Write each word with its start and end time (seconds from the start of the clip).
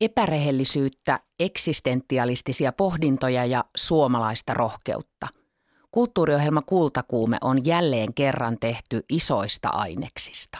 epärehellisyyttä, 0.00 1.20
eksistentialistisia 1.40 2.72
pohdintoja 2.72 3.44
ja 3.44 3.64
suomalaista 3.76 4.54
rohkeutta. 4.54 5.28
Kulttuuriohjelma 5.90 6.62
Kultakuume 6.62 7.36
on 7.40 7.66
jälleen 7.66 8.14
kerran 8.14 8.56
tehty 8.60 9.04
isoista 9.08 9.68
aineksista. 9.68 10.58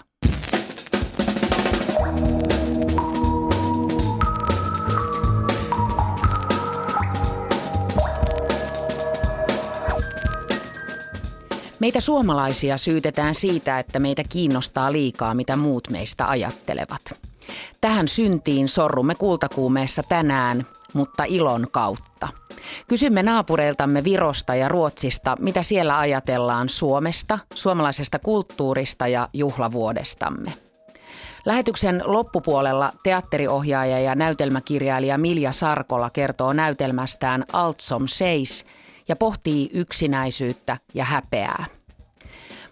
Meitä 11.78 12.00
suomalaisia 12.00 12.78
syytetään 12.78 13.34
siitä, 13.34 13.78
että 13.78 13.98
meitä 13.98 14.22
kiinnostaa 14.28 14.92
liikaa, 14.92 15.34
mitä 15.34 15.56
muut 15.56 15.90
meistä 15.90 16.28
ajattelevat. 16.28 17.29
Tähän 17.80 18.08
syntiin 18.08 18.68
sorrumme 18.68 19.14
kultakuumeessa 19.14 20.02
tänään, 20.02 20.66
mutta 20.92 21.24
ilon 21.24 21.66
kautta. 21.70 22.28
Kysymme 22.88 23.22
naapureiltamme 23.22 24.04
Virosta 24.04 24.54
ja 24.54 24.68
Ruotsista, 24.68 25.36
mitä 25.40 25.62
siellä 25.62 25.98
ajatellaan 25.98 26.68
Suomesta, 26.68 27.38
suomalaisesta 27.54 28.18
kulttuurista 28.18 29.08
ja 29.08 29.28
juhlavuodestamme. 29.32 30.52
Lähetyksen 31.44 32.02
loppupuolella 32.04 32.92
teatteriohjaaja 33.02 34.00
ja 34.00 34.14
näytelmäkirjailija 34.14 35.18
Milja 35.18 35.52
Sarkola 35.52 36.10
kertoo 36.10 36.52
näytelmästään 36.52 37.44
Altsom 37.52 38.02
Seis 38.06 38.66
ja 39.08 39.16
pohtii 39.16 39.70
yksinäisyyttä 39.74 40.76
ja 40.94 41.04
häpeää. 41.04 41.64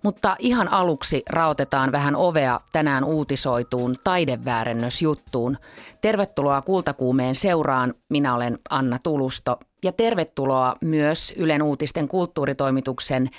Mutta 0.02 0.36
ihan 0.38 0.68
aluksi 0.68 1.22
raotetaan 1.30 1.92
vähän 1.92 2.16
ovea 2.16 2.60
tänään 2.72 3.04
uutisoituun 3.04 3.96
taideväärennösjuttuun. 4.04 5.58
Tervetuloa 6.00 6.62
Kultakuumeen 6.62 7.34
seuraan. 7.34 7.94
Minä 8.08 8.34
olen 8.34 8.58
Anna 8.70 8.98
Tulusto 9.02 9.60
ja 9.84 9.92
tervetuloa 9.92 10.76
myös 10.80 11.34
Ylen 11.36 11.62
uutisten 11.62 12.08
kulttuuritoimituksen 12.08 13.30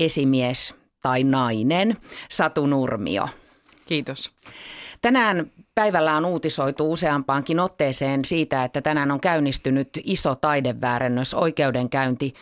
esimies 0.00 0.74
tai 1.02 1.24
nainen 1.24 1.96
Satu 2.30 2.66
Nurmio. 2.66 3.28
Kiitos. 3.86 4.30
Tänään 5.02 5.50
päivällä 5.74 6.16
on 6.16 6.24
uutisoitu 6.24 6.92
useampaankin 6.92 7.60
otteeseen 7.60 8.24
siitä, 8.24 8.64
että 8.64 8.82
tänään 8.82 9.10
on 9.10 9.20
käynnistynyt 9.20 9.88
iso 10.04 10.34
taideväärennös 10.34 11.34
oikeudenkäynti 11.34 12.34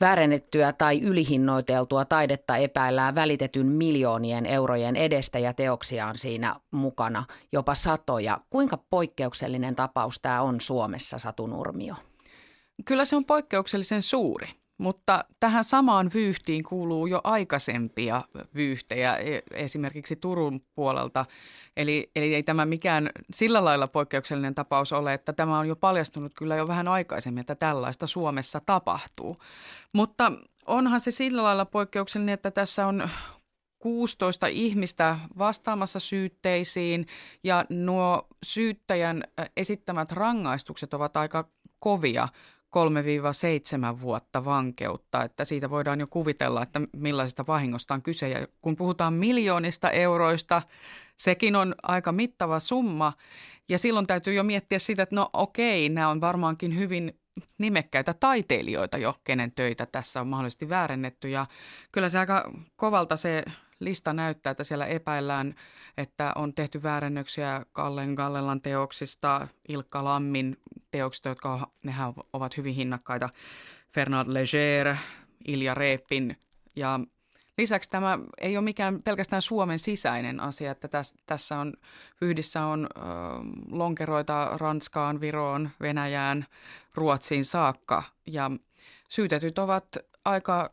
Väärennettyä 0.00 0.72
tai 0.72 1.00
ylihinnoiteltua 1.00 2.04
taidetta 2.04 2.56
epäillään 2.56 3.14
välitetyn 3.14 3.66
miljoonien 3.66 4.46
eurojen 4.46 4.96
edestä 4.96 5.38
ja 5.38 5.54
teoksia 5.54 6.06
on 6.06 6.18
siinä 6.18 6.56
mukana 6.70 7.24
jopa 7.52 7.74
satoja. 7.74 8.40
Kuinka 8.50 8.78
poikkeuksellinen 8.90 9.76
tapaus 9.76 10.18
tämä 10.22 10.42
on 10.42 10.60
Suomessa, 10.60 11.18
Satu 11.18 11.46
Nurmio? 11.46 11.94
Kyllä 12.84 13.04
se 13.04 13.16
on 13.16 13.24
poikkeuksellisen 13.24 14.02
suuri. 14.02 14.48
Mutta 14.78 15.24
tähän 15.40 15.64
samaan 15.64 16.10
vyyhtiin 16.14 16.62
kuuluu 16.62 17.06
jo 17.06 17.20
aikaisempia 17.24 18.22
vyyhtejä, 18.54 19.16
e, 19.16 19.40
esimerkiksi 19.50 20.16
Turun 20.16 20.60
puolelta. 20.74 21.26
Eli, 21.76 22.10
eli 22.16 22.34
ei 22.34 22.42
tämä 22.42 22.66
mikään 22.66 23.10
sillä 23.32 23.64
lailla 23.64 23.88
poikkeuksellinen 23.88 24.54
tapaus 24.54 24.92
ole, 24.92 25.14
että 25.14 25.32
tämä 25.32 25.58
on 25.58 25.68
jo 25.68 25.76
paljastunut 25.76 26.32
kyllä 26.38 26.56
jo 26.56 26.68
vähän 26.68 26.88
aikaisemmin, 26.88 27.40
että 27.40 27.54
tällaista 27.54 28.06
Suomessa 28.06 28.60
tapahtuu. 28.66 29.36
Mutta 29.92 30.32
onhan 30.66 31.00
se 31.00 31.10
sillä 31.10 31.42
lailla 31.42 31.64
poikkeuksellinen, 31.64 32.32
että 32.32 32.50
tässä 32.50 32.86
on 32.86 33.08
16 33.84 34.46
ihmistä 34.46 35.18
vastaamassa 35.38 35.98
syytteisiin 36.00 37.06
ja 37.42 37.64
nuo 37.68 38.26
syyttäjän 38.44 39.24
esittämät 39.56 40.12
rangaistukset 40.12 40.94
ovat 40.94 41.16
aika 41.16 41.48
kovia. 41.78 42.28
3-7 43.96 44.00
vuotta 44.00 44.44
vankeutta, 44.44 45.22
että 45.24 45.44
siitä 45.44 45.70
voidaan 45.70 46.00
jo 46.00 46.06
kuvitella, 46.06 46.62
että 46.62 46.80
millaisesta 46.96 47.44
vahingosta 47.46 47.94
on 47.94 48.02
kyse. 48.02 48.28
Ja 48.28 48.46
kun 48.62 48.76
puhutaan 48.76 49.14
miljoonista 49.14 49.90
euroista, 49.90 50.62
sekin 51.16 51.56
on 51.56 51.74
aika 51.82 52.12
mittava 52.12 52.60
summa. 52.60 53.12
Ja 53.68 53.78
silloin 53.78 54.06
täytyy 54.06 54.34
jo 54.34 54.44
miettiä 54.44 54.78
sitä, 54.78 55.02
että 55.02 55.16
no 55.16 55.30
okei, 55.32 55.88
nämä 55.88 56.08
on 56.08 56.20
varmaankin 56.20 56.78
hyvin 56.78 57.18
nimekkäitä 57.58 58.14
taiteilijoita 58.14 58.98
jo, 58.98 59.14
kenen 59.24 59.52
töitä 59.52 59.86
tässä 59.86 60.20
on 60.20 60.28
mahdollisesti 60.28 60.68
väärennetty. 60.68 61.28
Ja 61.28 61.46
kyllä 61.92 62.08
se 62.08 62.18
aika 62.18 62.52
kovalta 62.76 63.16
se 63.16 63.44
lista 63.80 64.12
näyttää, 64.12 64.50
että 64.50 64.64
siellä 64.64 64.86
epäillään, 64.86 65.54
että 65.96 66.32
on 66.34 66.54
tehty 66.54 66.82
väärennöksiä 66.82 67.66
Kallen 67.72 68.14
Gallelan 68.14 68.60
teoksista, 68.60 69.48
Ilkka 69.68 70.04
Lammin 70.04 70.56
teoksista, 70.90 71.28
jotka 71.28 71.70
nehän 71.82 72.12
ovat 72.32 72.56
hyvin 72.56 72.74
hinnakkaita, 72.74 73.28
Fernand 73.94 74.32
Leger, 74.32 74.96
Ilja 75.44 75.74
Reepin. 75.74 76.36
Ja 76.76 77.00
Lisäksi 77.58 77.90
tämä 77.90 78.18
ei 78.40 78.56
ole 78.56 78.64
mikään 78.64 79.02
pelkästään 79.02 79.42
Suomen 79.42 79.78
sisäinen 79.78 80.40
asia, 80.40 80.70
että 80.70 80.88
tässä, 81.26 81.58
on 81.58 81.72
yhdissä 82.20 82.64
on 82.66 82.86
lonkeroita 83.70 84.50
Ranskaan, 84.56 85.20
Viroon, 85.20 85.70
Venäjään, 85.80 86.46
Ruotsiin 86.94 87.44
saakka. 87.44 88.02
Ja 88.26 88.50
syytetyt 89.08 89.58
ovat 89.58 89.96
aika 90.24 90.70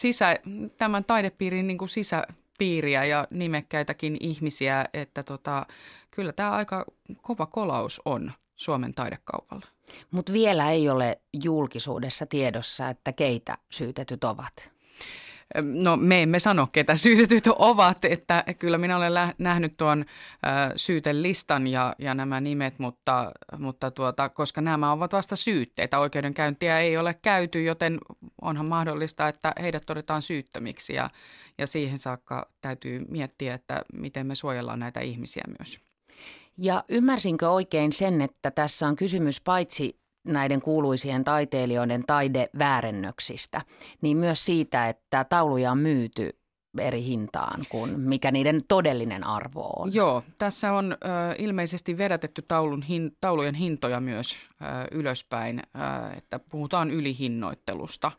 sisä, 0.00 0.38
tämän 0.76 1.04
taidepiirin 1.04 1.66
niin 1.66 1.78
kuin 1.78 1.88
sisäpiiriä 1.88 3.04
ja 3.04 3.26
nimekkäitäkin 3.30 4.16
ihmisiä, 4.20 4.84
että 4.92 5.22
tota, 5.22 5.66
kyllä 6.10 6.32
tämä 6.32 6.50
aika 6.50 6.84
kova 7.22 7.46
kolaus 7.46 8.02
on 8.04 8.32
Suomen 8.56 8.94
taidekaupalla. 8.94 9.66
Mutta 10.10 10.32
vielä 10.32 10.70
ei 10.70 10.88
ole 10.88 11.20
julkisuudessa 11.32 12.26
tiedossa, 12.26 12.88
että 12.88 13.12
keitä 13.12 13.58
syytetyt 13.70 14.24
ovat. 14.24 14.70
No 15.62 15.96
me 15.96 16.22
emme 16.22 16.38
sano, 16.38 16.66
ketä 16.72 16.94
syytetyt 16.94 17.46
ovat, 17.46 18.04
että 18.04 18.44
kyllä 18.58 18.78
minä 18.78 18.96
olen 18.96 19.12
nähnyt 19.38 19.76
tuon 19.76 20.04
syytelistan 20.76 21.66
ja, 21.66 21.94
ja 21.98 22.14
nämä 22.14 22.40
nimet, 22.40 22.78
mutta, 22.78 23.32
mutta 23.58 23.90
tuota, 23.90 24.28
koska 24.28 24.60
nämä 24.60 24.92
ovat 24.92 25.12
vasta 25.12 25.36
syytteitä, 25.36 25.98
oikeudenkäyntiä 25.98 26.78
ei 26.80 26.96
ole 26.96 27.14
käyty, 27.14 27.62
joten 27.62 27.98
onhan 28.42 28.68
mahdollista, 28.68 29.28
että 29.28 29.52
heidät 29.60 29.82
todetaan 29.86 30.22
syyttömiksi 30.22 30.94
ja, 30.94 31.10
ja 31.58 31.66
siihen 31.66 31.98
saakka 31.98 32.48
täytyy 32.60 33.04
miettiä, 33.08 33.54
että 33.54 33.82
miten 33.92 34.26
me 34.26 34.34
suojellaan 34.34 34.78
näitä 34.78 35.00
ihmisiä 35.00 35.44
myös. 35.58 35.80
Ja 36.58 36.84
ymmärsinkö 36.88 37.50
oikein 37.50 37.92
sen, 37.92 38.20
että 38.20 38.50
tässä 38.50 38.88
on 38.88 38.96
kysymys 38.96 39.40
paitsi 39.40 40.00
näiden 40.24 40.60
kuuluisien 40.60 41.24
taiteilijoiden 41.24 42.04
taideväärennöksistä, 42.06 43.62
niin 44.00 44.16
myös 44.16 44.46
siitä, 44.46 44.88
että 44.88 45.24
tauluja 45.24 45.70
on 45.72 45.78
myyty 45.78 46.38
eri 46.80 47.04
hintaan 47.04 47.60
kuin 47.68 48.00
mikä 48.00 48.30
niiden 48.30 48.62
todellinen 48.68 49.24
arvo 49.24 49.72
on. 49.76 49.94
Joo, 49.94 50.22
tässä 50.38 50.72
on 50.72 50.92
ö, 50.92 51.06
ilmeisesti 51.38 51.98
vedätetty 51.98 52.42
taulun 52.42 52.82
hin, 52.82 53.16
taulujen 53.20 53.54
hintoja 53.54 54.00
myös 54.00 54.38
ö, 54.62 54.64
ylöspäin, 54.92 55.58
ö, 55.58 56.16
että 56.16 56.38
puhutaan 56.38 56.90
ylihinnoittelusta. 56.90 58.12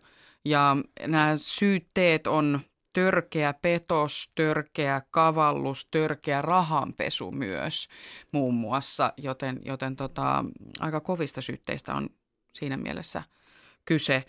Ja 0.46 0.78
nämä 1.08 1.34
syytteet 1.38 2.28
on 2.28 2.60
törkeä 2.94 3.54
petos, 3.54 4.30
törkeä 4.36 5.02
kavallus, 5.12 5.88
törkeä 5.92 6.42
rahanpesu 6.42 7.32
myös 7.32 7.88
muun 8.32 8.54
muassa, 8.54 9.14
joten, 9.18 9.60
joten 9.66 9.96
tota, 9.96 10.46
aika 10.80 11.00
kovista 11.00 11.42
syytteistä 11.42 11.94
on 11.94 12.10
siinä 12.54 12.78
mielessä 12.78 13.24
kyse. 13.86 14.26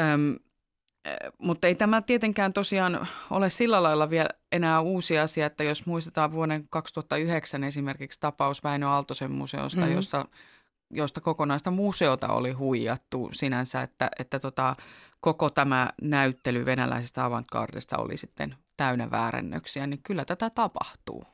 Öm, 0.00 0.36
mutta 1.38 1.66
ei 1.66 1.74
tämä 1.74 2.02
tietenkään 2.02 2.52
tosiaan 2.52 3.08
ole 3.30 3.50
sillä 3.50 3.82
lailla 3.82 4.10
vielä 4.10 4.28
enää 4.52 4.80
uusi 4.80 5.18
asia, 5.18 5.46
että 5.46 5.64
jos 5.64 5.86
muistetaan 5.86 6.32
vuoden 6.32 6.68
2009 6.70 7.64
esimerkiksi 7.64 8.20
tapaus 8.20 8.64
Väinö 8.64 8.88
Aaltosen 8.88 9.32
museosta, 9.32 9.80
mm-hmm. 9.80 9.94
josta, 9.94 10.24
josta 10.90 11.20
kokonaista 11.20 11.70
museota 11.70 12.28
oli 12.28 12.52
huijattu 12.52 13.30
sinänsä, 13.32 13.82
että, 13.82 14.10
että 14.18 14.38
tota, 14.38 14.76
koko 15.24 15.50
tämä 15.50 15.90
näyttely 16.02 16.64
venäläisestä 16.64 17.24
avantgardesta 17.24 17.98
oli 17.98 18.16
sitten 18.16 18.54
täynnä 18.76 19.10
väärennöksiä, 19.10 19.86
niin 19.86 20.00
kyllä 20.02 20.24
tätä 20.24 20.50
tapahtuu. 20.50 21.24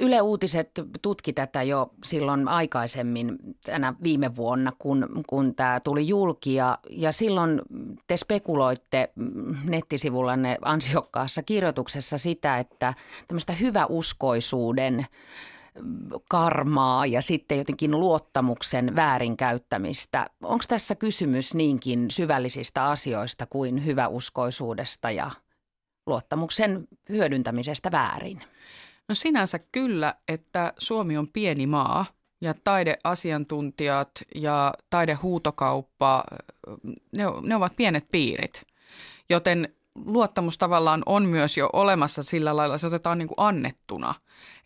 Yle 0.00 0.20
Uutiset 0.20 0.70
tutki 1.02 1.32
tätä 1.32 1.62
jo 1.62 1.90
silloin 2.04 2.48
aikaisemmin 2.48 3.38
tänä 3.64 3.94
viime 4.02 4.36
vuonna, 4.36 4.72
kun, 4.78 5.24
kun 5.26 5.54
tämä 5.54 5.80
tuli 5.80 6.08
julki. 6.08 6.54
Ja, 6.54 6.78
ja 6.90 7.12
silloin 7.12 7.62
te 8.06 8.16
spekuloitte 8.16 9.12
nettisivullanne 9.64 10.56
ansiokkaassa 10.62 11.42
kirjoituksessa 11.42 12.18
sitä, 12.18 12.58
että 12.58 12.94
tämmöistä 13.28 13.52
hyväuskoisuuden 13.52 15.06
karmaa 16.30 17.06
ja 17.06 17.22
sitten 17.22 17.58
jotenkin 17.58 17.90
luottamuksen 17.90 18.96
väärinkäyttämistä. 18.96 20.26
Onko 20.42 20.64
tässä 20.68 20.94
kysymys 20.94 21.54
niinkin 21.54 22.10
syvällisistä 22.10 22.84
asioista 22.84 23.46
kuin 23.46 23.86
hyväuskoisuudesta 23.86 25.10
ja 25.10 25.30
luottamuksen 26.06 26.88
hyödyntämisestä 27.08 27.90
väärin? 27.90 28.42
No 29.08 29.14
sinänsä 29.14 29.58
kyllä, 29.58 30.14
että 30.28 30.72
Suomi 30.78 31.16
on 31.16 31.28
pieni 31.28 31.66
maa 31.66 32.06
ja 32.40 32.54
taideasiantuntijat 32.64 34.10
ja 34.34 34.74
taidehuutokauppa, 34.90 36.24
ne, 37.16 37.24
ne 37.42 37.56
ovat 37.56 37.76
pienet 37.76 38.04
piirit. 38.12 38.62
Joten 39.30 39.74
luottamus 40.04 40.58
tavallaan 40.58 41.02
on 41.06 41.26
myös 41.26 41.56
jo 41.56 41.70
olemassa 41.72 42.22
sillä 42.22 42.56
lailla, 42.56 42.78
se 42.78 42.86
otetaan 42.86 43.18
niin 43.18 43.28
kuin 43.28 43.38
annettuna. 43.38 44.14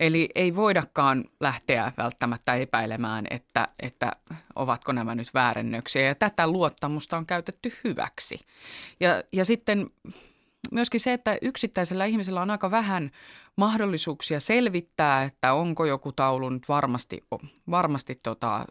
Eli 0.00 0.29
ei 0.34 0.56
voidakaan 0.56 1.25
lähteä 1.40 1.93
välttämättä 1.96 2.55
epäilemään, 2.55 3.26
että, 3.31 3.69
että 3.81 4.12
ovatko 4.56 4.93
nämä 4.93 5.14
nyt 5.14 5.34
väärennöksiä. 5.34 6.02
Ja 6.02 6.14
tätä 6.14 6.46
luottamusta 6.46 7.17
on 7.17 7.26
käytetty 7.26 7.73
hyväksi. 7.84 8.40
Ja, 9.00 9.23
ja 9.32 9.44
sitten 9.44 9.90
myöskin 10.70 11.00
se, 11.00 11.12
että 11.12 11.38
yksittäisellä 11.43 12.05
ihmisellä 12.05 12.43
on 12.43 12.50
aika 12.50 12.70
vähän 12.70 13.11
mahdollisuuksia 13.56 14.41
selvittää, 14.41 15.23
että 15.23 15.53
onko 15.53 15.85
joku 15.85 16.12
taulu 16.12 16.49
nyt 16.49 16.69
varmasti, 16.69 17.25
varmasti 17.70 18.20
tota, 18.23 18.64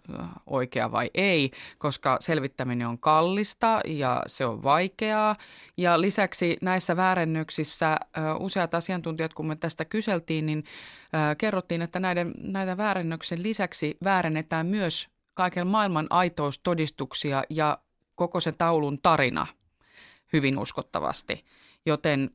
oikea 0.46 0.92
vai 0.92 1.10
ei, 1.14 1.52
koska 1.78 2.18
selvittäminen 2.20 2.88
on 2.88 3.00
kallista 3.00 3.82
ja 3.86 4.24
se 4.28 4.46
on 4.46 4.64
vaikeaa. 4.64 5.36
Ja 5.78 6.02
lisäksi 6.02 6.58
näissä 6.62 6.96
väärennöksissä 6.96 7.98
useat 8.40 8.74
asiantuntijat, 8.74 9.34
kun 9.34 9.48
me 9.48 9.56
tästä 9.56 9.86
kyseltiin, 9.86 10.46
niin 10.46 10.64
kerrottiin, 11.38 11.82
että 11.82 12.00
näiden, 12.00 12.34
näiden 12.38 12.78
väärennöksen 12.78 13.44
lisäksi 13.44 13.98
väärennetään 14.04 14.68
myös 14.68 15.10
kaiken 15.34 15.68
maailman 15.68 16.08
aitoustodistuksia 16.10 17.44
ja 17.50 17.78
koko 18.16 18.40
se 18.40 18.52
taulun 18.52 19.00
tarina 19.02 19.48
hyvin 20.34 20.58
uskottavasti– 20.58 21.40
joten 21.86 22.30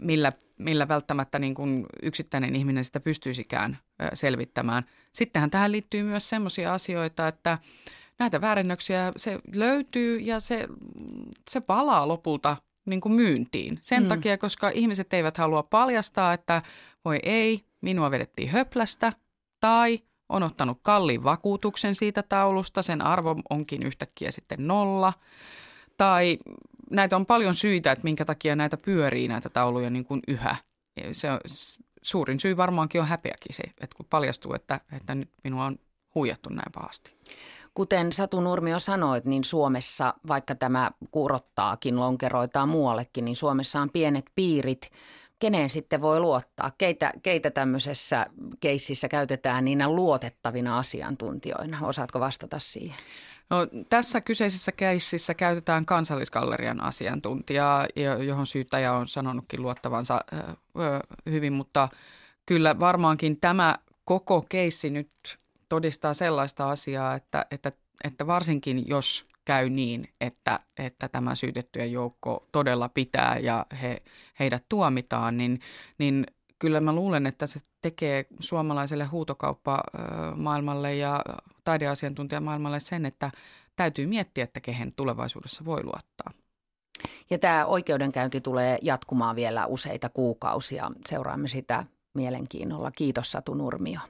millä, 0.00 0.32
millä 0.58 0.88
välttämättä 0.88 1.38
niin 1.38 1.54
kuin 1.54 1.86
yksittäinen 2.02 2.56
ihminen 2.56 2.84
sitä 2.84 3.00
pystyisikään 3.00 3.78
selvittämään. 4.14 4.84
Sittenhän 5.12 5.50
tähän 5.50 5.72
liittyy 5.72 6.02
myös 6.02 6.28
sellaisia 6.28 6.74
asioita, 6.74 7.28
että 7.28 7.58
näitä 8.18 8.40
väärennöksiä 8.40 9.12
se 9.16 9.38
löytyy 9.54 10.18
ja 10.18 10.40
se, 10.40 10.68
se 11.50 11.60
palaa 11.60 12.08
lopulta 12.08 12.56
niin 12.84 13.00
kuin 13.00 13.12
myyntiin. 13.12 13.78
Sen 13.82 14.02
mm. 14.02 14.08
takia, 14.08 14.38
koska 14.38 14.70
ihmiset 14.70 15.12
eivät 15.14 15.36
halua 15.36 15.62
paljastaa, 15.62 16.32
että 16.32 16.62
voi 17.04 17.18
ei, 17.22 17.64
minua 17.80 18.10
vedettiin 18.10 18.48
höplästä 18.48 19.12
tai 19.60 19.98
on 20.28 20.42
ottanut 20.42 20.78
kalliin 20.82 21.24
vakuutuksen 21.24 21.94
siitä 21.94 22.22
taulusta, 22.22 22.82
sen 22.82 23.02
arvo 23.02 23.36
onkin 23.50 23.86
yhtäkkiä 23.86 24.30
sitten 24.30 24.66
nolla. 24.66 25.12
Tai 25.96 26.38
näitä 26.92 27.16
on 27.16 27.26
paljon 27.26 27.54
syitä, 27.54 27.92
että 27.92 28.04
minkä 28.04 28.24
takia 28.24 28.56
näitä 28.56 28.76
pyörii 28.76 29.28
näitä 29.28 29.48
tauluja 29.48 29.90
niin 29.90 30.04
kuin 30.04 30.20
yhä. 30.28 30.56
Se 31.12 31.30
on, 31.30 31.40
suurin 32.02 32.40
syy 32.40 32.56
varmaankin 32.56 33.00
on 33.00 33.06
häpeäkin 33.06 33.56
se, 33.56 33.62
että 33.62 33.96
kun 33.96 34.06
paljastuu, 34.10 34.54
että, 34.54 34.80
että 34.96 35.14
nyt 35.14 35.30
minua 35.44 35.64
on 35.64 35.76
huijattu 36.14 36.48
näin 36.48 36.72
pahasti. 36.74 37.16
Kuten 37.74 38.12
Satu 38.12 38.40
Nurmio 38.40 38.78
sanoit, 38.78 39.24
niin 39.24 39.44
Suomessa, 39.44 40.14
vaikka 40.28 40.54
tämä 40.54 40.90
kurottaakin 41.10 42.00
lonkeroitaan 42.00 42.68
muuallekin, 42.68 43.24
niin 43.24 43.36
Suomessa 43.36 43.80
on 43.80 43.90
pienet 43.90 44.24
piirit. 44.34 44.90
Keneen 45.38 45.70
sitten 45.70 46.00
voi 46.00 46.20
luottaa? 46.20 46.70
Keitä, 46.78 47.12
keitä 47.22 47.50
tämmöisessä 47.50 48.26
keississä 48.60 49.08
käytetään 49.08 49.64
niinä 49.64 49.88
luotettavina 49.88 50.78
asiantuntijoina? 50.78 51.78
Osaatko 51.82 52.20
vastata 52.20 52.58
siihen? 52.58 52.98
No, 53.52 53.58
tässä 53.88 54.20
kyseisessä 54.20 54.72
keississä 54.72 55.34
käytetään 55.34 55.86
kansallisgallerian 55.86 56.80
asiantuntijaa, 56.80 57.86
johon 58.26 58.46
syyttäjä 58.46 58.92
on 58.92 59.08
sanonutkin 59.08 59.62
luottavansa 59.62 60.20
hyvin, 61.30 61.52
mutta 61.52 61.88
kyllä 62.46 62.78
varmaankin 62.78 63.40
tämä 63.40 63.76
koko 64.04 64.44
keissi 64.48 64.90
nyt 64.90 65.10
todistaa 65.68 66.14
sellaista 66.14 66.70
asiaa, 66.70 67.14
että, 67.14 67.46
että, 67.50 67.72
että 68.04 68.26
varsinkin 68.26 68.88
jos 68.88 69.26
käy 69.44 69.70
niin, 69.70 70.08
että, 70.20 70.60
että 70.78 71.08
tämä 71.08 71.34
syytettyjen 71.34 71.92
joukko 71.92 72.48
todella 72.52 72.88
pitää 72.88 73.38
ja 73.38 73.66
he, 73.82 74.02
heidät 74.38 74.64
tuomitaan, 74.68 75.36
niin, 75.36 75.60
niin 75.98 76.26
kyllä 76.62 76.80
mä 76.80 76.92
luulen, 76.92 77.26
että 77.26 77.46
se 77.46 77.60
tekee 77.80 78.26
suomalaiselle 78.40 79.04
huutokauppamaailmalle 79.04 80.94
ja 80.94 81.24
taideasiantuntijamaailmalle 81.64 82.80
sen, 82.80 83.06
että 83.06 83.30
täytyy 83.76 84.06
miettiä, 84.06 84.44
että 84.44 84.60
kehen 84.60 84.92
tulevaisuudessa 84.96 85.64
voi 85.64 85.84
luottaa. 85.84 86.32
Ja 87.30 87.38
tämä 87.38 87.66
oikeudenkäynti 87.66 88.40
tulee 88.40 88.78
jatkumaan 88.82 89.36
vielä 89.36 89.66
useita 89.66 90.08
kuukausia. 90.08 90.90
Seuraamme 91.08 91.48
sitä 91.48 91.84
mielenkiinnolla. 92.14 92.90
Kiitos 92.90 93.32
Satu 93.32 93.54
Nurmio. 93.54 94.00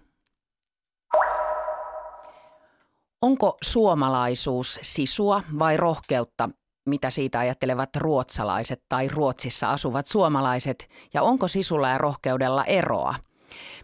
Onko 3.23 3.57
suomalaisuus 3.63 4.79
sisua 4.83 5.43
vai 5.59 5.77
rohkeutta 5.77 6.49
mitä 6.87 7.11
siitä 7.11 7.39
ajattelevat 7.39 7.97
ruotsalaiset 7.97 8.83
tai 8.89 9.09
Ruotsissa 9.09 9.71
asuvat 9.71 10.07
suomalaiset 10.07 10.89
ja 11.15 11.23
onko 11.23 11.49
sisulla 11.49 11.89
ja 11.89 11.99
rohkeudella 11.99 12.65
eroa? 12.65 13.15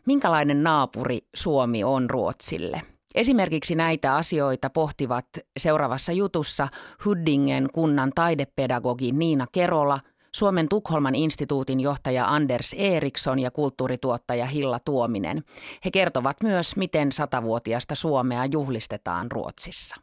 Minkälainen 0.06 0.62
naapuri 0.62 1.18
Suomi 1.36 1.84
on 1.84 2.10
Ruotsille? 2.10 2.82
Esimerkiksi 3.14 3.74
näitä 3.74 4.16
asioita 4.16 4.70
pohtivat 4.70 5.26
seuraavassa 5.58 6.12
jutussa 6.12 6.68
Huddingen 7.04 7.68
kunnan 7.72 8.12
taidepedagogi 8.14 9.12
Niina 9.12 9.46
Kerola, 9.52 10.00
Suomen 10.34 10.68
Tukholman 10.68 11.14
instituutin 11.14 11.80
johtaja 11.80 12.28
Anders 12.28 12.74
Eriksson 12.78 13.38
ja 13.38 13.50
kulttuurituottaja 13.50 14.46
Hilla 14.46 14.78
Tuominen. 14.84 15.42
He 15.84 15.90
kertovat 15.90 16.36
myös, 16.42 16.76
miten 16.76 17.12
satavuotiasta 17.12 17.94
Suomea 17.94 18.44
juhlistetaan 18.44 19.30
Ruotsissa. 19.30 19.96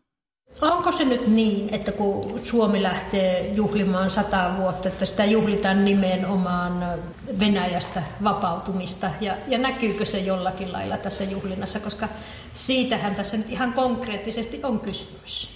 Onko 0.61 0.91
se 0.91 1.05
nyt 1.05 1.27
niin, 1.27 1.73
että 1.73 1.91
kun 1.91 2.39
Suomi 2.43 2.83
lähtee 2.83 3.47
juhlimaan 3.47 4.09
sata 4.09 4.51
vuotta, 4.57 4.87
että 4.87 5.05
sitä 5.05 5.25
juhlitaan 5.25 5.85
nimenomaan 5.85 6.99
Venäjästä 7.39 8.03
vapautumista 8.23 9.09
ja, 9.21 9.33
ja 9.47 9.57
näkyykö 9.57 10.05
se 10.05 10.19
jollakin 10.19 10.73
lailla 10.73 10.97
tässä 10.97 11.23
juhlinnassa, 11.23 11.79
koska 11.79 12.07
siitähän 12.53 13.15
tässä 13.15 13.37
nyt 13.37 13.49
ihan 13.49 13.73
konkreettisesti 13.73 14.59
on 14.63 14.79
kysymys. 14.79 15.49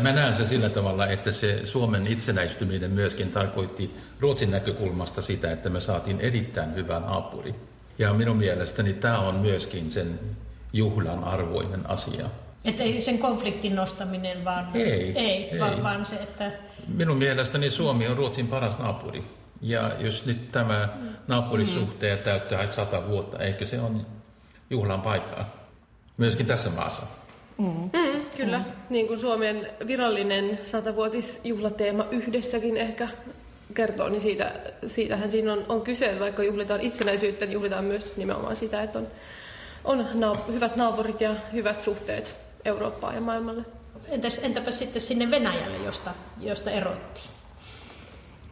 Mä 0.00 0.12
näen 0.12 0.34
se 0.34 0.46
sillä 0.46 0.68
tavalla, 0.68 1.06
että 1.06 1.32
se 1.32 1.66
Suomen 1.66 2.06
itsenäistyminen 2.06 2.90
myöskin 2.90 3.30
tarkoitti 3.30 3.96
Ruotsin 4.20 4.50
näkökulmasta 4.50 5.22
sitä, 5.22 5.52
että 5.52 5.70
me 5.70 5.80
saatiin 5.80 6.20
erittäin 6.20 6.74
hyvä 6.74 7.00
naapuri. 7.00 7.54
Ja 7.98 8.12
minun 8.12 8.36
mielestäni 8.36 8.94
tämä 8.94 9.18
on 9.18 9.34
myöskin 9.34 9.90
sen 9.90 10.20
juhlan 10.72 11.24
arvoinen 11.24 11.90
asia. 11.90 12.30
Että 12.68 12.82
ei 12.82 13.00
sen 13.00 13.18
konfliktin 13.18 13.76
nostaminen, 13.76 14.44
vaan, 14.44 14.68
ei, 14.74 15.12
ei, 15.16 15.50
ei. 15.50 15.60
Vaan, 15.60 15.82
vaan 15.82 16.06
se, 16.06 16.16
että... 16.16 16.50
Minun 16.96 17.16
mielestäni 17.16 17.70
Suomi 17.70 18.08
on 18.08 18.16
Ruotsin 18.16 18.46
paras 18.46 18.78
naapuri. 18.78 19.24
Ja 19.60 19.92
jos 19.98 20.26
nyt 20.26 20.52
tämä 20.52 20.88
naapurisuhteen 21.28 22.18
mm. 22.18 22.24
täyttää 22.24 22.72
sata 22.72 23.08
vuotta, 23.08 23.38
eikö 23.38 23.66
se 23.66 23.80
on 23.80 24.06
juhlan 24.70 25.02
paikkaa? 25.02 25.68
Myöskin 26.16 26.46
tässä 26.46 26.70
maassa. 26.70 27.02
Mm. 27.58 27.66
Mm, 27.66 28.20
kyllä, 28.36 28.58
mm. 28.58 28.64
niin 28.90 29.06
kuin 29.06 29.20
Suomen 29.20 29.70
virallinen 29.86 30.58
satavuotisjuhlateema 30.64 32.06
yhdessäkin 32.10 32.76
ehkä 32.76 33.08
kertoo, 33.74 34.08
niin 34.08 34.20
siitä, 34.20 34.52
siitähän 34.86 35.30
siinä 35.30 35.52
on, 35.52 35.64
on 35.68 35.82
kyse, 35.82 36.20
vaikka 36.20 36.42
juhlitaan 36.42 36.80
itsenäisyyttä, 36.80 37.44
niin 37.44 37.52
juhlitaan 37.52 37.84
myös 37.84 38.16
nimenomaan 38.16 38.56
sitä, 38.56 38.82
että 38.82 38.98
on, 38.98 39.06
on 39.84 40.06
naap- 40.14 40.52
hyvät 40.52 40.76
naapurit 40.76 41.20
ja 41.20 41.34
hyvät 41.52 41.82
suhteet 41.82 42.47
Eurooppaan 42.64 43.14
ja 43.14 43.20
maailmalle. 43.20 43.64
Entäs, 44.08 44.40
entäpä 44.42 44.70
sitten 44.70 45.02
sinne 45.02 45.30
Venäjälle, 45.30 45.76
josta, 45.76 46.10
josta 46.40 46.70
erottiin? 46.70 47.26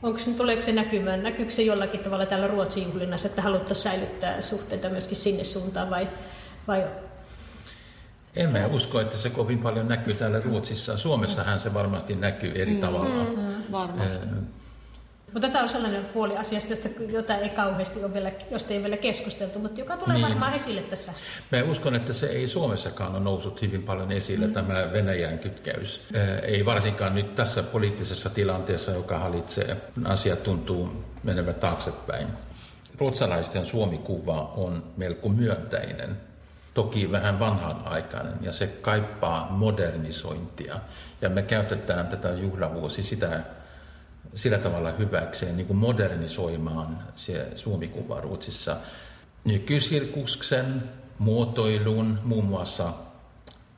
Onko 0.02 0.18
se, 0.18 0.30
tuleeko 0.30 0.60
se 0.60 0.72
näkymään, 0.72 1.22
näkyykö 1.22 1.50
se 1.50 1.62
jollakin 1.62 2.00
tavalla 2.00 2.26
täällä 2.26 2.46
Ruotsin 2.46 2.84
juhlinnassa, 2.84 3.28
että 3.28 3.42
haluttaisiin 3.42 3.82
säilyttää 3.82 4.40
suhteita 4.40 4.88
myöskin 4.88 5.16
sinne 5.16 5.44
suuntaan 5.44 5.90
vai, 5.90 6.08
vai 6.68 6.84
en 8.36 8.52
mä 8.52 8.66
usko, 8.66 9.00
että 9.00 9.16
se 9.16 9.30
kovin 9.30 9.58
paljon 9.58 9.88
näkyy 9.88 10.14
täällä 10.14 10.40
Ruotsissa. 10.40 10.96
Suomessahan 10.96 11.58
se 11.58 11.75
varmasti 11.75 12.14
näkyy 12.14 12.52
eri 12.54 12.75
mm, 12.75 12.80
tavalla. 12.80 13.25
Mm, 13.25 13.72
varmasti. 13.72 14.26
Mutta 15.37 15.49
tämä 15.49 15.62
on 15.62 15.69
sellainen 15.69 16.05
puoli 16.05 16.37
asiasta, 16.37 16.73
josta, 16.73 16.88
jota 17.09 17.37
ei 17.37 17.49
kauheasti 17.49 18.05
ole 18.05 18.14
vielä, 18.14 18.33
josta 18.50 18.75
ei 18.75 18.83
vielä 18.83 18.97
keskusteltu, 18.97 19.59
mutta 19.59 19.81
joka 19.81 19.97
tulee 19.97 20.16
niin. 20.16 20.28
varmaan 20.28 20.55
esille 20.55 20.83
tässä. 20.83 21.12
Mä 21.52 21.62
uskon, 21.71 21.95
että 21.95 22.12
se 22.12 22.26
ei 22.26 22.49
Suomessakaan 22.49 23.14
ole 23.14 23.21
noussut 23.21 23.62
hyvin 23.62 23.83
paljon 23.83 24.12
esille, 24.12 24.47
mm. 24.47 24.52
tämä 24.52 24.93
Venäjän 24.93 25.38
kytkäys. 25.38 26.00
Ei 26.43 26.64
varsinkaan 26.64 27.14
nyt 27.14 27.35
tässä 27.35 27.62
poliittisessa 27.62 28.31
tilanteessa, 28.31 28.93
joka 28.93 29.19
hallitsee, 29.19 29.76
asiat 30.05 30.43
tuntuu 30.43 31.05
menevän 31.23 31.55
taaksepäin. 31.55 32.26
Ruotsalaisten 32.99 33.66
Suomi-kuva 33.66 34.52
on 34.57 34.85
melko 34.97 35.28
myönteinen 35.28 36.16
toki 36.75 37.12
vähän 37.12 37.38
vanhanaikainen 37.38 38.38
ja 38.40 38.52
se 38.52 38.66
kaipaa 38.66 39.47
modernisointia. 39.50 40.81
Ja 41.21 41.28
me 41.28 41.43
käytetään 41.43 42.07
tätä 42.07 42.28
juhlavuosi 42.28 43.02
sitä 43.02 43.40
sillä 44.35 44.59
tavalla 44.59 44.90
hyväkseen 44.90 45.56
niin 45.56 45.66
kuin 45.66 45.76
modernisoimaan 45.76 46.99
se 47.16 47.49
Suomi-kuva 47.54 48.21
Ruotsissa. 48.21 48.76
nykysirkusksen 49.45 50.83
muotoilun 51.18 52.18
muun 52.25 52.45
muassa 52.45 52.92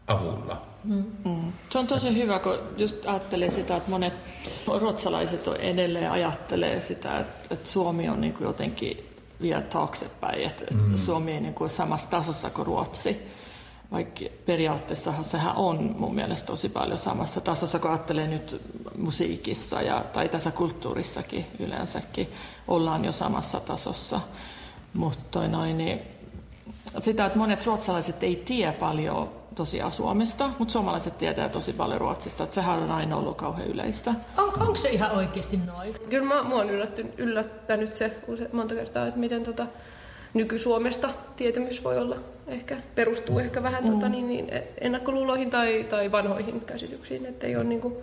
avulla. 0.07 0.63
Mm. 0.85 1.53
Se 1.71 1.79
on 1.79 1.87
tosi 1.87 2.15
hyvä, 2.15 2.39
kun 2.39 2.59
just 2.77 3.07
ajattelee 3.07 3.51
sitä, 3.51 3.77
että 3.77 3.91
monet 3.91 4.13
ruotsalaiset 4.81 5.47
edelleen 5.59 6.11
ajattelee 6.11 6.81
sitä, 6.81 7.19
että, 7.19 7.55
että 7.55 7.71
Suomi 7.71 8.09
on 8.09 8.21
niin 8.21 8.33
kuin 8.33 8.47
jotenkin 8.47 9.09
vielä 9.41 9.63
taaksepäin, 9.63 10.43
että, 10.43 10.65
mm. 10.75 10.97
Suomi 10.97 11.33
ei 11.33 11.41
niin 11.41 11.55
kuin 11.55 11.71
samassa 11.71 12.11
tasossa 12.11 12.51
kuin 12.51 12.67
Ruotsi. 12.67 13.38
Vaikka 13.93 14.25
periaatteessa 14.47 15.15
sehän 15.23 15.57
on 15.57 15.95
mun 15.99 16.15
mielestä 16.15 16.47
tosi 16.47 16.69
paljon 16.69 16.99
samassa 16.99 17.41
tasossa, 17.41 17.79
kun 17.79 17.91
ajattelee 17.91 18.29
nyt 18.29 18.63
musiikissa 18.99 19.83
ja, 19.83 20.05
tai 20.13 20.29
tässä 20.29 20.51
kulttuurissakin 20.51 21.47
yleensäkin, 21.59 22.29
ollaan 22.69 23.05
jo 23.05 23.13
samassa 23.13 23.61
tasossa. 23.61 24.21
Mutta 24.95 25.49
noin, 25.49 25.79
niin 25.79 26.01
sitä, 27.01 27.27
että 27.27 27.39
monet 27.39 27.67
ruotsalaiset 27.67 28.23
ei 28.23 28.37
tiedä 28.37 28.73
paljon 28.73 29.31
tosiaan 29.55 29.93
Suomesta, 29.93 30.51
mutta 30.59 30.73
suomalaiset 30.73 31.19
tietää 31.19 31.49
tosi 31.49 31.73
paljon 31.73 32.01
Ruotsista, 32.01 32.45
että 32.45 32.55
sehän 32.55 32.79
on 32.79 32.91
aina 32.91 33.17
ollut 33.17 33.37
kauhean 33.37 33.69
yleistä. 33.69 34.15
On, 34.37 34.45
onko 34.45 34.77
se 34.77 34.89
ihan 34.89 35.11
oikeasti 35.11 35.57
noin? 35.57 35.95
Kyllä 36.11 36.35
mä, 36.35 36.43
mua 36.43 36.61
on 36.61 36.71
yllättänyt, 36.71 37.15
yllättänyt 37.19 37.95
se 37.95 38.17
monta 38.53 38.75
kertaa, 38.75 39.07
että 39.07 39.21
miten 39.21 39.43
tota, 39.43 39.67
nyky-Suomesta 40.35 41.11
tietämys 41.37 41.85
voi 41.85 41.99
olla 41.99 42.17
ehkä, 42.47 42.77
perustuu 42.95 43.39
ehkä 43.39 43.63
vähän 43.63 43.85
tota 43.85 43.95
mm. 43.95 44.01
tota, 44.01 44.09
niin, 44.09 44.29
niin, 44.29 44.63
ennakkoluuloihin 44.81 45.51
tai, 45.51 45.87
tai 45.89 46.13
vanhoihin 46.13 46.61
käsityksiin, 46.61 47.27
että 47.27 47.47
ei, 47.47 47.57
ole, 47.57 47.65
niin 47.65 47.81
kuin, 47.81 47.95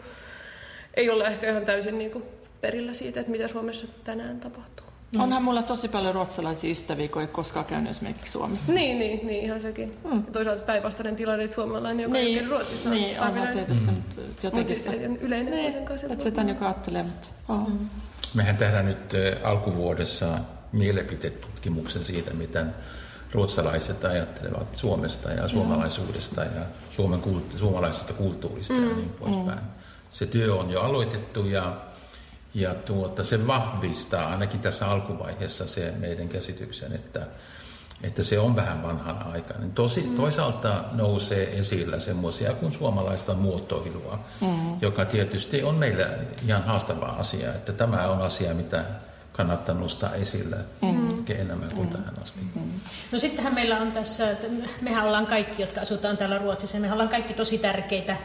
ei 0.93 1.09
ole 1.09 1.23
ehkä 1.23 1.49
ihan 1.49 1.65
täysin 1.65 1.97
niin 1.97 2.11
kuin, 2.11 2.23
perillä 2.61 2.93
siitä, 2.93 3.19
että 3.19 3.31
mitä 3.31 3.47
Suomessa 3.47 3.87
tänään 4.03 4.39
tapahtuu. 4.39 4.85
Mm. 5.11 5.21
Onhan 5.21 5.43
mulla 5.43 5.63
tosi 5.63 5.87
paljon 5.87 6.15
ruotsalaisia 6.15 6.71
ystäviä, 6.71 7.07
kun 7.07 7.21
ei 7.21 7.27
koskaan 7.27 7.65
käynyt 7.65 7.91
esimerkiksi 7.91 8.31
Suomessa. 8.31 8.73
Niin, 8.73 8.99
niin, 8.99 9.27
niin 9.27 9.45
ihan 9.45 9.61
sekin. 9.61 9.97
Mm. 10.11 10.23
Toisaalta 10.23 10.63
päinvastainen 10.63 11.15
tilanne, 11.15 11.43
että 11.43 11.55
suomalainen, 11.55 12.03
joka 12.03 12.13
niin, 12.13 12.43
ei 12.43 12.49
Ruotsissa. 12.49 12.89
Niin, 12.89 13.19
onhan 13.21 13.47
tietysti 13.47 13.91
mm. 13.91 14.23
jotenkin 14.43 14.75
se. 14.75 14.89
yleinen 15.21 15.53
niin, 15.53 15.75
että 15.75 16.23
sitä 16.23 16.41
joka 16.41 16.65
ajattelee, 16.65 17.03
mutta 17.03 17.27
oh. 17.49 17.67
mm. 17.67 17.89
Mehän 18.33 18.57
tehdään 18.57 18.85
nyt 18.85 19.13
alkuvuodessa 19.43 20.39
mielipitetutkimuksen 20.75 22.03
siitä, 22.03 22.33
miten 22.33 22.75
ruotsalaiset 23.31 24.05
ajattelevat 24.05 24.75
Suomesta 24.75 25.31
ja 25.31 25.47
suomalaisuudesta 25.47 26.43
ja 26.43 26.65
Suomen 26.91 27.21
kulttu- 27.21 27.57
suomalaisesta 27.57 28.13
kulttuurista 28.13 28.73
mm. 28.73 28.89
ja 28.89 28.95
niin 28.95 29.09
poispäin. 29.09 29.59
Mm. 29.59 29.69
Se 30.11 30.25
työ 30.25 30.55
on 30.55 30.71
jo 30.71 30.81
aloitettu 30.81 31.45
ja 31.45 31.77
ja 32.55 32.75
tuota, 32.75 33.23
se 33.23 33.47
vahvistaa 33.47 34.29
ainakin 34.29 34.59
tässä 34.59 34.87
alkuvaiheessa 34.87 35.67
se 35.67 35.93
meidän 35.99 36.29
käsityksen, 36.29 36.93
että, 36.93 37.27
että 38.03 38.23
se 38.23 38.39
on 38.39 38.55
vähän 38.55 38.83
vanhan 38.83 39.27
aikainen. 39.33 39.71
Tosi, 39.71 40.01
mm. 40.01 40.15
Toisaalta 40.15 40.83
nousee 40.91 41.59
esillä 41.59 41.99
semmoisia 41.99 42.53
kuin 42.53 42.73
suomalaista 42.73 43.33
muotoilua, 43.33 44.19
mm. 44.41 44.81
joka 44.81 45.05
tietysti 45.05 45.63
on 45.63 45.75
meillä 45.75 46.09
ihan 46.47 46.63
haastava 46.63 47.05
asia. 47.05 47.53
Että 47.53 47.73
tämä 47.73 48.07
on 48.07 48.21
asia, 48.21 48.53
mitä 48.53 48.85
kannattaa 49.37 49.75
nostaa 49.75 50.13
esille 50.13 50.55
mm. 50.81 51.25
enemmän 51.29 51.69
kuin 51.75 51.87
mm. 51.87 51.91
tähän 51.91 52.13
asti. 52.21 52.39
Mm. 52.55 52.61
No 53.11 53.19
sittenhän 53.19 53.53
meillä 53.53 53.77
on 53.77 53.91
tässä, 53.91 54.35
mehän 54.81 55.05
ollaan 55.05 55.27
kaikki, 55.27 55.61
jotka 55.61 55.81
asutaan 55.81 56.17
täällä 56.17 56.37
Ruotsissa, 56.37 56.79
mehän 56.79 56.93
ollaan 56.93 57.09
kaikki 57.09 57.33
tosi 57.33 57.57
tärkeitä 57.57 58.17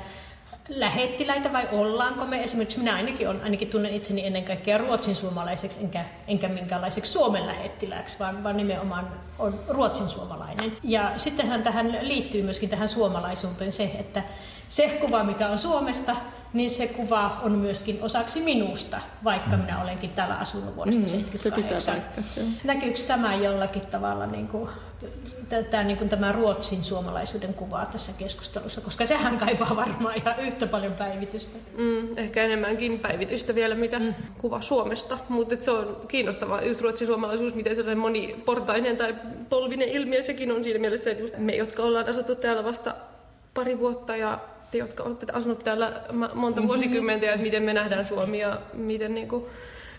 lähettiläitä 0.68 1.52
vai 1.52 1.68
ollaanko 1.72 2.26
me? 2.26 2.44
Esimerkiksi 2.44 2.78
minä 2.78 2.94
ainakin, 2.94 3.28
on, 3.28 3.40
ainakin 3.42 3.68
tunnen 3.68 3.94
itseni 3.94 4.26
ennen 4.26 4.44
kaikkea 4.44 4.78
ruotsin 4.78 5.16
suomalaiseksi 5.16 5.80
enkä, 5.80 6.04
enkä 6.28 6.48
minkälaiseksi 6.48 7.12
Suomen 7.12 7.46
lähettilääksi, 7.46 8.16
vaan, 8.18 8.44
vaan 8.44 8.56
nimenomaan 8.56 9.08
on 9.38 9.54
ruotsin 9.68 10.08
suomalainen. 10.08 10.76
Ja 10.82 11.12
sittenhän 11.16 11.62
tähän 11.62 11.98
liittyy 12.00 12.42
myöskin 12.42 12.68
tähän 12.68 12.88
suomalaisuuteen 12.88 13.72
se, 13.72 13.84
että 13.98 14.22
se 14.70 14.88
kuva, 14.88 15.24
mikä 15.24 15.48
on 15.48 15.58
Suomesta, 15.58 16.16
niin 16.52 16.70
se 16.70 16.86
kuva 16.86 17.40
on 17.42 17.52
myöskin 17.52 17.98
osaksi 18.02 18.40
minusta, 18.40 19.00
vaikka 19.24 19.56
mm. 19.56 19.62
minä 19.62 19.82
olenkin 19.82 20.10
täällä 20.10 20.34
asunut 20.34 20.76
vuodesta 20.76 21.00
mm, 21.00 21.08
78. 21.08 21.94
Se 22.24 22.40
pitää 22.40 22.60
Näkyykö 22.64 23.00
tämä 23.06 23.34
jollakin 23.34 23.82
tavalla 23.82 24.26
niin 24.26 24.48
kuin 24.48 24.68
tämä, 25.70 25.82
niin 25.82 25.96
kuin 25.96 26.08
tämä 26.08 26.32
Ruotsin 26.32 26.84
suomalaisuuden 26.84 27.54
kuvaa 27.54 27.86
tässä 27.86 28.12
keskustelussa, 28.18 28.80
koska 28.80 29.06
sehän 29.06 29.38
kaipaa 29.38 29.76
varmaan 29.76 30.16
ihan 30.16 30.40
yhtä 30.40 30.66
paljon 30.66 30.92
päivitystä. 30.92 31.58
Mm, 31.76 32.18
ehkä 32.18 32.42
enemmänkin 32.42 32.98
päivitystä 32.98 33.54
vielä, 33.54 33.74
mitä 33.74 33.98
mm. 33.98 34.14
kuva 34.38 34.60
Suomesta. 34.60 35.18
Mutta 35.28 35.56
se 35.58 35.70
on 35.70 36.00
kiinnostavaa, 36.08 36.62
just 36.62 36.80
Ruotsin 36.80 37.06
suomalaisuus, 37.06 37.54
miten 37.54 37.76
sellainen 37.76 37.98
moniportainen 37.98 38.96
tai 38.96 39.14
polvinen 39.48 39.88
ilmiö 39.88 40.22
sekin 40.22 40.52
on 40.52 40.64
siinä 40.64 40.80
mielessä, 40.80 41.10
että 41.10 41.22
just 41.22 41.38
me, 41.38 41.56
jotka 41.56 41.82
ollaan 41.82 42.08
asuttu 42.08 42.34
täällä 42.34 42.64
vasta 42.64 42.94
pari 43.54 43.78
vuotta 43.78 44.16
ja 44.16 44.38
te, 44.70 44.78
jotka 44.78 45.02
olette 45.02 45.26
asunut 45.32 45.64
täällä 45.64 45.92
monta 46.12 46.60
mm-hmm. 46.60 46.68
vuosikymmentä 46.68 47.26
ja 47.26 47.32
että 47.32 47.42
miten 47.42 47.62
me 47.62 47.74
nähdään 47.74 48.06
Suomi 48.06 48.38
ja 48.38 48.60
miten 48.72 49.14
niin 49.14 49.28
kuin, 49.28 49.44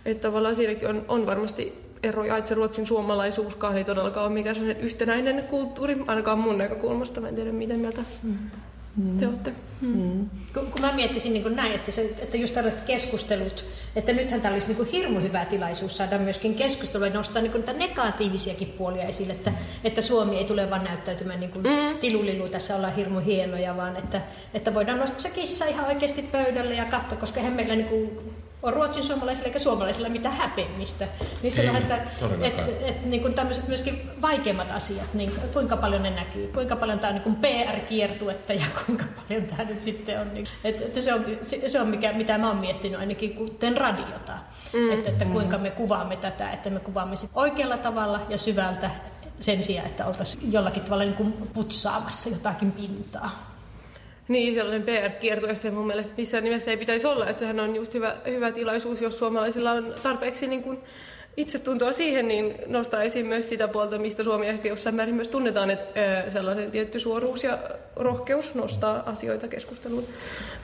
että 0.05 0.21
tavallaan 0.21 0.55
siinäkin 0.55 0.87
on, 0.87 1.05
on 1.07 1.25
varmasti 1.25 1.91
eroja, 2.03 2.37
että 2.37 2.47
se 2.47 2.55
ruotsin 2.55 2.87
suomalaisuuskaan 2.87 3.77
ei 3.77 3.83
todellakaan 3.83 4.25
ole 4.25 4.33
mikään 4.33 4.71
yhtenäinen 4.79 5.43
kulttuuri, 5.43 5.97
ainakaan 6.07 6.39
mun 6.39 6.57
näkökulmasta. 6.57 7.21
Mä 7.21 7.29
en 7.29 7.35
tiedä, 7.35 7.51
miten 7.51 7.79
mieltä 7.79 8.01
mm. 8.23 8.37
Te 9.19 9.27
olette. 9.27 9.53
Mm. 9.81 10.01
Mm. 10.01 10.29
Kun, 10.53 10.71
kun 10.71 10.81
mä 10.81 10.93
miettisin 10.93 11.33
niin 11.33 11.55
näin, 11.55 11.71
että, 11.71 11.91
se, 11.91 12.01
että 12.01 12.37
just 12.37 12.53
tällaiset 12.53 12.81
keskustelut, 12.81 13.65
että 13.95 14.13
nythän 14.13 14.41
tämä 14.41 14.53
olisi 14.53 14.73
niin 14.73 14.87
hirmu 14.87 15.19
hyvä 15.19 15.45
tilaisuus 15.45 15.97
saada 15.97 16.17
myöskin 16.17 16.55
keskustelua 16.55 17.07
ja 17.07 17.13
nostaa 17.13 17.41
niin 17.41 17.53
niitä 17.53 17.73
negatiivisiakin 17.73 18.67
puolia 18.67 19.03
esille, 19.03 19.33
että, 19.33 19.51
että 19.83 20.01
Suomi 20.01 20.37
ei 20.37 20.45
tule 20.45 20.69
vaan 20.69 20.83
näyttäytymään 20.83 21.39
niin 21.39 21.51
kuin 21.51 21.65
mm. 21.65 21.97
tilulilu, 21.97 22.49
tässä 22.49 22.75
ollaan 22.75 22.95
hirmu 22.95 23.19
hienoja, 23.19 23.77
vaan 23.77 23.95
että, 23.95 24.21
että 24.53 24.73
voidaan 24.73 24.99
nostaa 24.99 25.19
se 25.19 25.29
kissa 25.29 25.65
ihan 25.65 25.85
oikeasti 25.85 26.21
pöydälle 26.21 26.73
ja 26.73 26.85
katsoa, 26.85 27.17
koska 27.17 27.39
eihän 27.39 27.53
meillä 27.53 27.75
niin 27.75 27.89
kuin 27.89 28.09
on 28.63 28.73
ruotsin 28.73 29.03
suomalaisilla 29.03 29.47
eikä 29.47 29.59
suomalaisilla 29.59 30.09
mitään 30.09 30.35
häpeämistä. 30.35 31.07
Niin 31.41 31.51
se 31.51 31.71
sitä, 31.79 31.95
että 32.41 32.65
et, 32.81 33.05
niin 33.05 33.33
tämmöiset 33.33 33.67
myöskin 33.67 34.09
vaikeimmat 34.21 34.71
asiat, 34.71 35.13
niin 35.13 35.31
kuinka 35.53 35.77
paljon 35.77 36.03
ne 36.03 36.09
näkyy, 36.09 36.47
kuinka 36.47 36.75
paljon 36.75 36.99
tämä 36.99 37.13
on 37.13 37.21
niin 37.25 37.35
PR-kiertuetta 37.35 38.53
ja 38.53 38.65
kuinka 38.85 39.05
paljon 39.15 39.43
tämä 39.43 39.63
nyt 39.63 39.81
sitten 39.81 40.21
on. 40.21 40.33
Niin, 40.33 40.47
että, 40.63 40.85
että 40.85 41.01
se 41.01 41.13
on, 41.13 41.25
se, 41.41 41.69
se 41.69 41.81
on 41.81 41.87
mikä, 41.87 42.13
mitä 42.13 42.37
mä 42.37 42.47
oon 42.47 42.57
miettinyt 42.57 42.99
ainakin 42.99 43.35
kuten 43.35 43.77
radiota. 43.77 44.33
Mm. 44.73 44.91
Että, 44.91 45.09
että 45.09 45.25
kuinka 45.25 45.57
me 45.57 45.69
kuvaamme 45.69 46.15
tätä, 46.15 46.51
että 46.51 46.69
me 46.69 46.79
kuvaamme 46.79 47.15
sit 47.15 47.31
oikealla 47.35 47.77
tavalla 47.77 48.19
ja 48.29 48.37
syvältä 48.37 48.91
sen 49.39 49.63
sijaan, 49.63 49.87
että 49.87 50.05
oltaisiin 50.05 50.51
jollakin 50.51 50.83
tavalla 50.83 51.03
niin 51.03 51.13
kuin 51.13 51.33
putsaamassa 51.53 52.29
jotakin 52.29 52.71
pintaa. 52.71 53.50
Niin, 54.27 54.53
sellainen 54.53 54.83
PR-kierto, 54.83 55.47
ja 55.47 55.71
mun 55.71 55.87
mielestä 55.87 56.13
missään 56.17 56.43
nimessä 56.43 56.71
ei 56.71 56.77
pitäisi 56.77 57.07
olla. 57.07 57.27
Että 57.27 57.39
sehän 57.39 57.59
on 57.59 57.75
just 57.75 57.93
hyvä, 57.93 58.15
hyvä 58.25 58.51
tilaisuus, 58.51 59.01
jos 59.01 59.19
suomalaisilla 59.19 59.71
on 59.71 59.95
tarpeeksi 60.03 60.47
niin 60.47 60.63
kuin 60.63 60.79
itsetuntoa 61.37 61.93
siihen, 61.93 62.27
niin 62.27 62.55
nostaa 62.67 63.03
esiin 63.03 63.25
myös 63.25 63.49
sitä 63.49 63.67
puolta, 63.67 63.97
mistä 63.97 64.23
Suomi 64.23 64.47
ehkä 64.47 64.67
jossain 64.67 64.95
määrin 64.95 65.15
myös 65.15 65.29
tunnetaan, 65.29 65.69
että 65.71 66.29
sellainen 66.29 66.71
tietty 66.71 66.99
suoruus 66.99 67.43
ja 67.43 67.59
rohkeus 67.95 68.55
nostaa 68.55 69.03
asioita 69.05 69.47
keskusteluun. 69.47 70.03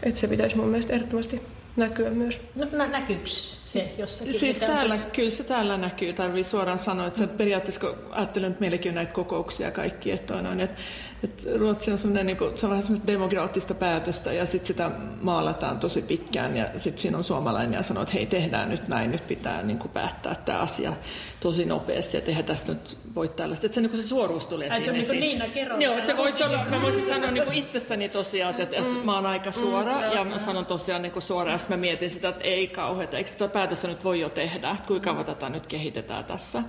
Että 0.03 0.19
se 0.19 0.27
pitäisi 0.27 0.57
mun 0.57 0.67
mielestä 0.67 0.93
ehdottomasti 0.93 1.41
näkyä 1.77 2.09
myös. 2.09 2.41
No 2.55 2.67
näkyykö 2.87 3.29
se 3.65 3.93
jossakin? 3.97 4.33
Siis 4.33 4.59
täällä, 4.59 4.97
kyllä 5.13 5.29
se 5.29 5.43
täällä 5.43 5.77
näkyy, 5.77 6.13
tarvii 6.13 6.43
suoraan 6.43 6.79
sanoa, 6.79 7.07
että 7.07 7.21
mm. 7.21 7.29
periaatteessa 7.29 7.81
kun 7.81 7.95
ajattelen, 8.11 8.51
että 8.51 8.61
meilläkin 8.61 8.89
on 8.89 8.95
näitä 8.95 9.11
kokouksia 9.11 9.71
kaikki, 9.71 10.11
että, 10.11 10.35
on, 10.35 10.45
on, 10.45 10.59
että, 10.59 10.77
että 11.23 11.43
Ruotsi 11.55 11.91
on, 11.91 12.13
niin 12.13 12.37
kuin, 12.37 12.57
se 12.57 12.65
on 12.65 12.69
vähän 12.69 12.83
semmoista 12.83 13.07
demokraattista 13.07 13.73
päätöstä 13.73 14.33
ja 14.33 14.45
sitten 14.45 14.67
sitä 14.67 14.91
maalataan 15.21 15.79
tosi 15.79 16.01
pitkään 16.01 16.57
ja 16.57 16.67
sitten 16.77 17.01
siinä 17.01 17.17
on 17.17 17.23
suomalainen 17.23 17.73
ja 17.73 17.83
sanoo, 17.83 18.03
että 18.03 18.13
hei 18.13 18.25
tehdään 18.25 18.69
nyt 18.69 18.87
näin, 18.87 19.11
nyt 19.11 19.27
pitää 19.27 19.63
niin 19.63 19.79
kuin 19.79 19.91
päättää 19.91 20.35
tämä 20.45 20.59
asia 20.59 20.93
tosi 21.39 21.65
nopeasti, 21.65 22.17
että 22.17 22.31
eihän 22.31 22.45
tästä 22.45 22.71
nyt 22.71 22.97
voi 23.15 23.29
tällaista. 23.29 23.65
Että 23.65 23.75
se, 23.75 23.81
niin 23.81 23.89
kuin 23.89 24.01
se 24.01 24.07
suoruus 24.07 24.47
tulee 24.47 24.69
Ai, 24.69 24.83
siinä 24.83 25.03
se 25.03 25.11
on 25.11 25.19
niin 25.19 25.39
kuin 25.39 25.55
Niina 25.55 25.79
Joo, 25.79 26.01
se 26.01 26.17
voisi 26.17 26.43
olla, 26.43 26.65
mä 26.69 26.81
voisin 26.81 27.03
sanoa 27.03 27.31
niin 27.31 27.43
kuin 27.43 27.57
itsestäni 27.57 28.09
tosiaan, 28.09 28.49
että, 28.49 28.63
että, 28.63 28.77
että 28.77 28.89
mm. 28.89 29.05
mä 29.05 29.15
oon 29.15 29.25
aika 29.25 29.51
suora 29.51 29.93
mm, 29.93 30.15
ja 30.15 30.23
mä 30.23 30.37
sanon 30.37 30.65
tosiaan 30.65 31.01
niin 31.01 31.11
kuin 31.11 31.23
suoraan, 31.23 31.59
ja 31.59 31.65
mä 31.69 31.77
mietin 31.77 32.09
sitä, 32.09 32.29
että 32.29 32.43
ei 32.43 32.67
kauheata, 32.67 33.17
eikö 33.17 33.29
tätä 33.29 33.47
päätöstä 33.47 33.87
nyt 33.87 34.03
voi 34.03 34.19
jo 34.19 34.29
tehdä, 34.29 34.71
että 34.71 34.87
kuinka 34.87 35.09
kauan 35.09 35.25
tätä 35.25 35.49
nyt 35.49 35.67
kehitetään 35.67 36.25
tässä. 36.25 36.63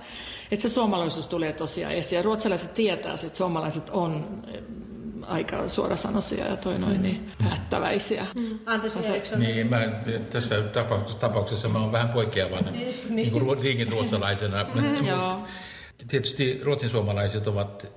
Että 0.51 0.63
se 0.63 0.69
suomalaisuus 0.69 1.27
tulee 1.27 1.53
tosiaan 1.53 1.93
esiin 1.93 2.17
ja 2.17 2.23
ruotsalaiset 2.23 2.73
tietää, 2.73 3.13
että 3.13 3.37
suomalaiset 3.37 3.89
on 3.89 4.43
aika 5.29 5.67
suorasanoisia 5.67 6.47
ja 6.47 6.57
toi 6.57 6.79
noin 6.79 7.01
niin 7.01 7.31
päättäväisiä. 7.43 8.25
Mm. 8.35 8.59
Anders 8.65 9.09
Eriksson. 9.09 9.39
Niin, 9.39 9.67
mä, 9.67 9.81
tässä 10.29 10.61
tapauksessa, 10.61 11.19
tapauksessa 11.19 11.69
mä 11.69 11.79
oon 11.79 11.91
vähän 11.91 12.09
poikkeavainen 12.09 12.73
niin, 12.79 12.95
niin 13.09 13.31
kuin 13.31 13.61
riikin 13.61 13.91
ruotsalaisena. 13.91 14.65
Mm, 14.73 15.05
joo. 15.05 15.47
Tietysti 16.07 16.61
ruotsin 16.63 16.89
suomalaiset 16.89 17.47
ovat 17.47 17.91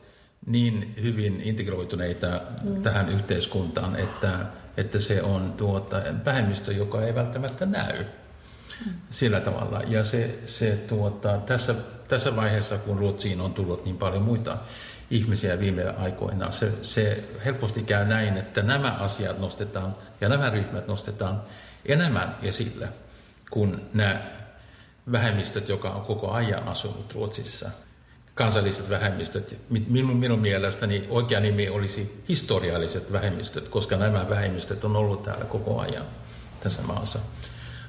niin 0.46 0.94
hyvin 1.02 1.40
integroituneita 1.44 2.40
mm. 2.64 2.82
tähän 2.82 3.08
yhteiskuntaan, 3.08 3.96
että, 3.96 4.38
että 4.76 4.98
se 4.98 5.22
on 5.22 5.52
tuota, 5.52 6.02
vähemmistö, 6.24 6.72
joka 6.72 7.02
ei 7.02 7.14
välttämättä 7.14 7.66
näy. 7.66 8.04
sillä 9.10 9.40
tavalla. 9.40 9.82
Ja 9.86 10.04
se, 10.04 10.38
se 10.44 10.70
tuota, 10.70 11.38
tässä, 11.38 11.74
tässä 12.08 12.36
vaiheessa, 12.36 12.78
kun 12.78 12.98
Ruotsiin 12.98 13.40
on 13.40 13.54
tullut 13.54 13.84
niin 13.84 13.98
paljon 13.98 14.22
muita 14.22 14.58
ihmisiä 15.12 15.60
viime 15.60 15.88
aikoina, 15.88 16.50
se, 16.50 16.72
se 16.82 17.24
helposti 17.44 17.82
käy 17.82 18.04
näin, 18.04 18.36
että 18.36 18.62
nämä 18.62 18.90
asiat 18.90 19.38
nostetaan 19.38 19.96
ja 20.20 20.28
nämä 20.28 20.50
ryhmät 20.50 20.86
nostetaan 20.86 21.42
enemmän 21.86 22.36
esille 22.42 22.88
kuin 23.50 23.80
nämä 23.94 24.22
vähemmistöt, 25.12 25.68
joka 25.68 25.90
on 25.90 26.04
koko 26.04 26.30
ajan 26.30 26.68
asunut 26.68 27.14
Ruotsissa. 27.14 27.70
Kansalliset 28.34 28.90
vähemmistöt. 28.90 29.58
Minun, 29.88 30.16
minun 30.16 30.38
mielestäni 30.38 31.06
oikea 31.10 31.40
nimi 31.40 31.68
olisi 31.68 32.24
historialliset 32.28 33.12
vähemmistöt, 33.12 33.68
koska 33.68 33.96
nämä 33.96 34.28
vähemmistöt 34.28 34.84
on 34.84 34.96
ollut 34.96 35.22
täällä 35.22 35.44
koko 35.44 35.80
ajan 35.80 36.04
tässä 36.60 36.82
maassa. 36.82 37.18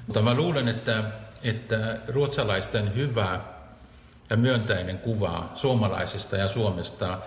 Mutta 0.07 0.21
mä 0.21 0.33
luulen, 0.33 0.67
että, 0.67 1.03
että 1.43 1.97
ruotsalaisten 2.07 2.95
hyvä 2.95 3.39
ja 4.29 4.37
myöntäinen 4.37 4.97
kuva 4.97 5.51
suomalaisista 5.53 6.37
ja 6.37 6.47
Suomesta 6.47 7.19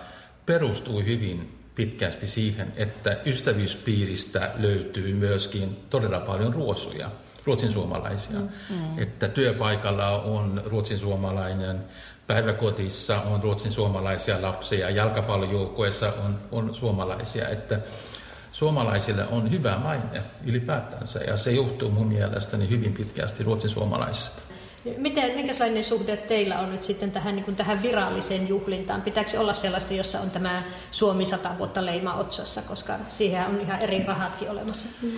perustui 0.45 1.05
hyvin 1.05 1.57
pitkästi 1.75 2.27
siihen, 2.27 2.73
että 2.75 3.17
ystävyyspiiristä 3.25 4.51
löytyy 4.55 5.13
myöskin 5.13 5.77
todella 5.89 6.19
paljon 6.19 6.53
ruosuja, 6.53 7.11
ruotsin 7.45 7.71
suomalaisia. 7.71 8.39
Mm, 8.39 8.49
mm. 8.69 8.99
Että 8.99 9.27
työpaikalla 9.27 10.09
on 10.09 10.61
ruotsin 10.65 10.97
suomalainen, 10.99 11.83
päiväkotissa 12.27 13.21
on 13.21 13.43
ruotsin 13.43 13.71
suomalaisia 13.71 14.41
lapsia, 14.41 14.89
jalkapallojoukkueessa 14.89 16.13
on, 16.13 16.39
on 16.51 16.75
suomalaisia. 16.75 17.49
Että 17.49 17.79
suomalaisille 18.51 19.27
on 19.31 19.51
hyvä 19.51 19.77
maine 19.77 20.21
ylipäätänsä 20.45 21.19
ja 21.19 21.37
se 21.37 21.51
johtuu 21.51 21.91
mun 21.91 22.07
mielestäni 22.07 22.69
hyvin 22.69 22.93
pitkästi 22.93 23.43
ruotsin 23.43 23.69
suomalaisista. 23.69 24.46
Miten, 24.97 25.35
minkälainen 25.35 25.83
suhde 25.83 26.17
teillä 26.17 26.59
on 26.59 26.71
nyt 26.71 26.83
sitten 26.83 27.11
tähän, 27.11 27.35
niin 27.35 27.45
kuin 27.45 27.57
tähän 27.57 27.83
viralliseen 27.83 28.47
juhlintaan? 28.47 29.01
Pitääkö 29.01 29.39
olla 29.39 29.53
sellaista, 29.53 29.93
jossa 29.93 30.19
on 30.19 30.29
tämä 30.29 30.63
Suomi 30.91 31.25
100 31.25 31.49
vuotta 31.57 31.85
leima 31.85 32.13
otsassa, 32.13 32.61
koska 32.61 32.99
siihen 33.09 33.47
on 33.47 33.61
ihan 33.61 33.79
eri 33.79 34.03
rahatkin 34.03 34.49
olemassa? 34.49 34.87
Mm. 35.01 35.11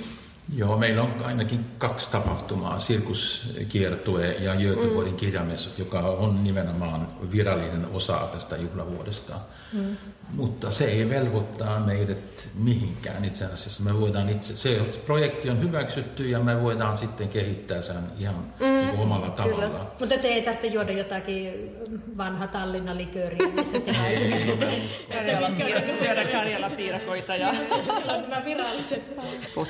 Joo, 0.55 0.77
meillä 0.77 1.01
on 1.01 1.25
ainakin 1.25 1.65
kaksi 1.77 2.11
tapahtumaa, 2.11 2.79
sirkuskiertue 2.79 4.31
ja 4.31 4.55
Göteborgin 4.55 5.13
mm. 5.13 5.17
kirjamessut, 5.17 5.79
joka 5.79 5.99
on 5.99 6.43
nimenomaan 6.43 7.07
virallinen 7.31 7.85
osa 7.93 8.29
tästä 8.31 8.57
juhlavuodesta. 8.57 9.39
Mm. 9.73 9.97
Mutta 10.33 10.71
se 10.71 10.85
ei 10.85 11.09
velvoittaa 11.09 11.79
meidät 11.79 12.49
mihinkään 12.53 13.25
itse 13.25 13.45
asiassa. 13.45 13.83
Me 13.83 13.99
voidaan 13.99 14.29
itse, 14.29 14.57
se 14.57 14.81
projekti 15.05 15.49
on 15.49 15.61
hyväksytty 15.61 16.29
ja 16.29 16.39
me 16.39 16.61
voidaan 16.61 16.97
sitten 16.97 17.29
kehittää 17.29 17.81
sen 17.81 17.95
ihan 18.19 18.35
mm. 18.35 18.65
niin 18.65 18.99
omalla 18.99 19.29
tavalla. 19.29 19.65
Kyllä. 19.65 19.85
Mutta 19.99 20.17
te 20.17 20.27
ei 20.27 20.41
tarvitse 20.41 20.67
juoda 20.67 20.91
jotakin 20.91 21.71
vanha 22.17 22.47
Tallinna 22.47 22.97
likööriä, 22.97 23.47
missä 23.47 23.79
tehdään 23.85 24.11
esimerkiksi 24.11 25.97
syödä 25.99 26.23
Karjala-piirakoita. 26.23 27.35
Ja... 27.35 27.53
Silloin 27.99 28.21
nämä 28.21 28.45
viralliset. 28.45 29.15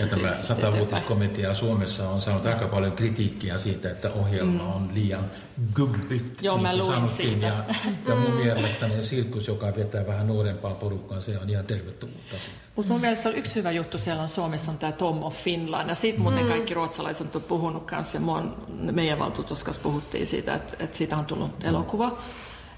Tämä 0.09 0.33
satavuotiskomitea 0.33 1.53
Suomessa 1.53 2.09
on 2.09 2.21
saanut 2.21 2.45
aika 2.45 2.67
paljon 2.67 2.91
kritiikkiä 2.91 3.57
siitä, 3.57 3.91
että 3.91 4.11
ohjelma 4.11 4.63
mm. 4.63 4.75
on 4.75 4.89
liian 4.93 5.25
gubbit. 5.75 6.41
Joo, 6.41 6.55
niin 6.55 6.61
mä 6.61 6.77
luin 6.77 7.07
siitä. 7.07 7.45
Ja, 7.45 7.63
ja 8.07 8.15
mun 8.15 8.31
mielestäni 8.31 9.03
sirkus, 9.03 9.47
joka 9.47 9.75
vetää 9.75 10.07
vähän 10.07 10.27
nuorempaa 10.27 10.73
porukkaa, 10.73 11.19
se 11.19 11.37
on 11.37 11.49
ihan 11.49 11.65
tervetullutta 11.65 12.35
Mutta 12.75 12.91
mun 12.91 13.01
mielestä 13.01 13.29
on 13.29 13.35
yksi 13.35 13.55
hyvä 13.55 13.71
juttu 13.71 13.97
siellä 13.97 14.23
on 14.23 14.29
Suomessa 14.29 14.71
on 14.71 14.77
tämä 14.77 14.91
Tom 14.91 15.23
of 15.23 15.35
Finland. 15.35 15.89
Ja 15.89 15.95
siitä 15.95 16.19
muuten 16.19 16.43
mm. 16.43 16.49
kaikki 16.49 16.73
ruotsalaiset 16.73 17.35
on 17.35 17.41
puhunut 17.41 17.85
kanssa. 17.85 18.17
Ja 18.17 18.23
on, 18.27 18.57
meidän 18.69 19.19
valtuutuskas 19.19 19.77
puhuttiin 19.77 20.27
siitä, 20.27 20.55
että, 20.55 20.77
että 20.79 20.97
siitä 20.97 21.17
on 21.17 21.25
tullut 21.25 21.63
elokuva. 21.63 22.17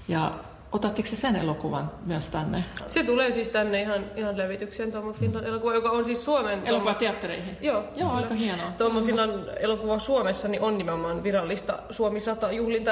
Ja 0.08 0.38
Otatteko 0.72 1.08
se 1.08 1.16
sen 1.16 1.36
elokuvan 1.36 1.90
myös 2.06 2.28
tänne? 2.28 2.64
Se 2.86 3.04
tulee 3.04 3.32
siis 3.32 3.50
tänne 3.50 3.82
ihan, 3.82 4.04
ihan 4.16 4.38
levitykseen, 4.38 4.92
Tom 4.92 5.14
Finland 5.14 5.46
elokuva, 5.46 5.74
joka 5.74 5.90
on 5.90 6.04
siis 6.04 6.24
Suomen... 6.24 6.66
Elokuva 6.66 6.94
teattereihin? 6.94 7.56
Joo. 7.60 7.76
Joo, 7.80 7.90
kyllä. 7.94 8.12
aika 8.12 8.34
hienoa. 8.34 8.70
Tom 8.78 9.04
Finland 9.04 9.48
elokuva 9.60 9.98
Suomessa 9.98 10.48
niin 10.48 10.62
on 10.62 10.78
nimenomaan 10.78 11.22
virallista 11.22 11.78
Suomi 11.90 12.20
100 12.20 12.52
juhlinta. 12.52 12.90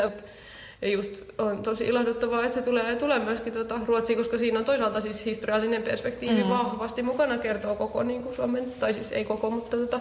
Ja 0.83 0.89
just 0.89 1.23
on 1.39 1.63
tosi 1.63 1.87
ilahduttavaa, 1.87 2.45
että 2.45 2.55
se 2.55 2.63
tulee, 2.63 2.97
tulee 2.97 3.19
myöskin 3.19 3.53
tuota 3.53 3.81
Ruotsiin, 3.87 4.19
koska 4.19 4.39
siinä 4.39 4.59
on 4.59 4.65
toisaalta 4.65 5.01
siis 5.01 5.25
historiallinen 5.25 5.83
perspektiivi 5.83 6.43
mm. 6.43 6.49
vahvasti 6.49 7.03
mukana, 7.03 7.39
kertoo 7.39 7.75
koko 7.75 8.03
niin 8.03 8.23
kuin 8.23 8.35
Suomen, 8.35 8.73
tai 8.81 8.93
siis 8.93 9.13
ei 9.13 9.25
koko, 9.25 9.51
mutta 9.51 9.77
tuota, 9.77 10.01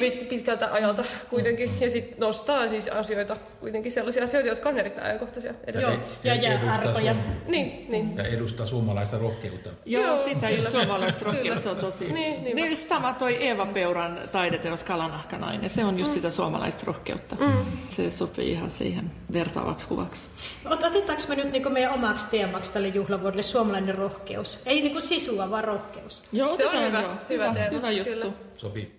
pit, 0.00 0.28
pitkältä 0.28 0.68
ajalta 0.72 1.04
kuitenkin. 1.30 1.70
Ja 1.80 1.90
sitten 1.90 2.18
nostaa 2.18 2.68
siis 2.68 2.88
asioita, 2.88 3.36
kuitenkin 3.60 3.92
sellaisia 3.92 4.24
asioita, 4.24 4.48
jotka 4.48 4.68
on 4.68 4.78
erittäin 4.78 5.06
ajankohtaisia. 5.06 5.54
Ja, 5.74 5.80
Joo, 5.80 5.92
ja 6.24 6.34
jääarpoja. 6.34 7.14
Niin, 7.46 7.86
niin. 7.88 8.16
Ja 8.16 8.24
edustaa 8.24 8.66
suomalaista 8.66 9.18
rohkeutta. 9.18 9.70
Joo, 9.86 10.06
Joo 10.06 10.18
sitä 10.18 10.50
just 10.50 10.70
suomalaista 10.70 11.24
rohkeutta, 11.32 11.62
se 11.62 11.68
on 11.68 11.76
tosi. 11.76 12.12
Niin, 12.12 12.44
niin, 12.44 12.56
niin 12.56 12.68
just 12.68 12.88
sama 12.88 13.12
toi 13.12 13.34
Eeva 13.34 13.66
Peuran 13.66 14.18
taideteos 14.32 14.84
Kalanahkanainen, 14.84 15.70
se 15.70 15.84
on 15.84 15.98
just 15.98 16.10
mm. 16.10 16.14
sitä 16.14 16.30
suomalaista 16.30 16.82
rohkeutta. 16.86 17.36
Mm. 17.40 17.64
Se 17.88 18.10
sopii 18.10 18.50
ihan 18.50 18.70
siihen 18.70 19.10
vertaavaksi 19.32 19.88
kuvaksi. 19.88 20.28
Otetaanko 20.64 21.22
me 21.28 21.34
nyt 21.34 21.52
niin 21.52 21.72
meidän 21.72 21.92
omaksi 21.92 22.26
teemaksi 22.30 22.72
tälle 22.72 22.88
juhlavuodelle 22.88 23.42
suomalainen 23.42 23.94
rohkeus? 23.94 24.62
Ei 24.66 24.80
niin 24.80 24.92
kuin 24.92 25.02
sisua, 25.02 25.50
vaan 25.50 25.64
rohkeus. 25.64 26.24
Joo, 26.32 26.56
se 26.56 26.66
on 26.66 26.72
hyvä, 26.72 26.98
hyvä, 26.98 27.16
hyvä, 27.28 27.54
teema, 27.54 27.70
hyvä 27.70 27.90
juttu. 27.90 28.10
Kyllä. 28.10 28.32
Sopii. 28.56 28.97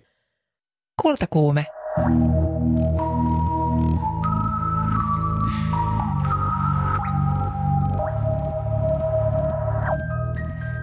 Kultakuume. 1.00 1.66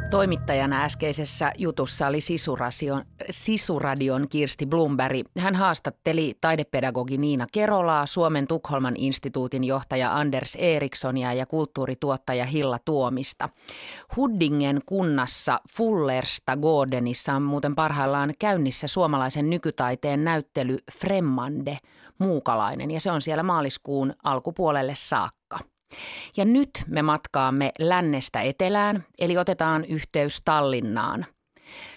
Toimittajana 0.09 0.83
äskeisessä 0.83 1.51
jutussa 1.57 2.07
oli 2.07 2.21
Sisuradion, 2.21 3.05
Sisuradion 3.29 4.27
Kirsti 4.29 4.65
Blumberg. 4.65 5.27
Hän 5.39 5.55
haastatteli 5.55 6.37
taidepedagogi 6.41 7.17
Niina 7.17 7.47
Kerolaa, 7.51 8.05
Suomen 8.05 8.47
Tukholman 8.47 8.95
instituutin 8.97 9.63
johtaja 9.63 10.17
Anders 10.17 10.55
Erikssonia 10.55 11.33
ja 11.33 11.45
kulttuurituottaja 11.45 12.45
Hilla 12.45 12.79
Tuomista. 12.85 13.49
Huddingen 14.15 14.81
kunnassa 14.85 15.59
Fullersta 15.77 16.57
Gordenissa 16.57 17.33
on 17.33 17.41
muuten 17.41 17.75
parhaillaan 17.75 18.33
käynnissä 18.39 18.87
suomalaisen 18.87 19.49
nykytaiteen 19.49 20.23
näyttely 20.23 20.77
Fremmande, 20.91 21.77
muukalainen, 22.19 22.91
ja 22.91 22.99
se 22.99 23.11
on 23.11 23.21
siellä 23.21 23.43
maaliskuun 23.43 24.13
alkupuolelle 24.23 24.93
saakka. 24.95 25.36
Ja 26.37 26.45
nyt 26.45 26.69
me 26.87 27.01
matkaamme 27.01 27.71
lännestä 27.79 28.41
etelään, 28.41 29.03
eli 29.19 29.37
otetaan 29.37 29.85
yhteys 29.89 30.41
Tallinnaan. 30.45 31.25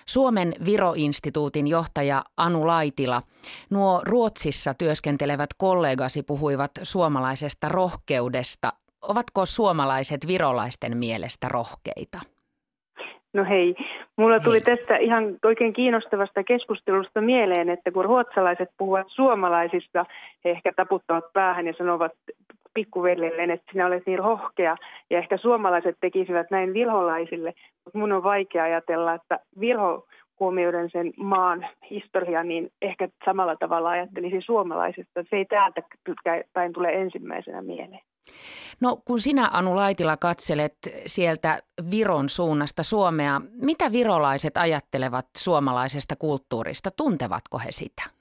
Suomen 0.06 0.52
Viro-instituutin 0.64 1.66
johtaja 1.66 2.22
Anu 2.36 2.66
Laitila, 2.66 3.22
nuo 3.70 4.00
Ruotsissa 4.04 4.74
työskentelevät 4.74 5.50
kollegasi 5.56 6.22
puhuivat 6.22 6.70
suomalaisesta 6.82 7.68
rohkeudesta. 7.68 8.72
Ovatko 9.02 9.46
suomalaiset 9.46 10.26
virolaisten 10.26 10.96
mielestä 10.96 11.48
rohkeita? 11.48 12.18
No 13.32 13.44
hei, 13.44 13.74
mulla 14.16 14.40
tuli 14.40 14.62
hei. 14.66 14.76
tästä 14.76 14.96
ihan 14.96 15.24
oikein 15.44 15.72
kiinnostavasta 15.72 16.44
keskustelusta 16.44 17.20
mieleen, 17.20 17.68
että 17.68 17.90
kun 17.90 18.04
ruotsalaiset 18.04 18.70
puhuvat 18.78 19.06
suomalaisista, 19.08 20.06
he 20.44 20.50
ehkä 20.50 20.72
taputtavat 20.76 21.32
päähän 21.32 21.66
ja 21.66 21.72
sanovat 21.78 22.12
pikkuveljelleen, 22.74 23.50
että 23.50 23.72
sinä 23.72 23.86
olet 23.86 24.06
niin 24.06 24.18
rohkea. 24.18 24.76
Ja 25.10 25.18
ehkä 25.18 25.36
suomalaiset 25.36 25.96
tekisivät 26.00 26.50
näin 26.50 26.74
vilholaisille, 26.74 27.54
mutta 27.84 27.98
mun 27.98 28.12
on 28.12 28.22
vaikea 28.22 28.64
ajatella, 28.64 29.14
että 29.14 29.38
vilho 29.60 30.06
huomioiden 30.40 30.90
sen 30.90 31.12
maan 31.16 31.66
historia, 31.90 32.42
niin 32.42 32.72
ehkä 32.82 33.08
samalla 33.24 33.56
tavalla 33.56 33.90
ajattelisi 33.90 34.40
suomalaisista. 34.46 35.22
Se 35.30 35.36
ei 35.36 35.44
täältä 35.44 35.82
päin 36.52 36.72
tule 36.72 36.88
ensimmäisenä 36.88 37.62
mieleen. 37.62 38.00
No 38.80 38.96
kun 39.04 39.20
sinä 39.20 39.48
Anu 39.52 39.76
Laitila 39.76 40.16
katselet 40.16 40.76
sieltä 41.06 41.58
Viron 41.90 42.28
suunnasta 42.28 42.82
Suomea, 42.82 43.40
mitä 43.52 43.92
virolaiset 43.92 44.56
ajattelevat 44.56 45.26
suomalaisesta 45.36 46.16
kulttuurista? 46.16 46.90
Tuntevatko 46.90 47.58
he 47.58 47.72
sitä? 47.72 48.19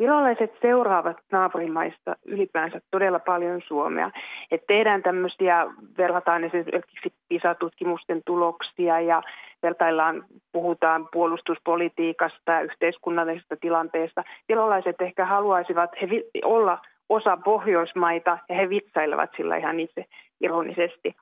Virolaiset 0.00 0.52
seuraavat 0.62 1.16
naapurimaista 1.32 2.16
ylipäänsä 2.24 2.80
todella 2.90 3.18
paljon 3.18 3.60
Suomea. 3.66 4.10
Et 4.50 4.66
tehdään 4.66 5.02
tämmöisiä, 5.02 5.66
verrataan 5.98 6.44
esimerkiksi 6.44 7.12
PISA-tutkimusten 7.28 8.22
tuloksia 8.26 9.00
ja 9.00 9.22
vertaillaan, 9.62 10.24
puhutaan 10.52 11.08
puolustuspolitiikasta 11.12 12.52
ja 12.52 12.60
yhteiskunnallisesta 12.60 13.56
tilanteesta. 13.56 14.24
Virolaiset 14.48 15.00
ehkä 15.00 15.26
haluaisivat 15.26 15.90
he 16.02 16.08
olla 16.44 16.78
osa 17.08 17.36
Pohjoismaita 17.36 18.38
ja 18.48 18.54
he 18.54 18.68
vitsailevat 18.68 19.30
sillä 19.36 19.56
ihan 19.56 19.80
itse 19.80 20.04
ironisesti. 20.40 21.14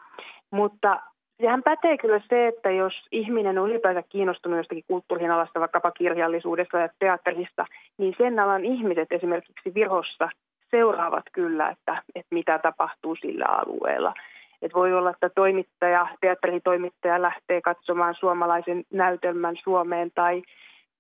Mutta 0.51 1.01
Sehän 1.41 1.63
pätee 1.63 1.99
kyllä 1.99 2.21
se, 2.29 2.47
että 2.47 2.71
jos 2.71 2.95
ihminen 3.13 3.59
on 3.59 3.71
ylipäänsä 3.71 4.03
kiinnostunut 4.09 4.57
jostakin 4.57 4.85
kulttuurin 4.87 5.31
alasta, 5.31 5.61
vaikkapa 5.61 5.91
kirjallisuudesta 5.91 6.79
ja 6.79 6.89
teatterista, 6.99 7.67
niin 7.99 8.15
sen 8.19 8.39
alan 8.39 8.65
ihmiset 8.65 9.13
esimerkiksi 9.13 9.75
Virossa 9.75 10.29
seuraavat 10.71 11.25
kyllä, 11.33 11.69
että, 11.69 12.03
että 12.15 12.35
mitä 12.35 12.59
tapahtuu 12.59 13.17
sillä 13.17 13.45
alueella. 13.45 14.15
Et 14.63 14.75
voi 14.75 14.95
olla, 14.95 15.11
että 15.11 15.29
toimittaja, 15.29 16.09
teatteritoimittaja 16.21 17.23
lähtee 17.23 17.61
katsomaan 17.61 18.15
suomalaisen 18.15 18.85
näytelmän 18.93 19.57
Suomeen 19.65 20.11
tai, 20.15 20.43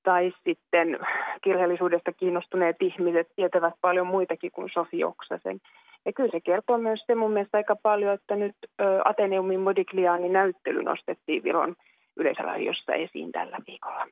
tai 0.02 0.32
sitten 0.44 0.98
kirjallisuudesta 1.42 2.12
kiinnostuneet 2.12 2.76
ihmiset 2.80 3.28
tietävät 3.36 3.74
paljon 3.80 4.06
muitakin 4.06 4.50
kuin 4.52 4.70
Sofi 4.72 5.04
Oksasen. 5.04 5.60
Ja 6.08 6.12
kyllä 6.12 6.30
se 6.32 6.40
kertoo 6.40 6.78
myös 6.78 7.00
se 7.06 7.14
mun 7.14 7.32
mielestä 7.32 7.56
aika 7.56 7.76
paljon, 7.76 8.14
että 8.14 8.36
nyt 8.36 8.56
Ateneumin 9.04 9.60
Modigliani 9.60 10.28
näyttely 10.28 10.82
nostettiin 10.82 11.42
Viron 11.42 11.76
yleisradiossa 12.16 12.92
esiin 12.92 13.32
tällä 13.32 13.58
viikolla. 13.66 14.06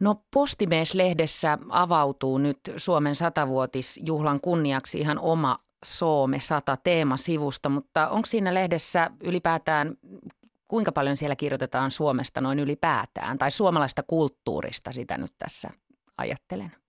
No 0.00 0.14
Postimies-lehdessä 0.34 1.58
avautuu 1.68 2.38
nyt 2.38 2.58
Suomen 2.76 3.14
satavuotisjuhlan 3.14 4.40
kunniaksi 4.40 4.98
ihan 4.98 5.18
oma 5.18 5.56
Soome 5.84 6.40
100 6.40 6.76
teemasivusta, 6.76 7.68
mutta 7.68 8.08
onko 8.08 8.26
siinä 8.26 8.54
lehdessä 8.54 9.10
ylipäätään, 9.24 9.94
kuinka 10.68 10.92
paljon 10.92 11.16
siellä 11.16 11.36
kirjoitetaan 11.36 11.90
Suomesta 11.90 12.40
noin 12.40 12.58
ylipäätään 12.58 13.38
tai 13.38 13.50
suomalaista 13.50 14.02
kulttuurista 14.02 14.92
sitä 14.92 15.18
nyt 15.18 15.32
tässä 15.38 15.70
ajattelen? 16.18 16.83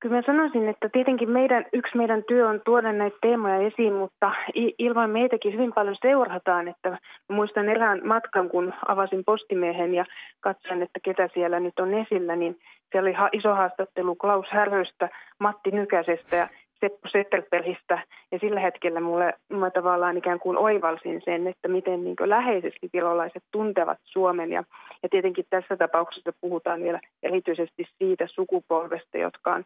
Kyllä 0.00 0.16
mä 0.16 0.22
sanoisin, 0.26 0.68
että 0.68 0.88
tietenkin 0.88 1.30
meidän, 1.30 1.66
yksi 1.72 1.96
meidän 1.96 2.24
työ 2.24 2.48
on 2.48 2.60
tuoda 2.64 2.92
näitä 2.92 3.16
teemoja 3.20 3.56
esiin, 3.56 3.92
mutta 3.92 4.32
ilman 4.78 5.10
meitäkin 5.10 5.52
hyvin 5.52 5.72
paljon 5.72 5.96
seurataan. 6.02 6.68
Että 6.68 6.98
muistan 7.28 7.68
erään 7.68 8.00
matkan, 8.04 8.48
kun 8.48 8.74
avasin 8.88 9.24
postimiehen 9.24 9.94
ja 9.94 10.04
katsoin, 10.40 10.82
että 10.82 11.00
ketä 11.02 11.28
siellä 11.34 11.60
nyt 11.60 11.78
on 11.78 11.94
esillä, 11.94 12.36
niin 12.36 12.58
siellä 12.92 13.08
oli 13.08 13.38
iso 13.38 13.54
haastattelu 13.54 14.14
Klaus 14.14 14.46
Härhöstä, 14.50 15.08
Matti 15.38 15.70
Nykäsestä 15.70 16.36
ja 16.36 16.48
Seppo 16.80 17.08
Settelperhistä. 17.08 18.02
Ja 18.32 18.38
sillä 18.38 18.60
hetkellä 18.60 19.00
mulle, 19.00 19.34
mä 19.48 19.70
tavallaan 19.70 20.16
ikään 20.16 20.40
kuin 20.40 20.58
oivalsin 20.58 21.22
sen, 21.24 21.46
että 21.46 21.68
miten 21.68 22.04
niin 22.04 22.16
läheisesti 22.24 22.90
virolaiset 22.92 23.42
tuntevat 23.50 23.98
Suomen. 24.04 24.52
Ja, 24.52 24.64
ja 25.02 25.08
tietenkin 25.08 25.44
tässä 25.50 25.76
tapauksessa 25.76 26.32
puhutaan 26.40 26.82
vielä 26.82 27.00
erityisesti 27.22 27.84
siitä 27.98 28.26
sukupolvesta, 28.26 29.18
jotka 29.18 29.54
on 29.54 29.64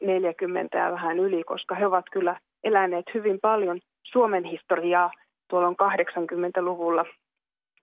40 0.00 0.78
ja 0.78 0.92
vähän 0.92 1.18
yli, 1.18 1.44
koska 1.44 1.74
he 1.74 1.86
ovat 1.86 2.04
kyllä 2.12 2.40
eläneet 2.64 3.06
hyvin 3.14 3.38
paljon 3.42 3.80
Suomen 4.02 4.44
historiaa 4.44 5.10
tuolla 5.50 5.68
on 5.68 5.76
80-luvulla. 5.82 7.04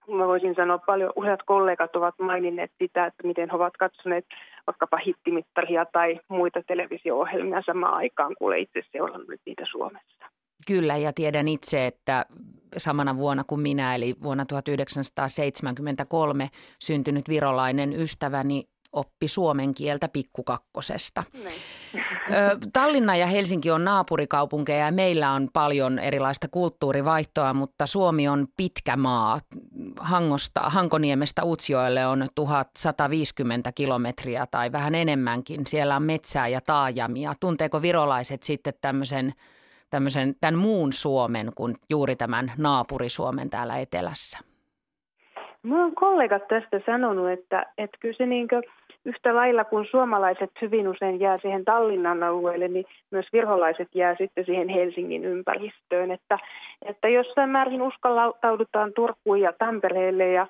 Mä 0.08 0.28
voisin 0.28 0.56
sanoa 0.56 0.78
paljon, 0.78 1.14
useat 1.16 1.40
kollegat 1.46 1.96
ovat 1.96 2.16
maininneet 2.20 2.72
sitä, 2.78 3.06
että 3.06 3.28
miten 3.28 3.50
he 3.50 3.56
ovat 3.56 3.78
katsoneet 3.78 4.26
vaikkapa 4.68 4.98
hittimittaria 4.98 5.86
tai 5.86 6.20
muita 6.28 6.64
televisio-ohjelmia 6.68 7.62
samaan 7.66 7.94
aikaan, 7.94 8.36
kun 8.38 8.48
olen 8.48 8.60
itse 8.60 8.82
seurannut 8.92 9.40
niitä 9.46 9.64
Suomessa. 9.72 10.26
Kyllä, 10.68 10.98
ja 10.98 11.14
tiedän 11.14 11.48
itse, 11.48 11.88
että 11.88 12.26
samana 12.78 13.18
vuonna 13.18 13.44
kuin 13.44 13.62
minä, 13.62 13.96
eli 13.96 14.16
vuonna 14.24 14.46
1973 14.46 16.50
syntynyt 16.80 17.30
virolainen 17.30 17.94
ystäväni 17.94 18.64
oppi 18.94 19.28
suomen 19.28 19.74
kieltä 19.74 20.08
pikkukakkosesta. 20.08 21.24
Tallinna 22.74 23.16
ja 23.16 23.28
Helsinki 23.28 23.72
on 23.72 23.86
naapurikaupunkeja 23.86 24.86
ja 24.86 24.92
meillä 24.92 25.32
on 25.32 25.50
paljon 25.54 26.00
erilaista 26.00 26.48
kulttuurivaihtoa, 26.48 27.54
mutta 27.54 27.86
Suomi 27.86 28.28
on 28.28 28.48
pitkä 28.58 28.96
maa. 28.96 29.40
Hangosta, 30.00 30.60
Hankoniemestä 30.60 31.46
Utsjoelle 31.46 32.06
on 32.06 32.28
1150 32.36 33.72
kilometriä 33.72 34.46
tai 34.52 34.72
vähän 34.72 34.96
enemmänkin. 34.96 35.68
Siellä 35.68 35.96
on 35.96 36.04
metsää 36.04 36.48
ja 36.48 36.62
taajamia. 36.66 37.34
Tunteeko 37.40 37.82
virolaiset 37.82 38.44
sitten 38.44 38.74
tämmöisen, 38.82 39.34
tämmöisen 39.90 40.36
tämän 40.42 40.56
muun 40.56 40.94
Suomen 40.94 41.52
kuin 41.56 41.76
juuri 41.90 42.16
tämän 42.16 42.52
naapurisuomen 42.58 43.50
täällä 43.50 43.78
etelässä? 43.78 44.40
Minulla 45.64 45.86
on 45.86 45.96
kollegat 45.96 46.48
tästä 46.48 46.82
sanonut, 46.86 47.30
että, 47.30 47.66
että 47.78 47.98
kyllä 48.02 48.16
se 48.18 48.26
niin 48.26 48.48
kuin– 48.48 48.64
yhtä 49.06 49.36
lailla 49.36 49.64
kuin 49.64 49.88
suomalaiset 49.92 50.52
hyvin 50.62 50.88
usein 50.88 51.20
jää 51.20 51.38
siihen 51.42 51.66
Tallinnan 51.66 52.24
alueelle, 52.24 52.68
niin 52.68 52.86
myös 53.12 53.26
virholaiset 53.34 53.88
jää 53.96 54.16
sitten 54.18 54.46
siihen 54.46 54.70
Helsingin 54.70 55.26
ympäristöön. 55.26 56.12
Että, 56.12 56.38
että 56.86 57.10
jossain 57.10 57.50
määrin 57.50 57.82
uskaltaudutaan 57.82 58.92
Turkuun 58.96 59.42
ja 59.42 59.54
Tampereelle 59.60 60.32
ja 60.32 60.48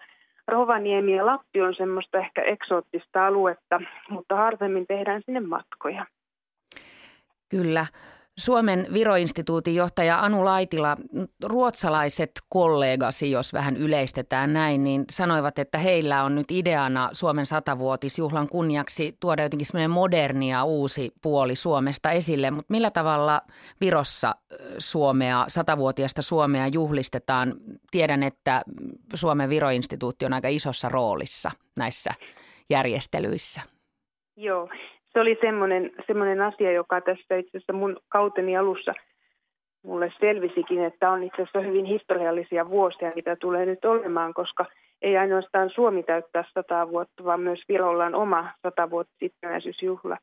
Rovaniemi 0.47 1.15
ja 1.15 1.25
Lappi 1.25 1.61
on 1.61 1.75
semmoista 1.75 2.19
ehkä 2.19 2.41
eksoottista 2.41 3.27
aluetta, 3.27 3.81
mutta 4.09 4.35
harvemmin 4.35 4.87
tehdään 4.87 5.21
sinne 5.25 5.39
matkoja. 5.39 6.05
Kyllä. 7.49 7.85
Suomen 8.39 8.87
Viroinstituutin 8.93 9.75
johtaja 9.75 10.19
Anu 10.19 10.45
Laitila, 10.45 10.97
ruotsalaiset 11.43 12.31
kollegasi, 12.49 13.31
jos 13.31 13.53
vähän 13.53 13.77
yleistetään 13.77 14.53
näin, 14.53 14.83
niin 14.83 15.05
sanoivat, 15.11 15.59
että 15.59 15.77
heillä 15.77 16.23
on 16.23 16.35
nyt 16.35 16.51
ideana 16.51 17.09
Suomen 17.13 17.45
satavuotisjuhlan 17.45 18.49
kunniaksi 18.49 19.17
tuoda 19.19 19.43
jotenkin 19.43 19.65
semmoinen 19.65 19.91
moderni 19.91 20.49
ja 20.49 20.63
uusi 20.63 21.11
puoli 21.21 21.55
Suomesta 21.55 22.11
esille. 22.11 22.51
Mutta 22.51 22.71
millä 22.73 22.91
tavalla 22.91 23.41
Virossa 23.81 24.35
Suomea, 24.77 25.45
satavuotiasta 25.47 26.21
Suomea 26.21 26.67
juhlistetaan? 26.67 27.53
Tiedän, 27.91 28.23
että 28.23 28.61
Suomen 29.13 29.49
Viroinstituutti 29.49 30.25
on 30.25 30.33
aika 30.33 30.47
isossa 30.47 30.89
roolissa 30.89 31.51
näissä 31.77 32.11
järjestelyissä. 32.69 33.61
Joo, 34.37 34.69
se 35.13 35.19
oli 35.19 35.37
semmoinen, 35.41 35.91
semmoinen 36.07 36.41
asia, 36.41 36.71
joka 36.71 37.01
tässä 37.01 37.35
itse 37.35 37.57
asiassa 37.57 37.73
mun 37.73 37.97
kauteni 38.09 38.57
alussa 38.57 38.93
mulle 39.83 40.13
selvisikin, 40.19 40.83
että 40.83 41.11
on 41.11 41.23
itse 41.23 41.41
asiassa 41.41 41.59
hyvin 41.61 41.85
historiallisia 41.85 42.69
vuosia, 42.69 43.11
mitä 43.15 43.35
tulee 43.35 43.65
nyt 43.65 43.85
olemaan, 43.85 44.33
koska 44.33 44.65
ei 45.01 45.17
ainoastaan 45.17 45.69
Suomi 45.69 46.03
täyttää 46.03 46.43
sata 46.53 46.89
vuotta, 46.89 47.23
vaan 47.23 47.39
myös 47.39 47.59
Virolla 47.69 48.05
on 48.05 48.15
oma 48.15 48.51
sata 48.63 48.89
vuotta 48.89 49.13
itsenäisyysjuhla. 49.21 50.17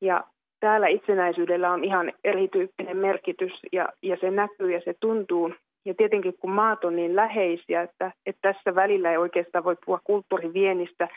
Ja 0.00 0.24
täällä 0.60 0.86
itsenäisyydellä 0.86 1.72
on 1.72 1.84
ihan 1.84 2.12
erityyppinen 2.24 2.96
merkitys 2.96 3.52
ja, 3.72 3.88
ja 4.02 4.16
se 4.20 4.30
näkyy 4.30 4.72
ja 4.72 4.80
se 4.84 4.94
tuntuu. 5.00 5.54
Ja 5.84 5.94
tietenkin 5.94 6.34
kun 6.38 6.50
maat 6.50 6.84
on 6.84 6.96
niin 6.96 7.16
läheisiä, 7.16 7.82
että, 7.82 8.12
että 8.26 8.52
tässä 8.52 8.74
välillä 8.74 9.10
ei 9.10 9.16
oikeastaan 9.16 9.64
voi 9.64 9.76
puhua 9.84 10.00
kulttuuriviennistä, 10.04 11.08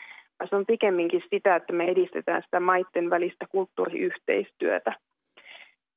se 0.46 0.56
on 0.56 0.66
pikemminkin 0.66 1.22
sitä, 1.30 1.56
että 1.56 1.72
me 1.72 1.84
edistetään 1.84 2.42
sitä 2.42 2.60
maiden 2.60 3.10
välistä 3.10 3.46
kulttuuriyhteistyötä. 3.50 4.92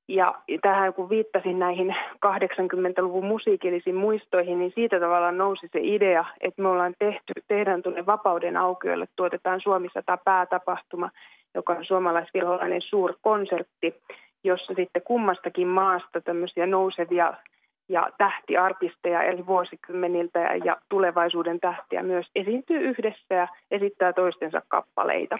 Ja 0.08 0.36
tähän 0.62 0.93
kun 0.93 1.10
viittasin 1.10 1.60
näihin 1.60 1.95
80-luvun 2.25 3.25
musiikillisiin 3.25 3.95
muistoihin, 3.95 4.60
niin 4.60 4.71
siitä 4.75 4.99
tavallaan 4.99 5.38
nousi 5.38 5.67
se 5.71 5.79
idea, 5.82 6.25
että 6.41 6.62
me 6.62 6.67
ollaan 6.67 6.93
tehty, 6.99 7.34
tehdään 7.47 7.84
tuonne 7.84 8.06
Vapauden 8.06 8.58
aukiolle, 8.58 9.06
tuotetaan 9.15 9.62
Suomessa 9.62 10.01
tämä 10.06 10.17
päätapahtuma, 10.25 11.10
joka 11.56 11.73
on 11.73 11.86
suomalaisvirolainen 11.86 12.82
suurkonsertti, 12.82 13.95
jossa 14.43 14.73
sitten 14.75 15.01
kummastakin 15.01 15.67
maasta 15.67 16.21
tämmöisiä 16.21 16.65
nousevia 16.65 17.34
ja 17.89 18.10
tähtiartisteja 18.17 19.24
eri 19.24 19.46
vuosikymmeniltä 19.46 20.39
ja, 20.39 20.58
ja 20.58 20.78
tulevaisuuden 20.89 21.60
tähtiä 21.60 22.04
myös 22.04 22.26
esiintyy 22.36 22.80
yhdessä 22.80 23.36
ja 23.36 23.48
esittää 23.72 24.13
toistensa 24.13 24.62
kappaleita. 24.67 25.38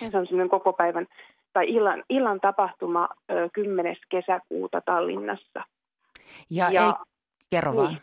Ja 0.00 0.10
se 0.10 0.18
on 0.18 0.26
semmoinen 0.26 0.48
koko 0.48 0.72
päivän 0.72 1.06
tai 1.52 1.68
illan, 1.68 2.04
illan 2.08 2.40
tapahtuma 2.40 3.08
10. 3.52 3.96
kesäkuuta 4.08 4.80
Tallinnassa. 4.80 5.64
Ja, 6.50 6.70
ja 6.70 6.86
ei, 6.86 6.92
kerro 7.50 7.76
vaan. 7.76 7.98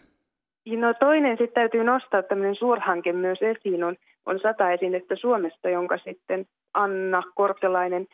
Niin. 0.66 0.82
No 0.82 0.94
toinen 0.94 1.38
sitten 1.38 1.54
täytyy 1.54 1.84
nostaa 1.84 2.24
tämmöinen 2.24 2.56
suurhanke 2.56 3.14
myös 3.14 3.40
esiin, 3.42 3.84
on, 3.84 3.96
on 4.26 4.40
sata 4.40 4.72
esinettä 4.72 5.16
Suomesta, 5.16 5.70
jonka 5.70 5.98
sitten 5.98 6.46
Anna 6.74 7.24
Kortelainen, 7.36 8.08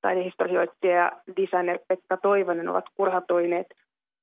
taidehistorioitsija 0.00 0.96
ja 0.96 1.12
designer 1.36 1.78
Pekka 1.88 2.16
Toivonen 2.16 2.68
ovat 2.68 2.84
kurhatoineet 2.94 3.66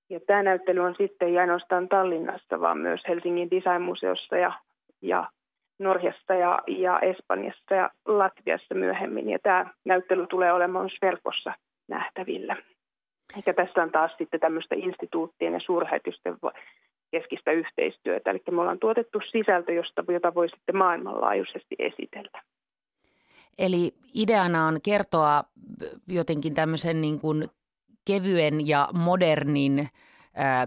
ja 0.09 0.19
tämä 0.27 0.43
näyttely 0.43 0.79
on 0.79 0.95
sitten 0.97 1.27
ei 1.27 1.37
ainoastaan 1.37 1.89
Tallinnassa, 1.89 2.59
vaan 2.59 2.77
myös 2.77 3.01
Helsingin 3.07 3.51
Designmuseossa 3.51 4.37
ja, 4.37 4.51
ja 5.01 5.31
Norjassa 5.79 6.33
ja, 6.33 6.59
ja 6.67 6.99
Espanjassa 6.99 7.75
ja 7.75 7.89
Latviassa 8.05 8.75
myöhemmin. 8.75 9.29
Ja 9.29 9.39
tämä 9.43 9.65
näyttely 9.85 10.27
tulee 10.27 10.53
olemaan 10.53 10.89
verkossa 11.01 11.53
nähtävillä. 11.87 12.55
Eikä 13.35 13.53
tässä 13.53 13.83
on 13.83 13.91
taas 13.91 14.11
sitten 14.17 14.39
tämmöistä 14.39 14.75
instituuttien 14.75 15.53
ja 15.53 15.59
suurlähetysten 15.59 16.37
keskistä 17.11 17.51
yhteistyötä. 17.51 18.31
Eli 18.31 18.41
me 18.51 18.61
ollaan 18.61 18.79
tuotettu 18.79 19.19
sisältö, 19.31 19.73
josta, 19.73 20.03
jota 20.07 20.35
voi 20.35 20.49
sitten 20.49 20.77
maailmanlaajuisesti 20.77 21.75
esitellä. 21.79 22.41
Eli 23.57 23.91
ideana 24.13 24.67
on 24.67 24.79
kertoa 24.83 25.43
jotenkin 26.07 26.53
tämmöisen 26.53 27.01
niin 27.01 27.19
kuin 27.19 27.49
kevyen 28.07 28.67
ja 28.67 28.87
modernin 28.93 29.87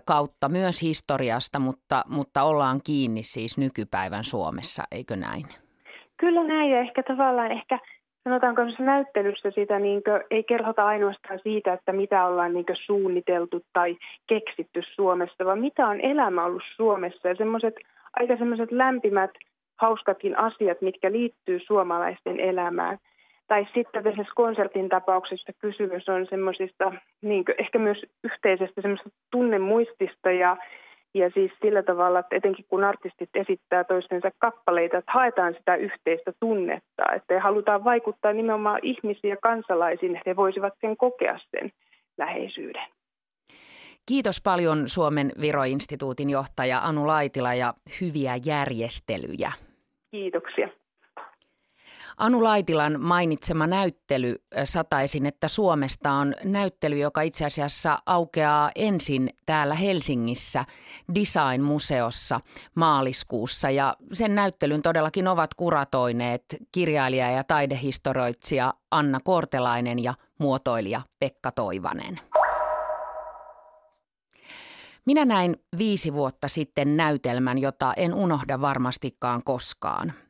kautta 0.05 0.49
myös 0.49 0.83
historiasta, 0.83 1.59
mutta, 1.59 2.05
mutta 2.09 2.43
ollaan 2.43 2.81
kiinni 2.85 3.23
siis 3.23 3.59
nykypäivän 3.59 4.25
Suomessa, 4.25 4.83
eikö 4.93 5.17
näin? 5.17 5.47
Kyllä 6.17 6.45
näin 6.45 6.71
ja 6.71 6.81
ehkä 6.81 7.03
tavallaan 7.03 7.53
ehkä 7.53 7.79
sanotaanko 8.25 8.63
näyttelyssä 8.79 9.51
sitä 9.51 9.79
niin 9.79 10.03
kuin, 10.05 10.23
ei 10.31 10.45
kerrota 10.45 10.87
ainoastaan 10.87 11.41
siitä, 11.43 11.73
että 11.73 11.93
mitä 11.93 12.27
ollaan 12.27 12.53
niin 12.55 12.65
suunniteltu 12.87 13.61
tai 13.73 13.97
keksitty 14.27 14.83
Suomessa, 14.95 15.45
vaan 15.45 15.61
mitä 15.61 15.87
on 15.87 16.01
elämä 16.01 16.45
ollut 16.45 16.63
Suomessa 16.77 17.29
ja 17.29 17.35
semmoiset 17.35 17.75
aika 18.13 18.37
semmoiset 18.37 18.73
lämpimät, 18.73 19.31
hauskatkin 19.77 20.39
asiat, 20.39 20.81
mitkä 20.81 21.13
liittyy 21.13 21.61
suomalaisten 21.67 22.41
elämään. 22.41 22.99
Tai 23.51 23.67
sitten 23.75 24.05
tässä 24.05 24.23
konsertin 24.35 24.89
tapauksessa 24.89 25.53
kysymys 25.59 26.09
on 26.09 26.27
semmoisista 26.31 26.93
niin 27.23 27.45
ehkä 27.59 27.79
myös 27.79 27.99
yhteisestä 28.25 28.83
semmoista 28.83 29.11
tunnemuistista 29.31 30.31
ja 30.31 30.57
ja 31.15 31.31
siis 31.35 31.53
sillä 31.63 31.83
tavalla, 31.83 32.19
että 32.19 32.37
etenkin 32.37 32.65
kun 32.69 32.85
artistit 32.85 33.31
esittää 33.35 33.85
toistensa 33.85 34.31
kappaleita, 34.39 34.99
että 34.99 35.13
haetaan 35.13 35.55
sitä 35.55 35.77
yhteistä 35.77 36.33
tunnetta, 36.41 37.13
että 37.17 37.41
halutaan 37.41 37.85
vaikuttaa 37.85 38.33
nimenomaan 38.33 38.81
ihmisiä 38.83 39.37
kansalaisiin, 39.43 40.17
että 40.17 40.31
he 40.31 40.37
voisivat 40.37 40.75
sen 40.81 40.97
kokea 40.97 41.39
sen 41.51 41.73
läheisyyden. 42.19 42.89
Kiitos 44.07 44.41
paljon 44.45 44.89
Suomen 44.89 45.33
Viro-instituutin 45.41 46.31
johtaja 46.31 46.79
Anu 46.79 47.07
Laitila 47.07 47.55
ja 47.55 47.75
hyviä 48.01 48.33
järjestelyjä. 48.47 49.53
Kiitoksia. 50.11 50.69
Anu 52.21 52.45
Laitilan 52.45 53.01
mainitsema 53.01 53.67
näyttely 53.67 54.37
sataisin, 54.65 55.27
että 55.27 55.49
Suomesta 55.49 56.13
on 56.13 56.35
näyttely, 56.45 56.99
joka 56.99 57.23
itse 57.23 57.45
asiassa 57.45 57.99
aukeaa 58.07 58.71
ensin 58.75 59.31
täällä 59.47 59.75
Helsingissä 59.75 60.65
Design-museossa 61.15 62.41
maaliskuussa. 62.75 63.71
Ja 63.71 63.97
sen 64.13 64.35
näyttelyn 64.35 64.83
todellakin 64.83 65.29
ovat 65.29 65.55
kuratoineet 65.55 66.45
kirjailija 66.73 67.31
ja 67.31 67.45
taidehistorioitsija 67.45 68.75
Anna 68.91 69.21
Kortelainen 69.25 70.05
ja 70.05 70.15
muotoilija 70.39 71.01
Pekka 71.19 71.53
Toivanen. 71.53 72.21
Minä 75.07 75.25
näin 75.25 75.57
viisi 75.79 76.13
vuotta 76.13 76.49
sitten 76.49 76.97
näytelmän, 76.97 77.59
jota 77.59 77.95
en 77.97 78.15
unohda 78.15 78.61
varmastikaan 78.61 79.43
koskaan– 79.45 80.13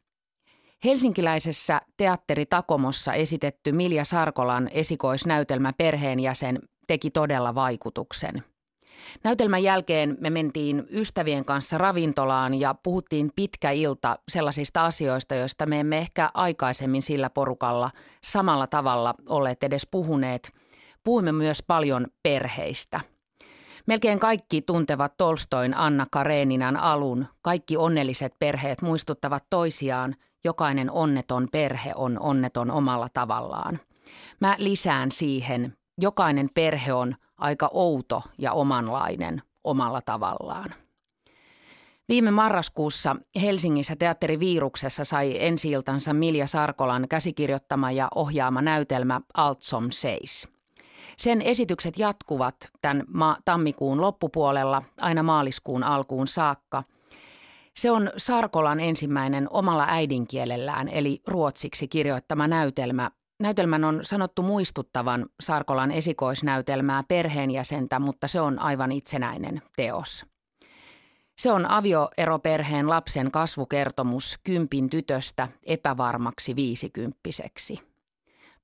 Helsinkiläisessä 0.85 1.81
teatteri 1.97 2.47
Takomossa 2.47 3.13
esitetty 3.13 3.73
Milja 3.73 4.05
Sarkolan 4.05 4.69
esikoisnäytelmä 4.73 5.73
Perheenjäsen 5.73 6.59
teki 6.87 7.11
todella 7.11 7.55
vaikutuksen. 7.55 8.45
Näytelmän 9.25 9.63
jälkeen 9.63 10.17
me 10.21 10.31
mentiin 10.31 10.87
ystävien 10.91 11.45
kanssa 11.45 11.79
ravintolaan 11.79 12.55
ja 12.55 12.75
puhuttiin 12.75 13.31
pitkä 13.37 13.71
ilta 13.71 14.19
sellaisista 14.29 14.85
asioista, 14.85 15.35
joista 15.35 15.67
me 15.67 15.81
emme 15.81 15.99
ehkä 15.99 16.31
aikaisemmin 16.35 17.03
sillä 17.03 17.31
porukalla 17.31 17.91
samalla 18.23 18.67
tavalla 18.67 19.15
olleet 19.29 19.65
edes 19.65 19.87
puhuneet. 19.91 20.53
Puhuimme 21.05 21.33
myös 21.33 21.63
paljon 21.67 22.07
perheistä. 22.23 23.01
Melkein 23.87 24.19
kaikki 24.19 24.63
tuntevat 24.63 25.17
Tolstoin 25.17 25.77
Anna 25.77 26.07
Kareninan 26.11 26.77
alun. 26.77 27.27
Kaikki 27.43 27.77
onnelliset 27.77 28.33
perheet 28.39 28.83
muistuttavat 28.83 29.45
toisiaan– 29.51 30.15
jokainen 30.45 30.91
onneton 30.91 31.49
perhe 31.53 31.93
on 31.95 32.21
onneton 32.21 32.71
omalla 32.71 33.09
tavallaan. 33.15 33.81
Mä 34.41 34.55
lisään 34.59 35.13
siihen, 35.13 35.77
jokainen 35.99 36.49
perhe 36.55 36.93
on 36.93 37.15
aika 37.39 37.71
outo 37.73 38.23
ja 38.39 38.53
omanlainen 38.53 39.43
omalla 39.65 40.01
tavallaan. 40.01 40.75
Viime 42.09 42.31
marraskuussa 42.31 43.17
Helsingissä 43.43 43.97
teatteriviiruksessa 43.97 45.05
sai 45.05 45.45
ensi 45.45 45.69
Milja 46.13 46.47
Sarkolan 46.47 47.09
käsikirjoittama 47.09 47.91
ja 47.91 48.09
ohjaama 48.15 48.63
näytelmä 48.63 49.21
Altsom 49.35 49.91
Seis. 49.91 50.49
Sen 51.17 51.43
esitykset 51.43 51.99
jatkuvat 51.99 52.57
tämän 52.83 53.05
ma- 53.09 53.37
tammikuun 53.45 54.01
loppupuolella 54.01 54.83
aina 55.01 55.23
maaliskuun 55.23 55.85
alkuun 55.85 56.27
saakka– 56.27 56.83
se 57.81 57.91
on 57.91 58.11
Sarkolan 58.17 58.81
ensimmäinen 58.81 59.47
omalla 59.51 59.85
äidinkielellään 59.89 60.89
eli 60.89 61.23
ruotsiksi 61.27 61.89
kirjoittama 61.89 62.49
näytelmä. 62.49 63.11
Näytelmän 63.39 63.85
on 63.85 63.99
sanottu 64.03 64.43
muistuttavan 64.43 65.27
Sarkolan 65.41 65.91
esikoisnäytelmää 65.91 67.03
perheenjäsentä, 67.09 67.99
mutta 67.99 68.29
se 68.29 68.41
on 68.41 68.59
aivan 68.59 68.93
itsenäinen 68.93 69.63
teos. 69.77 70.27
Se 71.39 71.53
on 71.53 71.67
avioeroperheen 71.67 72.89
lapsen 72.89 73.31
kasvukertomus 73.31 74.39
kympin 74.45 74.91
tytöstä 74.91 75.49
epävarmaksi 75.63 76.57
viisikymppiseksi. 76.57 77.81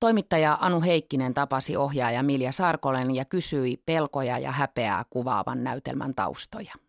Toimittaja 0.01 0.59
Anu 0.61 0.83
Heikkinen 0.83 1.35
tapasi 1.35 1.77
ohjaaja 1.77 2.23
Milja 2.23 2.53
Sarkolen 2.53 3.15
ja 3.15 3.25
kysyi 3.25 3.83
pelkoja 3.87 4.39
ja 4.39 4.53
häpeää 4.53 5.05
kuvaavan 5.11 5.65
näytelmän 5.65 6.15
taustoja. 6.15 6.86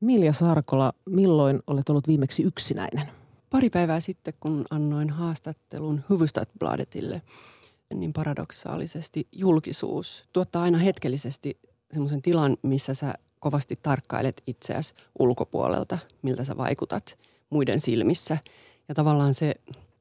Milja 0.00 0.32
Sarkola, 0.32 0.92
milloin 1.06 1.62
olet 1.66 1.88
ollut 1.88 2.08
viimeksi 2.08 2.42
yksinäinen? 2.42 3.08
Pari 3.50 3.70
päivää 3.70 4.00
sitten, 4.00 4.34
kun 4.40 4.64
annoin 4.70 5.10
haastattelun 5.10 6.04
Huvudstadsbladetille, 6.08 7.22
niin 7.94 8.12
paradoksaalisesti 8.12 9.28
julkisuus 9.32 10.24
tuottaa 10.32 10.62
aina 10.62 10.78
hetkellisesti 10.78 11.58
semmoisen 11.92 12.22
tilan, 12.22 12.56
missä 12.62 12.94
sä 12.94 13.14
kovasti 13.40 13.76
tarkkailet 13.82 14.42
itseäsi 14.46 14.94
ulkopuolelta, 15.18 15.98
miltä 16.22 16.44
sä 16.44 16.56
vaikutat 16.56 17.18
muiden 17.50 17.80
silmissä. 17.80 18.38
Ja 18.88 18.94
tavallaan 18.94 19.34
se, 19.34 19.54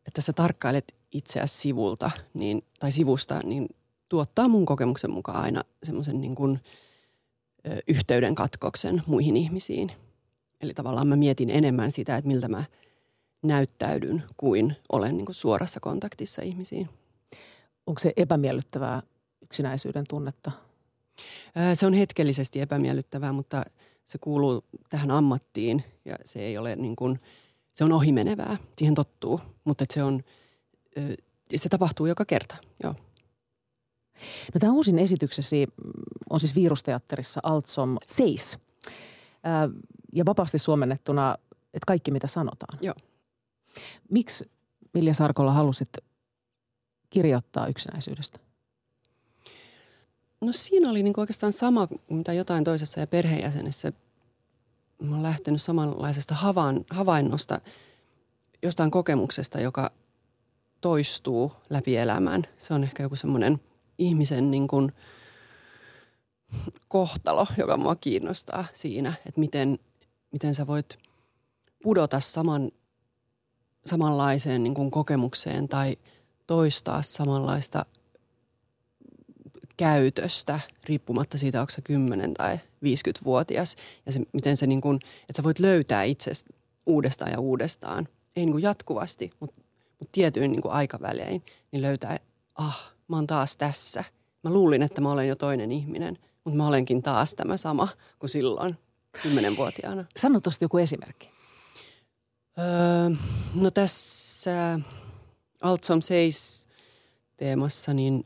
että 0.08 0.22
sä 0.22 0.34
tarkkailet 0.34 0.96
itseäsi 1.12 1.58
sivulta 1.58 2.12
niin, 2.34 2.64
tai 2.80 2.92
sivusta, 2.92 3.40
niin 3.44 3.68
tuottaa 4.10 4.48
mun 4.48 4.66
kokemuksen 4.66 5.12
mukaan 5.12 5.44
aina 5.44 5.64
semmoisen 5.84 6.22
niin 6.22 6.36
kuin– 6.36 6.60
yhteyden 7.88 8.36
katkoksen 8.36 9.04
muihin 9.08 9.38
ihmisiin. 9.38 9.92
Eli 10.62 10.74
tavallaan 10.74 11.08
mä 11.08 11.16
mietin 11.16 11.50
enemmän 11.50 11.92
sitä, 11.92 12.18
että 12.18 12.28
miltä 12.28 12.48
mä 12.48 12.64
näyttäydyn 13.44 14.24
kuin 14.38 14.76
olen 14.92 15.18
niin 15.18 15.26
kuin 15.26 15.36
suorassa 15.36 15.80
kontaktissa 15.80 16.42
ihmisiin. 16.42 16.90
Onko 17.88 18.00
se 18.00 18.14
epämiellyttävää 18.18 19.02
yksinäisyyden 19.42 20.06
tunnetta? 20.10 20.52
Se 21.74 21.86
on 21.86 21.94
hetkellisesti 21.94 22.62
epämiellyttävää, 22.62 23.34
mutta 23.34 23.64
se 24.06 24.18
kuuluu 24.18 24.64
tähän 24.90 25.12
ammattiin 25.12 25.84
ja 26.06 26.16
se 26.26 26.40
ei 26.40 26.58
ole 26.58 26.76
niin 26.76 26.96
kuin, 26.96 27.20
se 27.74 27.84
on 27.84 27.92
ohimenevää. 27.92 28.58
Siihen 28.78 28.96
tottuu, 28.96 29.42
mutta 29.64 29.86
se 29.94 30.04
on, 30.04 30.24
se 31.56 31.70
tapahtuu 31.70 32.06
joka 32.06 32.26
kerta, 32.26 32.56
joo. 32.84 32.96
No 34.54 34.60
tämä 34.60 34.74
uusin 34.74 35.00
esityksesi 35.00 35.68
on 36.30 36.40
siis 36.40 36.56
virusteatterissa 36.56 37.40
Altsom 37.44 37.98
Seis. 38.06 38.60
ja 40.14 40.26
vapaasti 40.26 40.58
suomennettuna, 40.58 41.38
että 41.52 41.86
kaikki 41.88 42.12
mitä 42.12 42.28
sanotaan. 42.28 42.80
Joo. 42.82 42.96
Miksi 44.10 44.52
Milja 44.94 45.14
Sarkola 45.14 45.52
halusit 45.52 45.90
kirjoittaa 47.10 47.68
yksinäisyydestä? 47.68 48.40
No 50.42 50.52
siinä 50.52 50.90
oli 50.90 51.04
niinku 51.04 51.22
oikeastaan 51.22 51.54
sama 51.54 51.88
mitä 52.10 52.34
jotain 52.34 52.64
toisessa 52.64 53.00
ja 53.00 53.08
perheenjäsenessä. 53.08 53.92
Mä 55.02 55.12
olen 55.12 55.24
lähtenyt 55.24 55.62
samanlaisesta 55.62 56.36
havainnosta, 56.90 57.62
jostain 58.64 58.92
kokemuksesta, 58.92 59.60
joka 59.60 59.92
toistuu 60.82 61.52
läpi 61.70 61.98
elämän. 61.98 62.44
Se 62.58 62.74
on 62.74 62.84
ehkä 62.84 63.04
joku 63.04 63.16
semmoinen– 63.16 63.60
ihmisen 63.98 64.52
niin 64.52 64.68
kuin 64.68 64.92
kohtalo, 66.88 67.48
joka 67.58 67.78
mua 67.78 67.96
kiinnostaa 67.96 68.66
siinä, 68.74 69.14
että 69.26 69.40
miten, 69.40 69.80
miten 70.32 70.56
sä 70.56 70.68
voit 70.68 70.98
pudota 71.84 72.20
saman, 72.20 72.72
samanlaiseen 73.86 74.64
niin 74.64 74.74
kuin 74.74 74.92
kokemukseen 74.92 75.68
tai 75.68 75.98
toistaa 76.48 77.02
samanlaista 77.02 77.86
käytöstä 79.78 80.60
riippumatta 80.84 81.38
siitä, 81.38 81.62
onko 81.62 81.72
sä 81.72 81.82
10 81.82 82.34
tai 82.34 82.60
50-vuotias. 82.86 83.76
Ja 84.06 84.12
se, 84.12 84.20
miten 84.34 84.58
se 84.58 84.68
niin 84.68 84.82
kuin, 84.82 85.00
että 85.22 85.34
sä 85.36 85.44
voit 85.44 85.60
löytää 85.60 86.04
itsestä 86.04 86.50
uudestaan 86.86 87.32
ja 87.32 87.40
uudestaan. 87.40 88.08
Ei 88.36 88.46
niin 88.46 88.52
kuin 88.54 88.64
jatkuvasti, 88.64 89.32
mutta, 89.40 89.62
mutta 90.00 90.12
tietyin 90.12 90.52
niin 90.52 90.62
kuin 90.62 90.72
aikavälein, 90.72 91.44
niin 91.72 91.82
löytää, 91.82 92.18
ah, 92.56 92.95
mä 93.08 93.16
oon 93.16 93.28
taas 93.28 93.58
tässä. 93.58 94.04
Mä 94.44 94.50
luulin, 94.50 94.82
että 94.82 95.02
mä 95.02 95.12
olen 95.12 95.28
jo 95.28 95.36
toinen 95.36 95.72
ihminen, 95.72 96.18
mutta 96.44 96.58
mä 96.58 96.68
olenkin 96.68 97.04
taas 97.04 97.34
tämä 97.34 97.58
sama 97.58 97.88
kuin 98.20 98.30
silloin 98.30 98.78
kymmenenvuotiaana. 99.22 100.06
Sano 100.18 100.40
tuosta 100.40 100.66
joku 100.66 100.78
esimerkki. 100.78 101.30
Öö, 102.60 103.10
no 103.56 103.72
tässä 103.72 104.80
Altsom 105.62 106.02
seis 106.02 106.68
teemassa, 107.38 107.94
niin, 107.94 108.26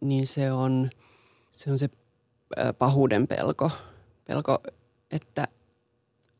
niin 0.00 0.26
se, 0.26 0.52
on, 0.52 0.90
se 1.52 1.70
on 1.70 1.78
se 1.78 1.90
pahuuden 2.78 3.26
pelko, 3.26 3.70
pelko, 4.24 4.58
että 5.10 5.48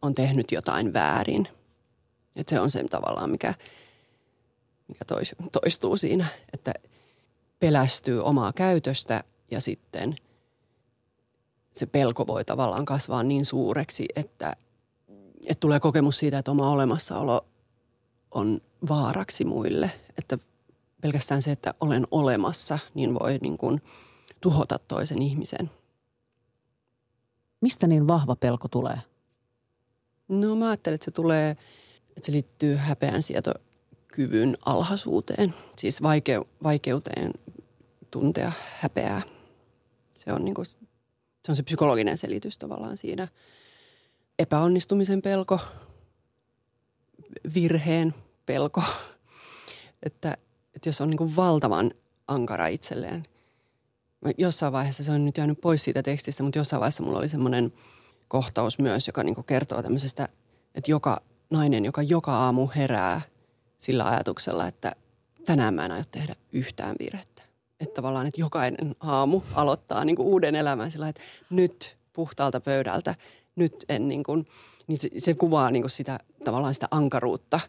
on 0.02 0.14
tehnyt 0.14 0.52
jotain 0.52 0.92
väärin. 0.92 1.48
Että 2.36 2.50
se 2.50 2.60
on 2.60 2.70
se 2.70 2.84
tavallaan, 2.84 3.30
mikä, 3.30 3.54
mikä 4.88 5.04
toistuu 5.52 5.96
siinä, 5.96 6.26
että 6.52 6.74
pelästyy 7.58 8.24
omaa 8.24 8.52
käytöstä 8.52 9.24
ja 9.50 9.60
sitten 9.60 10.16
se 11.72 11.86
pelko 11.86 12.26
voi 12.26 12.44
tavallaan 12.44 12.84
kasvaa 12.84 13.22
niin 13.22 13.44
suureksi, 13.44 14.06
että, 14.16 14.56
että 15.46 15.60
tulee 15.60 15.80
kokemus 15.80 16.18
siitä, 16.18 16.38
että 16.38 16.50
oma 16.50 16.70
olemassaolo 16.70 17.46
on 18.30 18.60
vaaraksi 18.88 19.44
muille. 19.44 19.90
Että 20.18 20.38
pelkästään 21.00 21.42
se, 21.42 21.52
että 21.52 21.74
olen 21.80 22.06
olemassa, 22.10 22.78
niin 22.94 23.14
voi 23.14 23.38
niin 23.38 23.58
kuin 23.58 23.82
tuhota 24.40 24.78
toisen 24.88 25.22
ihmisen. 25.22 25.70
Mistä 27.60 27.86
niin 27.86 28.08
vahva 28.08 28.36
pelko 28.36 28.68
tulee? 28.68 28.98
No 30.28 30.56
mä 30.56 30.68
ajattelen, 30.68 30.94
että 30.94 31.04
se 31.04 31.10
tulee, 31.10 31.50
että 32.08 32.26
se 32.26 32.32
liittyy 32.32 32.76
häpeän 32.76 33.22
sietokyvyn 33.22 34.56
alhaisuuteen. 34.66 35.54
Siis 35.78 36.02
vaikeu, 36.02 36.48
vaikeuteen 36.62 37.32
tuntea 38.10 38.52
häpeää. 38.80 39.22
Se 40.16 40.32
on, 40.32 40.44
niin 40.44 40.54
kuin, 40.54 40.66
se 40.66 41.48
on 41.48 41.56
se 41.56 41.62
psykologinen 41.62 42.18
selitys 42.18 42.58
tavallaan 42.58 42.96
siinä. 42.96 43.28
Epäonnistumisen 44.38 45.22
pelko, 45.22 45.60
virheen 47.54 48.14
pelko. 48.46 48.82
Että, 50.02 50.36
että 50.74 50.88
jos 50.88 51.00
on 51.00 51.10
niin 51.10 51.18
kuin 51.18 51.36
valtavan 51.36 51.90
ankara 52.28 52.66
itselleen. 52.66 53.26
Jossain 54.38 54.72
vaiheessa 54.72 55.04
se 55.04 55.12
on 55.12 55.24
nyt 55.24 55.36
jäänyt 55.36 55.60
pois 55.60 55.84
siitä 55.84 56.02
tekstistä, 56.02 56.42
mutta 56.42 56.58
jossain 56.58 56.80
vaiheessa 56.80 57.02
mulla 57.02 57.18
oli 57.18 57.28
semmoinen 57.28 57.72
kohtaus 58.28 58.78
myös, 58.78 59.06
joka 59.06 59.22
niin 59.22 59.34
kuin 59.34 59.44
kertoo 59.44 59.82
tämmöisestä, 59.82 60.28
että 60.74 60.90
joka 60.90 61.20
nainen, 61.50 61.84
joka 61.84 62.02
joka 62.02 62.34
aamu 62.34 62.68
herää 62.76 63.20
sillä 63.78 64.08
ajatuksella, 64.08 64.66
että 64.66 64.92
tänään 65.44 65.74
mä 65.74 65.84
en 65.84 65.92
aio 65.92 66.04
tehdä 66.10 66.36
yhtään 66.52 66.96
virhettä. 66.98 67.35
Että 67.80 67.94
tavallaan, 67.94 68.26
että 68.26 68.40
jokainen 68.40 68.96
aamu 69.00 69.42
aloittaa 69.54 70.04
niin 70.04 70.16
kuin 70.16 70.26
uuden 70.26 70.54
elämän 70.54 70.90
sillä 70.90 71.08
että 71.08 71.22
nyt 71.50 71.96
puhtaalta 72.12 72.60
pöydältä, 72.60 73.14
nyt 73.56 73.84
en 73.88 74.08
niin 74.08 74.22
kuin, 74.22 74.46
niin 74.86 74.98
se, 74.98 75.10
se 75.18 75.34
kuvaa 75.34 75.70
niin 75.70 75.82
kuin 75.82 75.90
sitä 75.90 76.18
tavallaan 76.44 76.74
sitä 76.74 76.88
ankaruutta 76.90 77.60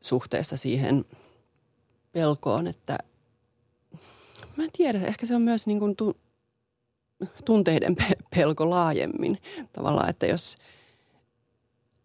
suhteessa 0.00 0.56
siihen 0.56 1.04
pelkoon, 2.12 2.66
että 2.66 2.98
mä 4.56 4.64
en 4.64 4.70
tiedä, 4.72 5.00
ehkä 5.06 5.26
se 5.26 5.34
on 5.34 5.42
myös 5.42 5.66
niin 5.66 5.78
kuin 5.78 5.96
tu, 5.96 6.16
tunteiden 7.44 7.96
pelko 8.36 8.70
laajemmin 8.70 9.38
tavallaan, 9.72 10.10
että 10.10 10.26
jos, 10.26 10.56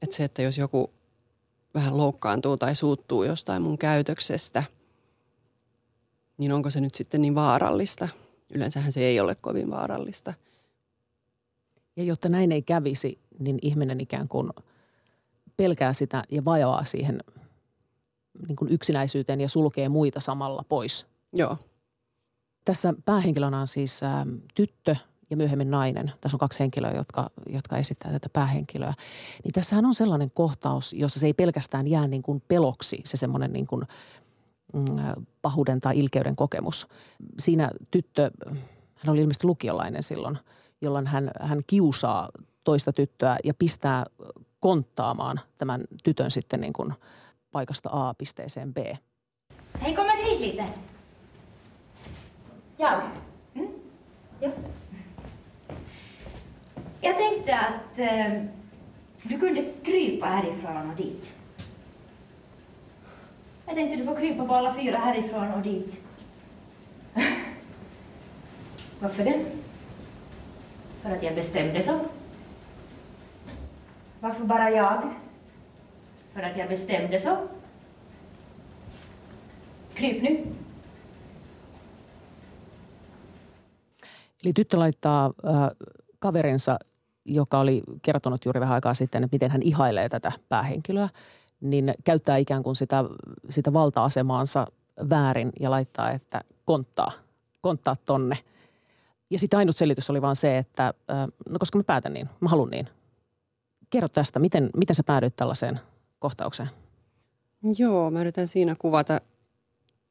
että 0.01 0.15
se, 0.15 0.23
että 0.23 0.41
jos 0.41 0.57
joku 0.57 0.89
vähän 1.73 1.97
loukkaantuu 1.97 2.57
tai 2.57 2.75
suuttuu 2.75 3.23
jostain 3.23 3.61
mun 3.61 3.77
käytöksestä– 3.77 4.63
niin 6.37 6.51
onko 6.51 6.69
se 6.69 6.81
nyt 6.81 6.95
sitten 6.95 7.21
niin 7.21 7.35
vaarallista? 7.35 8.07
Yleensähän 8.55 8.91
se 8.91 8.99
ei 8.99 9.19
ole 9.19 9.35
kovin 9.35 9.71
vaarallista. 9.71 10.33
Ja 11.95 12.03
jotta 12.03 12.29
näin 12.29 12.51
ei 12.51 12.61
kävisi, 12.61 13.19
niin 13.39 13.59
ihminen 13.61 14.01
ikään 14.01 14.27
kuin 14.27 14.49
pelkää 15.57 15.93
sitä 15.93 16.23
ja 16.31 16.45
vajoaa 16.45 16.85
siihen 16.85 17.23
niin 18.47 18.55
kuin 18.55 18.71
yksinäisyyteen 18.71 19.41
ja 19.41 19.49
sulkee 19.49 19.89
muita 19.89 20.19
samalla 20.19 20.63
pois. 20.69 21.05
Joo. 21.33 21.57
Tässä 22.65 22.93
päähenkilönä 23.05 23.59
on 23.59 23.67
siis 23.67 24.03
ä, 24.03 24.07
tyttö 24.55 24.95
ja 25.29 25.37
myöhemmin 25.37 25.71
nainen. 25.71 26.11
Tässä 26.21 26.35
on 26.35 26.39
kaksi 26.39 26.59
henkilöä, 26.59 26.91
jotka, 26.91 27.29
jotka 27.49 27.77
esittää 27.77 28.11
tätä 28.11 28.29
päähenkilöä. 28.33 28.93
Niin 29.43 29.51
tässähän 29.51 29.85
on 29.85 29.93
sellainen 29.93 30.31
kohtaus, 30.31 30.93
jossa 30.93 31.19
se 31.19 31.25
ei 31.25 31.33
pelkästään 31.33 31.87
jää 31.87 32.07
niin 32.07 32.23
kuin 32.23 32.43
peloksi, 32.47 33.01
se 33.05 33.17
semmoinen 33.17 33.53
niin 33.53 33.67
kuin– 33.67 33.83
pahuuden 35.41 35.81
tai 35.81 35.99
ilkeyden 35.99 36.35
kokemus. 36.35 36.87
Siinä 37.39 37.71
tyttö, 37.91 38.31
hän 38.95 39.09
oli 39.09 39.21
ilmeisesti 39.21 39.47
lukiolainen 39.47 40.03
silloin, 40.03 40.37
jolloin 40.81 41.07
hän, 41.07 41.31
hän 41.41 41.61
kiusaa 41.67 42.29
toista 42.63 42.93
tyttöä 42.93 43.37
ja 43.43 43.53
pistää 43.53 44.05
konttaamaan 44.59 45.39
tämän 45.57 45.83
tytön 46.03 46.31
sitten 46.31 46.61
niin 46.61 46.73
kuin 46.73 46.93
paikasta 47.51 47.89
A 47.91 48.13
pisteeseen 48.13 48.73
B. 48.73 48.77
Hej, 49.81 49.95
kommer 49.95 50.17
hit 50.17 50.39
lite. 50.39 50.65
Jag? 52.79 53.01
Mm? 53.53 53.67
Ja. 54.41 54.49
Jag 57.01 57.17
tänkte 57.17 57.59
att 57.59 57.99
eh, 57.99 58.43
du 59.23 59.39
kunde 59.39 59.65
krypa 59.83 60.25
härifrån 60.25 60.89
och 60.89 60.95
dit. 60.95 61.35
Jag 63.65 63.75
tänkte 63.75 63.95
du 63.95 64.03
får 64.03 64.15
krypa 64.15 64.45
på 64.45 64.55
alla 64.55 64.73
fyra 64.73 64.97
härifrån 64.97 65.51
och 65.51 65.61
dit. 65.61 66.01
Varför 68.99 69.25
det? 69.25 69.45
För 71.01 71.11
att 71.11 71.23
jag 71.23 71.35
bestämde 71.35 71.81
så. 71.81 71.99
Varför 74.19 74.43
bara 74.45 74.69
jag? 74.69 75.01
För 76.33 76.41
att 76.41 76.57
jag 76.57 76.69
bestämde 76.69 77.19
så. 77.19 77.37
Kryp 79.93 80.21
nu. 80.23 80.45
Eli 84.43 84.53
tyttö 84.53 84.77
laittaa 84.77 85.33
äh, 85.43 85.69
kaverinsa, 86.19 86.79
joka 87.25 87.59
oli 87.59 87.83
kertonut 88.01 88.45
juuri 88.45 88.59
vähän 88.59 88.75
aikaa 88.75 88.93
sitten, 88.93 89.23
että 89.23 89.35
miten 89.35 89.51
hän 89.51 89.61
ihailee 89.61 90.09
tätä 90.09 90.31
päähenkilöä– 90.49 91.09
niin 91.69 91.93
käyttää 92.03 92.37
ikään 92.37 92.63
kuin 92.63 92.75
sitä, 92.75 93.03
sitä 93.49 93.73
valta-asemaansa 93.73 94.67
väärin 95.09 95.51
ja 95.59 95.71
laittaa, 95.71 96.11
että 96.11 96.41
konttaa, 96.65 97.11
konttaa 97.61 97.95
tonne. 98.05 98.37
Ja 99.29 99.39
sitten 99.39 99.57
ainut 99.57 99.77
selitys 99.77 100.09
oli 100.09 100.21
vaan 100.21 100.35
se, 100.35 100.57
että 100.57 100.93
no 101.49 101.59
koska 101.59 101.77
mä 101.77 101.83
päätän 101.83 102.13
niin, 102.13 102.29
mä 102.39 102.49
haluan 102.49 102.69
niin. 102.69 102.89
Kerro 103.89 104.09
tästä, 104.09 104.39
miten, 104.39 104.69
miten 104.77 104.95
sä 104.95 105.03
päädyit 105.03 105.35
tällaiseen 105.35 105.79
kohtaukseen? 106.19 106.69
Joo, 107.77 108.11
mä 108.11 108.21
yritän 108.21 108.47
siinä 108.47 108.75
kuvata 108.79 109.21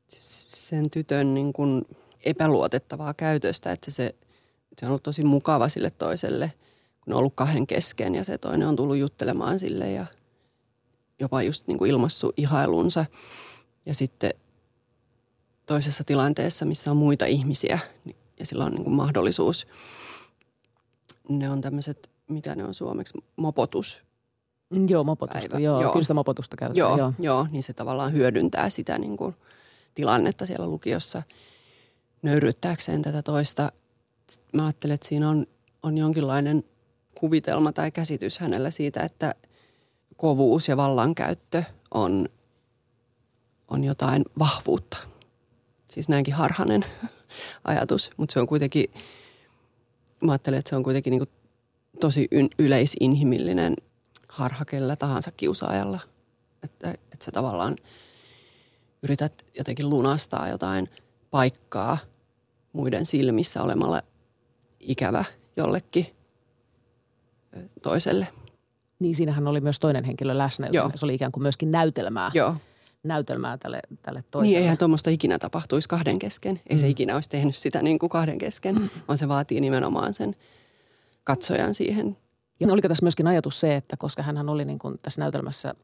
sen 0.09 0.91
tytön 0.91 1.35
niin 1.35 1.53
kuin 1.53 1.87
epäluotettavaa 2.25 3.15
käytöstä, 3.15 3.73
että 3.73 3.91
se, 3.91 4.15
se 4.79 4.87
on 4.87 4.91
ollut 4.91 5.03
tosi 5.03 5.25
mukava 5.25 5.69
sille 5.69 5.91
toiselle, 5.91 6.53
kun 7.01 7.13
on 7.13 7.19
ollut 7.19 7.33
kahden 7.37 7.67
kesken 7.67 8.15
ja 8.15 8.25
se 8.25 8.39
toinen 8.39 8.69
on 8.69 8.77
tullut 8.77 8.97
juttelemaan 8.97 9.59
sille 9.59 9.93
ja– 9.93 10.07
jopa 11.25 11.43
just 11.43 11.67
niin 11.67 11.79
kuin 11.79 11.91
ilmassut 11.91 12.35
ihailunsa. 12.37 13.07
Ja 13.87 13.95
sitten 13.95 14.31
toisessa 15.67 16.05
tilanteessa, 16.05 16.65
missä 16.65 16.91
on 16.91 16.97
muita 16.97 17.27
ihmisiä 17.27 17.79
niin- 18.05 18.17
ja 18.39 18.47
sillä 18.47 18.65
on 18.65 18.73
niin 18.73 18.85
kuin 18.85 18.95
mahdollisuus, 18.95 19.67
ne 21.29 21.51
on 21.51 21.61
tämmöiset, 21.61 22.11
mitä 22.29 22.55
ne 22.55 22.65
on 22.65 22.75
suomeksi, 22.75 23.19
mopotus. 23.37 24.03
Joo, 24.89 25.05
mopotusta, 25.05 25.59
joo, 25.59 25.83
joo. 25.83 25.93
Kyllä 25.93 26.03
sitä 26.03 26.15
mopotusta 26.15 26.57
käytetään, 26.57 26.89
joo, 26.89 26.99
joo. 26.99 27.13
Joo, 27.19 27.47
niin 27.51 27.63
se 27.63 27.73
tavallaan 27.73 28.13
hyödyntää 28.13 28.71
sitä 28.71 28.99
niin 28.99 29.17
kuin 29.17 29.35
tilannetta 29.95 30.47
siellä 30.47 30.67
lukiossa 30.67 31.23
nöyryttääkseen 32.23 33.03
tätä 33.03 33.23
toista. 33.23 33.73
Mä 34.53 34.65
ajattelen, 34.65 34.95
että 34.95 35.09
siinä 35.09 35.29
on, 35.29 35.47
on 35.83 35.99
jonkinlainen 35.99 36.65
kuvitelma 37.15 37.73
tai 37.73 37.91
käsitys 37.91 38.39
hänellä 38.39 38.71
siitä, 38.71 39.01
että– 39.01 39.35
kovuus 40.17 40.69
ja 40.69 40.77
vallankäyttö 40.77 41.63
on, 41.95 42.29
on 43.69 43.85
jotain 43.85 44.25
vahvuutta. 44.39 44.97
Siis 45.89 46.09
näinkin 46.09 46.35
harhanen 46.35 46.85
ajatus, 47.65 48.11
mutta 48.17 48.33
se 48.33 48.41
on 48.41 48.47
kuitenkin, 48.47 48.91
mä 50.21 50.33
ajattelen, 50.33 50.59
että 50.59 50.71
se 50.71 50.77
on 50.77 50.83
kuitenkin 50.83 51.11
niin 51.11 51.29
tosi 52.01 52.29
yleisinhimillinen 52.59 53.77
harha 54.29 54.65
kellä 54.65 54.97
tahansa 54.97 55.33
kiusaajalla. 55.33 56.01
Että, 56.63 56.91
että 56.91 57.25
sä 57.25 57.33
tavallaan 57.33 57.77
yrität 59.03 59.45
jotenkin 59.59 59.91
lunastaa 59.91 60.49
jotain 60.49 60.89
paikkaa 61.31 61.99
muiden 62.73 63.07
silmissä 63.07 63.63
olemalla 63.63 64.03
ikävä 64.81 65.25
jollekin 65.57 66.07
toiselle– 67.83 68.29
niin 68.99 69.15
siinähän 69.15 69.49
oli 69.49 69.61
myös 69.61 69.81
toinen 69.81 70.05
henkilö 70.05 70.39
läsnä, 70.39 70.69
Joo. 70.73 70.91
se 70.95 71.07
oli 71.07 71.15
ikään 71.15 71.33
kuin 71.33 71.43
myöskin 71.43 71.71
näytelmää. 71.71 72.31
Joo. 72.35 72.57
näytelmää 73.03 73.59
tälle, 73.59 73.81
tälle 74.03 74.25
toiselle. 74.31 74.55
Niin, 74.55 74.63
eihän 74.63 74.79
tuommoista 74.79 75.11
ikinä 75.11 75.39
tapahtuisi 75.39 75.89
kahden 75.89 76.19
kesken. 76.19 76.61
Ei 76.71 76.77
mm. 76.77 76.81
se 76.81 76.89
ikinä 76.89 77.15
olisi 77.15 77.29
tehnyt 77.29 77.57
sitä 77.57 77.83
niin 77.83 77.99
kuin 77.99 78.11
kahden 78.11 78.39
kesken, 78.39 78.75
mm. 78.75 78.89
vaan 79.09 79.19
se 79.19 79.29
vaatii 79.29 79.61
nimenomaan 79.61 80.15
sen 80.15 80.37
katsojan 81.25 81.75
siihen. 81.75 82.17
Ja 82.61 82.73
oliko 82.73 82.89
tässä 82.89 83.05
myöskin 83.05 83.27
ajatus 83.27 83.61
se, 83.61 83.77
että 83.77 83.97
koska 83.97 84.23
hän 84.23 84.49
oli 84.49 84.65
niin 84.65 84.79
kuin 84.79 84.99
tässä 85.03 85.21
näytelmässä 85.21 85.75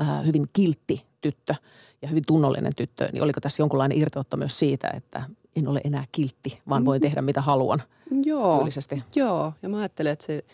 äh, 0.00 0.26
hyvin 0.26 0.46
kiltti 0.52 1.04
tyttö 1.20 1.54
ja 2.02 2.08
hyvin 2.08 2.24
tunnollinen 2.26 2.74
tyttö, 2.74 3.08
niin 3.12 3.22
oliko 3.22 3.40
tässä 3.40 3.62
jonkunlainen 3.62 3.98
irtootto 3.98 4.36
myös 4.36 4.58
siitä, 4.58 4.90
että 4.94 5.22
en 5.56 5.68
ole 5.68 5.80
enää 5.84 6.04
kiltti, 6.12 6.60
vaan 6.68 6.84
voin 6.84 7.00
mm. 7.00 7.02
tehdä 7.02 7.22
mitä 7.22 7.40
haluan 7.40 7.82
Joo, 8.22 8.58
tyylisesti? 8.58 9.02
Joo, 9.14 9.52
ja 9.62 9.68
mä 9.68 9.78
ajattelen, 9.78 10.12
että 10.12 10.26
se 10.26 10.44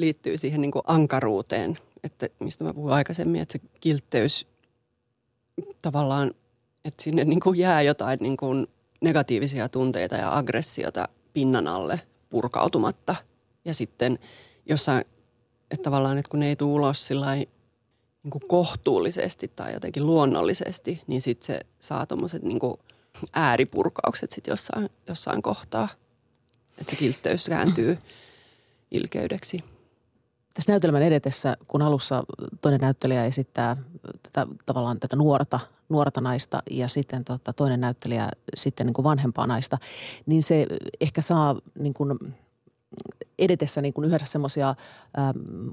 liittyy 0.00 0.38
siihen 0.38 0.60
niin 0.60 0.70
kuin 0.70 0.82
ankaruuteen, 0.86 1.78
että 2.04 2.28
mistä 2.38 2.64
mä 2.64 2.74
puhuin 2.74 2.94
aikaisemmin, 2.94 3.40
että 3.40 3.52
se 3.52 3.60
kiltteys 3.80 4.46
tavallaan, 5.82 6.34
että 6.84 7.02
sinne 7.02 7.24
niin 7.24 7.40
kuin 7.40 7.58
jää 7.58 7.82
jotain 7.82 8.18
niin 8.20 8.36
kuin 8.36 8.66
negatiivisia 9.00 9.68
tunteita 9.68 10.14
ja 10.14 10.36
aggressiota 10.36 11.08
pinnan 11.32 11.68
alle 11.68 12.00
purkautumatta. 12.30 13.16
Ja 13.64 13.74
sitten 13.74 14.18
jossain, 14.66 15.04
että 15.70 15.84
tavallaan, 15.84 16.18
että 16.18 16.30
kun 16.30 16.40
ne 16.40 16.48
ei 16.48 16.56
tule 16.56 16.72
ulos 16.72 17.06
sillä 17.06 17.34
niin 17.34 18.30
kuin 18.30 18.48
kohtuullisesti 18.48 19.50
tai 19.56 19.72
jotenkin 19.72 20.06
luonnollisesti, 20.06 21.02
niin 21.06 21.22
sitten 21.22 21.46
se 21.46 21.60
saa 21.80 22.06
tuommoiset 22.06 22.42
niin 22.42 22.60
ääripurkaukset 23.32 24.30
sitten 24.30 24.52
jossain, 24.52 24.90
jossain 25.06 25.42
kohtaa. 25.42 25.88
Että 26.78 26.90
se 26.90 26.96
kiltteys 26.96 27.46
kääntyy 27.46 27.98
ilkeydeksi. 28.90 29.64
Tässä 30.54 30.72
näytelmän 30.72 31.02
edetessä, 31.02 31.56
kun 31.66 31.82
alussa 31.82 32.24
toinen 32.60 32.80
näyttelijä 32.80 33.24
esittää 33.24 33.76
tätä, 34.22 34.46
tavallaan 34.66 35.00
tätä 35.00 35.16
nuorta, 35.16 35.60
nuorta 35.88 36.20
naista 36.20 36.62
ja 36.70 36.88
sitten 36.88 37.24
tota, 37.24 37.52
toinen 37.52 37.80
näyttelijä 37.80 38.28
sitten 38.56 38.86
niin 38.86 38.94
kuin 38.94 39.04
vanhempaa 39.04 39.46
naista, 39.46 39.78
niin 40.26 40.42
se 40.42 40.66
ehkä 41.00 41.22
saa 41.22 41.56
niin 41.78 41.94
kuin 41.94 42.18
edetessä 43.38 43.80
niin 43.80 43.94
kuin 43.94 44.04
yhdessä 44.04 44.26
semmoisia, 44.26 44.74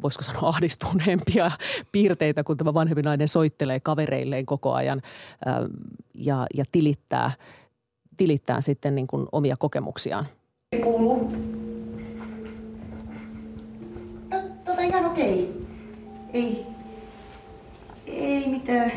voisiko 0.04 0.24
sanoa 0.24 0.50
ahdistuneempia 0.50 1.52
piirteitä, 1.92 2.44
kun 2.44 2.58
tämä 2.58 2.74
vanhempi 2.74 3.02
nainen 3.02 3.28
soittelee 3.28 3.80
kavereilleen 3.80 4.46
koko 4.46 4.74
ajan 4.74 5.02
ähm, 5.48 5.66
ja, 6.14 6.48
ja 6.54 6.66
tilittää, 6.72 7.32
tilittää 8.18 8.62
sitten 8.62 8.96
niin 8.96 9.08
kuin 9.08 9.28
omia 9.32 9.58
kokemuksiaan. 9.58 10.26
Kuuluu. 10.84 11.57
Ei, 16.38 16.66
ei 18.06 18.50
mitään. 18.50 18.92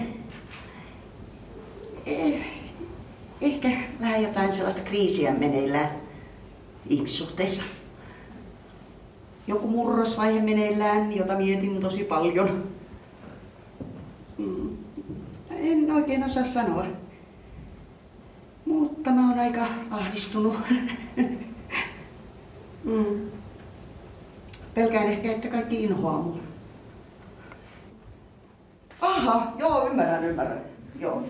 Eh, 2.07 2.47
ehkä 3.41 3.71
vähän 4.01 4.23
jotain 4.23 4.53
sellaista 4.53 4.81
kriisiä 4.81 5.33
meneillään 5.33 5.91
ihmissuhteissa 6.89 7.63
joku 9.47 9.69
murrosvaihe 9.69 10.41
meneillään, 10.41 11.17
jota 11.17 11.37
mietin 11.37 11.81
tosi 11.81 12.05
paljon. 12.05 12.65
En 15.51 15.93
oikein 15.93 16.25
osaa 16.25 16.45
sanoa. 16.45 16.87
Mutta 18.65 19.11
mä 19.11 19.31
oon 19.31 19.39
aika 19.39 19.67
ahdistunut. 19.91 20.57
mm. 22.85 23.21
Pelkään 24.75 25.07
ehkä, 25.07 25.33
että 25.33 25.49
kaikki 25.49 25.85
inhoaa 25.85 26.23
mua. 26.23 26.50
Aha, 29.01 29.53
joo, 29.59 29.87
ymmärrän, 29.87 30.25
ymmärrän. 30.25 30.61
Joo. 30.99 31.23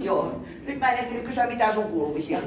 Joo. 0.00 0.40
Nyt 0.66 0.80
mä 0.80 0.92
en 0.92 0.98
ehtinyt 0.98 1.24
kysyä 1.24 1.46
mitään 1.46 1.74
sun 1.74 1.84
kuulumisia. 1.84 2.38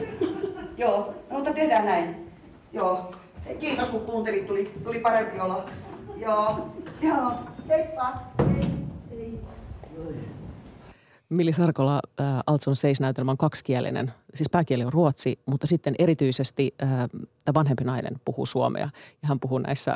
Joo, 0.78 1.14
no, 1.30 1.36
mutta 1.36 1.54
tehdään 1.54 1.86
näin. 1.86 2.32
Joo. 2.74 3.12
Kiitos 3.60 3.90
kun 3.90 4.02
kuuntelit, 4.02 4.48
tuli, 4.48 4.72
tuli 4.84 5.00
parempi 5.00 5.40
olo. 5.40 5.66
Joo, 6.18 6.70
joo, 7.02 7.32
heippa. 7.70 8.14
Hei, 8.40 8.62
hei. 9.10 9.40
Milli 11.30 11.54
Sarkola, 11.54 12.00
äh, 12.22 12.26
Altson 12.48 12.76
seisnäytelmä 12.76 13.32
on 13.32 13.38
kaksikielinen. 13.38 14.14
Siis 14.34 14.50
pääkieli 14.52 14.86
on 14.86 14.94
ruotsi, 14.94 15.40
mutta 15.46 15.68
sitten 15.68 15.96
erityisesti 16.00 16.76
äh, 16.84 16.90
tämä 17.46 17.54
vanhempi 17.54 17.84
nainen 17.84 18.16
puhuu 18.26 18.46
suomea. 18.46 18.90
Ja 19.22 19.28
hän 19.28 19.40
puhuu 19.40 19.58
näissä 19.58 19.96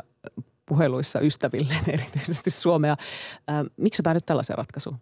puheluissa 0.69 1.19
ystävilleen 1.19 1.83
erityisesti 1.93 2.49
suomea. 2.49 2.97
Miksi 3.77 3.97
sä 3.97 4.03
päädyt 4.03 4.25
tällaiseen 4.25 4.57
ratkaisuun? 4.57 4.97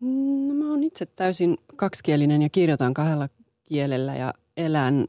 Mm, 0.00 0.48
no, 0.48 0.54
mä 0.54 0.70
oon 0.70 0.84
itse 0.84 1.06
täysin 1.06 1.58
kaksikielinen 1.76 2.42
ja 2.42 2.48
kirjoitan 2.48 2.94
kahdella 2.94 3.28
kielellä 3.64 4.16
ja 4.16 4.34
elän 4.56 5.06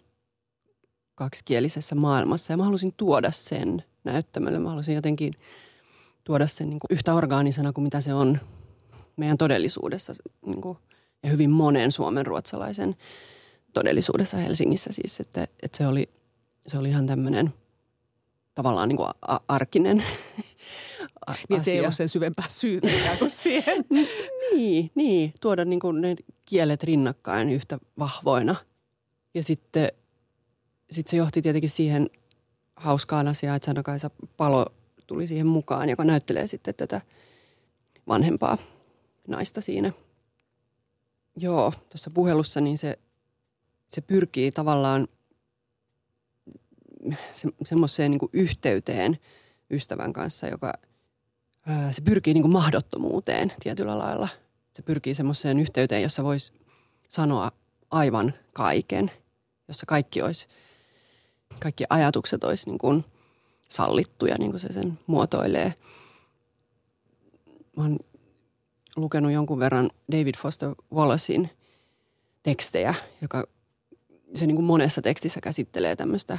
kaksikielisessä 1.16 1.96
maailmassa. 1.96 2.54
Ja 2.54 2.58
mä 2.58 2.64
halusin 2.64 2.94
tuoda 2.98 3.32
sen 3.32 3.84
näyttämölle. 4.04 4.60
Mä 4.60 4.70
halusin 4.70 4.96
jotenkin 4.96 5.34
tuoda 6.24 6.48
sen 6.48 6.70
niin 6.70 6.80
kuin 6.80 6.88
yhtä 6.90 7.14
orgaanisena 7.14 7.74
kuin 7.74 7.84
mitä 7.84 8.02
se 8.02 8.14
on 8.14 8.40
meidän 9.18 9.38
todellisuudessa 9.38 10.14
niin 10.46 10.62
kuin, 10.62 10.78
ja 11.24 11.30
hyvin 11.30 11.50
monen 11.50 11.92
suomen 11.92 12.26
ruotsalaisen 12.26 12.96
todellisuudessa 13.74 14.38
Helsingissä 14.38 14.94
siis, 14.94 15.20
että, 15.20 15.44
että 15.44 15.78
se, 15.78 15.88
oli, 15.88 16.10
se 16.68 16.78
oli 16.78 16.90
ihan 16.90 17.08
tämmöinen 17.08 17.54
tavallaan 18.62 18.90
niin 18.90 18.98
kuin 18.98 19.10
a- 19.22 19.40
arkinen 19.48 20.04
asia. 21.28 21.46
Niin, 21.50 21.64
se 21.64 21.72
ei 21.72 21.80
ole 21.80 21.92
sen 21.92 22.10
syvempää 22.10 22.46
syytä 22.50 22.88
kuin 23.20 23.32
siihen. 23.32 23.86
niin, 24.56 24.92
niin, 24.96 25.34
tuoda 25.42 25.66
niin 25.66 25.80
kuin 25.80 26.02
ne 26.02 26.16
kielet 26.46 26.84
rinnakkain 26.84 27.50
yhtä 27.50 27.78
vahvoina. 28.00 28.56
Ja 29.34 29.44
sitten 29.44 29.92
sitten 30.92 31.12
se 31.12 31.18
johti 31.18 31.42
tietenkin 31.42 31.70
siihen 31.70 32.10
hauskaan 32.76 33.28
asiaan, 33.28 33.56
että 33.56 33.66
Sanakaisa 33.66 34.10
Palo 34.38 34.66
tuli 35.08 35.28
siihen 35.28 35.48
mukaan, 35.48 35.90
joka 35.90 36.04
näyttelee 36.04 36.48
sitten 36.48 36.76
tätä 36.76 37.02
vanhempaa 38.08 38.58
naista 39.28 39.62
siinä. 39.62 39.92
Joo, 41.36 41.74
tuossa 41.90 42.12
puhelussa 42.14 42.62
niin 42.62 42.78
se, 42.78 43.00
se 43.88 44.02
pyrkii 44.02 44.52
tavallaan 44.52 45.08
se, 47.32 47.50
semmoiseen 47.66 48.12
niin 48.12 48.30
yhteyteen 48.34 49.18
ystävän 49.72 50.14
kanssa, 50.14 50.48
joka 50.48 50.74
ää, 51.68 51.92
se 51.92 52.02
pyrkii 52.02 52.34
niin 52.34 52.42
kuin 52.42 52.52
mahdottomuuteen 52.52 53.54
tietyllä 53.64 53.98
lailla. 53.98 54.28
Se 54.74 54.82
pyrkii 54.82 55.16
semmoiseen 55.16 55.60
yhteyteen, 55.60 56.04
jossa 56.04 56.24
voisi 56.24 56.54
sanoa 57.10 57.52
aivan 57.92 58.34
kaiken, 58.54 59.12
jossa 59.68 59.86
kaikki 59.86 60.22
olisi– 60.22 60.48
kaikki 61.60 61.84
ajatukset 61.90 62.44
olisi 62.44 62.70
niin 62.70 62.78
kuin 62.78 63.06
sallittuja, 63.70 64.36
niin 64.38 64.52
kuin 64.52 64.60
se 64.60 64.74
sen 64.74 65.00
muotoilee. 65.08 65.74
Mä 67.78 67.84
oon 67.84 68.00
lukenut 68.96 69.32
jonkun 69.32 69.60
verran 69.60 69.90
David 70.12 70.36
Foster 70.38 70.76
Wallacein 70.94 71.50
tekstejä, 72.44 72.96
joka 73.22 73.44
se 74.36 74.46
niin 74.46 74.56
kuin 74.56 74.66
monessa 74.66 75.02
tekstissä 75.02 75.42
käsittelee 75.42 75.96
tämmöistä 75.96 76.38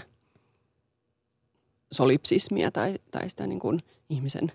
solipsismia 1.93 2.70
tai, 2.70 2.99
tai 3.11 3.30
sitä 3.30 3.47
niin 3.47 3.61
kuin 3.61 3.80
ihmisen 4.09 4.53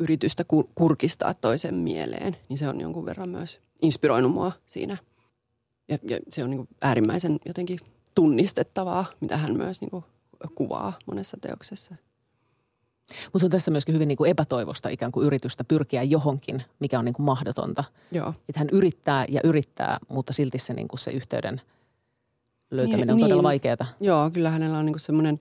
yritystä 0.00 0.42
kur- 0.42 0.68
kurkistaa 0.74 1.34
toisen 1.34 1.74
mieleen, 1.74 2.36
niin 2.48 2.58
se 2.58 2.68
on 2.68 2.80
jonkun 2.80 3.06
verran 3.06 3.28
myös 3.28 3.60
inspiroinut 3.82 4.32
mua 4.32 4.52
siinä. 4.66 4.96
Ja, 5.88 5.98
ja 6.02 6.18
se 6.30 6.44
on 6.44 6.50
niin 6.50 6.58
kuin 6.58 6.68
äärimmäisen 6.82 7.38
jotenkin 7.46 7.78
tunnistettavaa, 8.14 9.04
mitä 9.20 9.36
hän 9.36 9.56
myös 9.56 9.80
niin 9.80 9.90
kuin 9.90 10.04
kuvaa 10.54 10.92
monessa 11.06 11.36
teoksessa. 11.40 11.94
Mutta 13.32 13.46
on 13.46 13.50
tässä 13.50 13.70
myöskin 13.70 13.94
hyvin 13.94 14.08
niin 14.08 14.16
kuin 14.16 14.30
epätoivosta 14.30 14.88
ikään 14.88 15.12
kuin 15.12 15.26
yritystä 15.26 15.64
pyrkiä 15.64 16.02
johonkin, 16.02 16.62
mikä 16.80 16.98
on 16.98 17.04
niin 17.04 17.12
kuin 17.12 17.26
mahdotonta. 17.26 17.84
Joo. 18.12 18.28
Että 18.48 18.58
hän 18.58 18.68
yrittää 18.72 19.24
ja 19.28 19.40
yrittää, 19.44 19.98
mutta 20.08 20.32
silti 20.32 20.58
se, 20.58 20.74
niin 20.74 20.88
kuin 20.88 20.98
se 20.98 21.10
yhteyden 21.10 21.60
löytäminen 22.70 23.06
niin, 23.06 23.14
on 23.14 23.20
todella 23.20 23.42
niin. 23.42 23.42
vaikeaa. 23.42 23.86
Joo, 24.00 24.30
kyllä 24.30 24.50
hänellä 24.50 24.78
on 24.78 24.86
niin 24.86 25.00
semmoinen 25.00 25.40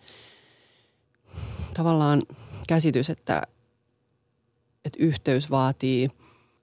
tavallaan 1.78 2.23
käsitys, 2.67 3.09
että, 3.09 3.41
että 4.86 4.97
yhteys 5.03 5.51
vaatii 5.51 6.09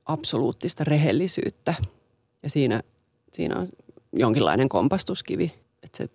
absoluuttista 0.04 0.84
rehellisyyttä. 0.84 1.74
Ja 2.42 2.50
siinä, 2.50 2.82
siinä 3.32 3.58
on 3.58 3.66
jonkinlainen 4.12 4.68
kompastuskivi 4.68 5.62
että 5.82 5.98
se 5.98 6.08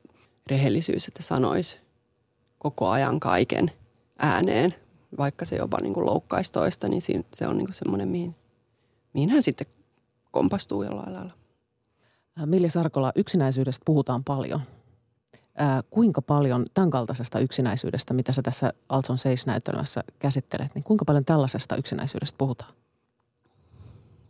rehellisyys, 0.47 1.07
että 1.07 1.23
sanoisi 1.23 1.77
koko 2.57 2.89
ajan 2.89 3.19
kaiken 3.19 3.71
ääneen, 4.19 4.75
vaikka 5.17 5.45
se 5.45 5.55
jopa 5.55 5.77
niin 5.81 5.93
kuin 5.93 6.05
loukkaisi 6.05 6.51
toista, 6.51 6.87
niin 6.87 7.01
se 7.33 7.47
on 7.47 7.57
niin 7.57 7.65
kuin 7.67 7.75
semmoinen, 7.75 8.07
mihin, 8.07 8.35
mihin 9.13 9.29
hän 9.29 9.43
sitten 9.43 9.67
kompastuu 10.31 10.83
jollain 10.83 11.13
lailla. 11.13 11.33
Milli 12.45 12.69
Sarkola, 12.69 13.11
yksinäisyydestä 13.15 13.83
puhutaan 13.85 14.23
paljon. 14.23 14.61
Ää, 15.57 15.83
kuinka 15.89 16.21
paljon 16.21 16.65
tämän 16.73 16.89
kaltaisesta 16.89 17.39
yksinäisyydestä, 17.39 18.13
mitä 18.13 18.33
sä 18.33 18.41
tässä 18.41 18.73
Altson 18.89 19.17
Seis-näytelmässä 19.17 20.03
käsittelet, 20.19 20.75
niin 20.75 20.83
kuinka 20.83 21.05
paljon 21.05 21.25
tällaisesta 21.25 21.75
yksinäisyydestä 21.75 22.37
puhutaan? 22.37 22.73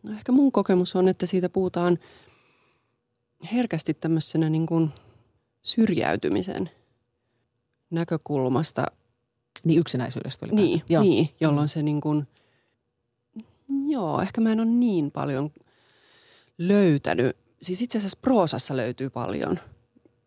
No 0.04 0.12
ehkä 0.12 0.32
mun 0.32 0.52
kokemus 0.52 0.96
on, 0.96 1.08
että 1.08 1.26
siitä 1.26 1.50
puhutaan 1.50 2.00
herkästi 3.54 3.94
tämmöisenä 3.94 4.50
niin 4.50 4.66
kuin– 4.66 4.92
syrjäytymisen 5.68 6.70
näkökulmasta. 7.90 8.86
Niin 9.64 9.80
yksinäisyydestä 9.80 10.46
oli 10.46 10.56
Niin, 10.56 10.82
joo. 10.90 11.04
niin, 11.04 11.30
jolloin 11.40 11.70
se 11.70 11.84
niin 11.84 12.02
kuin, 12.02 12.28
joo, 13.88 14.22
ehkä 14.22 14.42
mä 14.42 14.52
en 14.52 14.60
ole 14.60 14.68
niin 14.68 15.12
paljon 15.12 15.52
löytänyt. 16.58 17.38
Siis 17.62 17.82
itse 17.82 17.98
asiassa 17.98 18.18
proosassa 18.22 18.78
löytyy 18.78 19.10
paljon 19.10 19.60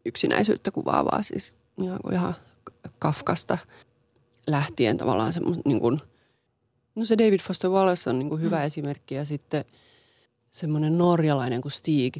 yksinäisyyttä 0.05 0.71
kuvaavaa, 0.71 1.23
siis 1.23 1.57
ihan, 1.83 2.01
ihan 2.13 2.35
Kafkasta 2.99 3.59
lähtien 4.47 4.97
tavallaan 4.97 5.33
semmoinen 5.33 5.63
niin 5.65 5.81
kuin, 5.81 6.01
no 6.95 7.05
se 7.05 7.19
David 7.19 7.41
Foster 7.41 7.71
Wallace 7.71 8.11
on 8.11 8.19
niin 8.19 8.29
kuin 8.29 8.43
hyvä 8.43 8.59
mm. 8.59 8.65
esimerkki 8.65 9.15
ja 9.15 9.25
sitten 9.25 9.65
semmoinen 10.51 10.99
norjalainen 10.99 11.61
kuin 11.61 11.73
Stig 11.73 12.17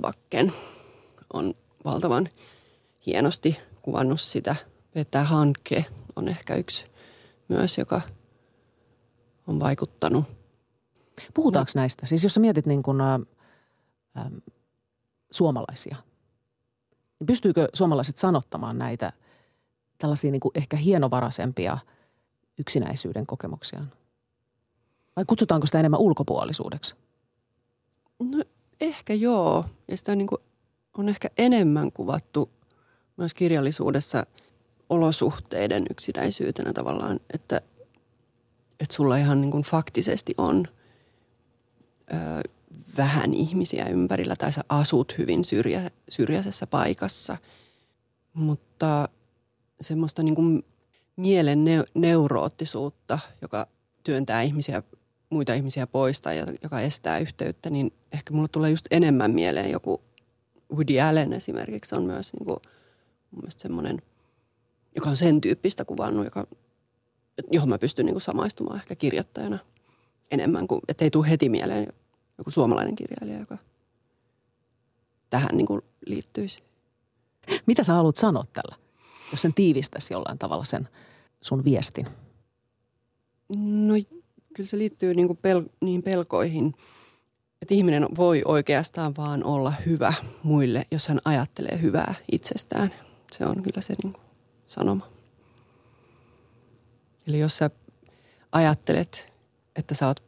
Bakken 0.00 0.52
on 1.32 1.54
valtavan 1.84 2.28
hienosti 3.06 3.60
kuvannut 3.82 4.20
sitä. 4.20 4.56
Peter 4.94 5.24
Hanke 5.24 5.84
on 6.16 6.28
ehkä 6.28 6.54
yksi 6.54 6.84
myös, 7.48 7.78
joka 7.78 8.00
on 9.46 9.60
vaikuttanut. 9.60 10.24
Puhutaanko 11.34 11.70
no. 11.74 11.80
näistä? 11.80 12.06
Siis 12.06 12.22
jos 12.22 12.34
sä 12.34 12.40
mietit 12.40 12.66
niin 12.66 12.82
kuin, 12.82 13.00
äh, 13.00 13.20
äh, 14.18 14.32
suomalaisia, 15.30 15.96
niin 17.20 17.26
pystyykö 17.26 17.68
suomalaiset 17.72 18.16
sanottamaan 18.16 18.78
näitä 18.78 19.12
tällaisia 19.98 20.30
niin 20.30 20.40
kuin 20.40 20.52
ehkä 20.54 20.76
hienovaraisempia 20.76 21.78
yksinäisyyden 22.58 23.26
kokemuksiaan? 23.26 23.92
Vai 25.16 25.24
kutsutaanko 25.24 25.66
sitä 25.66 25.80
enemmän 25.80 26.00
ulkopuolisuudeksi? 26.00 26.94
No 28.18 28.44
ehkä 28.80 29.14
joo. 29.14 29.64
Ja 29.88 29.96
sitä 29.96 30.16
niin 30.16 30.26
kuin 30.26 30.40
on 30.98 31.08
ehkä 31.08 31.30
enemmän 31.38 31.92
kuvattu 31.92 32.50
myös 33.16 33.34
kirjallisuudessa 33.34 34.26
olosuhteiden 34.90 35.86
yksinäisyytenä 35.90 36.72
tavallaan, 36.72 37.20
että, 37.34 37.60
että 38.80 38.94
sulla 38.94 39.16
ihan 39.16 39.40
niin 39.40 39.50
kuin 39.50 39.62
faktisesti 39.62 40.34
on 40.38 40.68
vähän 42.96 43.34
ihmisiä 43.34 43.86
ympärillä 43.86 44.36
tai 44.36 44.52
sä 44.52 44.64
asut 44.68 45.14
hyvin 45.18 45.44
syrjä, 45.44 45.90
syrjäisessä 46.08 46.66
paikassa. 46.66 47.36
Mutta 48.34 49.08
semmoista 49.80 50.22
niin 50.22 50.34
kuin 50.34 50.64
mielen 51.16 51.64
ne, 51.64 51.84
neuroottisuutta, 51.94 53.18
joka 53.42 53.66
työntää 54.04 54.42
ihmisiä, 54.42 54.82
muita 55.30 55.54
ihmisiä 55.54 55.86
pois 55.86 56.20
tai 56.20 56.42
joka 56.62 56.80
estää 56.80 57.18
yhteyttä, 57.18 57.70
niin 57.70 57.92
ehkä 58.12 58.34
mulle 58.34 58.48
tulee 58.48 58.70
just 58.70 58.86
enemmän 58.90 59.30
mieleen 59.30 59.70
joku 59.70 60.00
Woody 60.74 61.00
Allen 61.00 61.32
esimerkiksi 61.32 61.94
on 61.94 62.02
myös 62.02 62.32
niin 62.32 62.44
kuin, 62.44 62.58
mun 63.30 63.40
mielestä 63.42 63.62
semmoinen, 63.62 64.02
joka 64.94 65.10
on 65.10 65.16
sen 65.16 65.40
tyyppistä 65.40 65.84
kuvannut, 65.84 66.24
joka, 66.24 66.46
johon 67.50 67.68
mä 67.68 67.78
pystyn 67.78 68.06
niin 68.06 68.14
kuin 68.14 68.22
samaistumaan 68.22 68.76
ehkä 68.76 68.94
kirjoittajana 68.94 69.58
enemmän 70.30 70.66
kuin, 70.66 70.80
että 70.88 71.04
ei 71.04 71.10
tule 71.10 71.30
heti 71.30 71.48
mieleen 71.48 71.92
joku 72.38 72.50
suomalainen 72.50 72.94
kirjailija, 72.94 73.40
joka 73.40 73.58
tähän 75.30 75.50
niin 75.56 75.66
kuin 75.66 75.82
liittyisi. 76.06 76.62
Mitä 77.66 77.82
sä 77.82 77.92
haluat 77.92 78.16
sanoa 78.16 78.44
tällä, 78.52 78.76
jos 79.32 79.42
sen 79.42 79.54
tiivistäisi 79.54 80.14
jollain 80.14 80.38
tavalla 80.38 80.64
sen 80.64 80.88
sun 81.40 81.64
viestin? 81.64 82.06
No 83.58 83.94
kyllä 84.54 84.68
se 84.68 84.78
liittyy 84.78 85.14
niin 85.14 85.26
kuin 85.26 85.38
pel- 85.38 85.70
niihin 85.80 86.02
pelkoihin, 86.02 86.74
että 87.62 87.74
ihminen 87.74 88.08
voi 88.16 88.42
oikeastaan 88.44 89.16
vaan 89.16 89.44
olla 89.44 89.72
hyvä 89.86 90.14
muille, 90.42 90.86
jos 90.90 91.08
hän 91.08 91.20
ajattelee 91.24 91.82
hyvää 91.82 92.14
itsestään. 92.32 92.94
Se 93.32 93.46
on 93.46 93.62
kyllä 93.62 93.80
se 93.80 93.94
niin 94.02 94.12
kuin 94.12 94.24
sanoma. 94.66 95.08
Eli 97.26 97.38
jos 97.38 97.56
sä 97.56 97.70
ajattelet, 98.52 99.32
että 99.76 99.94
sä 99.94 100.06
oot 100.06 100.22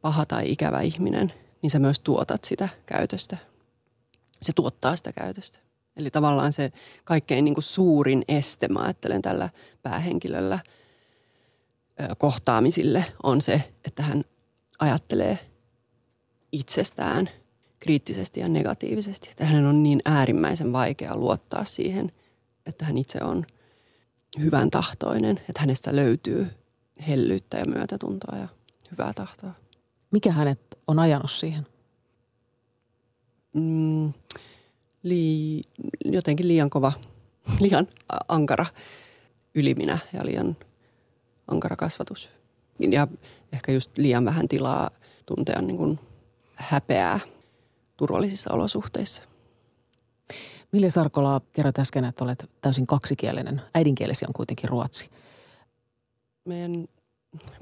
paha 0.00 0.26
tai 0.26 0.50
ikävä 0.50 0.80
ihminen, 0.80 1.32
niin 1.62 1.70
sä 1.70 1.78
myös 1.78 2.00
tuotat 2.00 2.44
sitä 2.44 2.68
käytöstä. 2.86 3.36
Se 4.42 4.52
tuottaa 4.52 4.96
sitä 4.96 5.12
käytöstä. 5.12 5.58
Eli 5.96 6.10
tavallaan 6.10 6.52
se 6.52 6.72
kaikkein 7.04 7.44
niin 7.44 7.54
kuin 7.54 7.64
suurin 7.64 8.24
este, 8.28 8.68
mä 8.68 8.80
ajattelen 8.80 9.22
tällä 9.22 9.48
päähenkilöllä 9.82 10.58
kohtaamisille, 12.18 13.04
on 13.22 13.42
se, 13.42 13.72
että 13.84 14.02
hän 14.02 14.24
ajattelee 14.78 15.38
itsestään 16.52 17.30
kriittisesti 17.78 18.40
ja 18.40 18.48
negatiivisesti. 18.48 19.28
Että 19.30 19.44
hänen 19.44 19.66
on 19.66 19.82
niin 19.82 20.00
äärimmäisen 20.04 20.72
vaikea 20.72 21.16
luottaa 21.16 21.64
siihen, 21.64 22.12
että 22.66 22.84
hän 22.84 22.98
itse 22.98 23.18
on 23.24 23.46
hyvän 24.38 24.70
tahtoinen, 24.70 25.40
että 25.48 25.60
hänestä 25.60 25.96
löytyy 25.96 26.46
hellyyttä 27.08 27.58
ja 27.58 27.64
myötätuntoa 27.66 28.38
ja 28.38 28.48
hyvää 28.90 29.12
tahtoa. 29.12 29.52
Mikä 30.10 30.32
hänet 30.32 30.60
on 30.86 30.98
ajanut 30.98 31.30
siihen? 31.30 31.66
Mm, 33.52 34.12
lii, 35.02 35.62
jotenkin 36.04 36.48
liian 36.48 36.70
kova, 36.70 36.92
liian 37.60 37.88
ankara 38.28 38.66
yliminä 39.54 39.98
ja 40.12 40.26
liian 40.26 40.56
ankara 41.48 41.76
kasvatus. 41.76 42.30
Ja 42.78 43.06
ehkä 43.52 43.72
just 43.72 43.98
liian 43.98 44.24
vähän 44.24 44.48
tilaa 44.48 44.90
tuntea 45.26 45.62
niin 45.62 45.76
kuin 45.76 45.98
häpeää 46.54 47.20
turvallisissa 47.96 48.52
olosuhteissa. 48.52 49.22
Mille 50.72 50.90
Sarkola, 50.90 51.40
kerroit 51.52 51.78
äsken, 51.78 52.04
että 52.04 52.24
olet 52.24 52.50
täysin 52.60 52.86
kaksikielinen. 52.86 53.62
Äidinkielesi 53.74 54.24
on 54.28 54.32
kuitenkin 54.32 54.68
ruotsi. 54.68 55.10
Meidän 56.44 56.88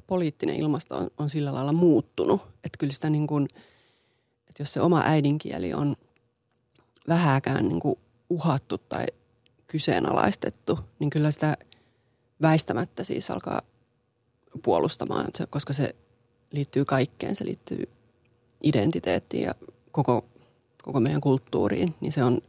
poliittinen 0.07 0.57
ilmasto 0.57 0.97
on, 0.97 1.11
on 1.19 1.31
sillä 1.31 1.55
lailla 1.55 1.73
muuttunut, 1.73 2.41
että 2.65 2.79
kyllä 2.79 2.93
sitä 2.93 3.11
niin 3.11 3.27
kuin, 3.27 3.49
että 4.49 4.63
jos 4.63 4.73
se 4.73 4.81
oma 4.81 5.03
äidinkieli 5.05 5.75
on 5.75 5.97
vähäkään 7.09 7.69
niin 7.69 7.81
kuin 7.81 7.99
uhattu 8.31 8.79
tai 8.79 9.07
kyseenalaistettu, 9.67 10.79
niin 10.99 11.11
kyllä 11.11 11.31
sitä 11.31 11.57
väistämättä 12.43 13.05
siis 13.05 13.31
alkaa 13.31 13.63
puolustamaan, 14.63 15.27
koska 15.51 15.73
se 15.73 15.95
liittyy 16.53 16.85
kaikkeen. 16.85 17.37
Se 17.37 17.45
liittyy 17.45 17.89
identiteettiin 18.63 19.43
ja 19.43 19.55
koko, 19.93 20.25
koko 20.83 21.01
meidän 21.01 21.21
kulttuuriin, 21.21 21.95
niin 22.01 22.13
se 22.13 22.25
on, 22.25 22.43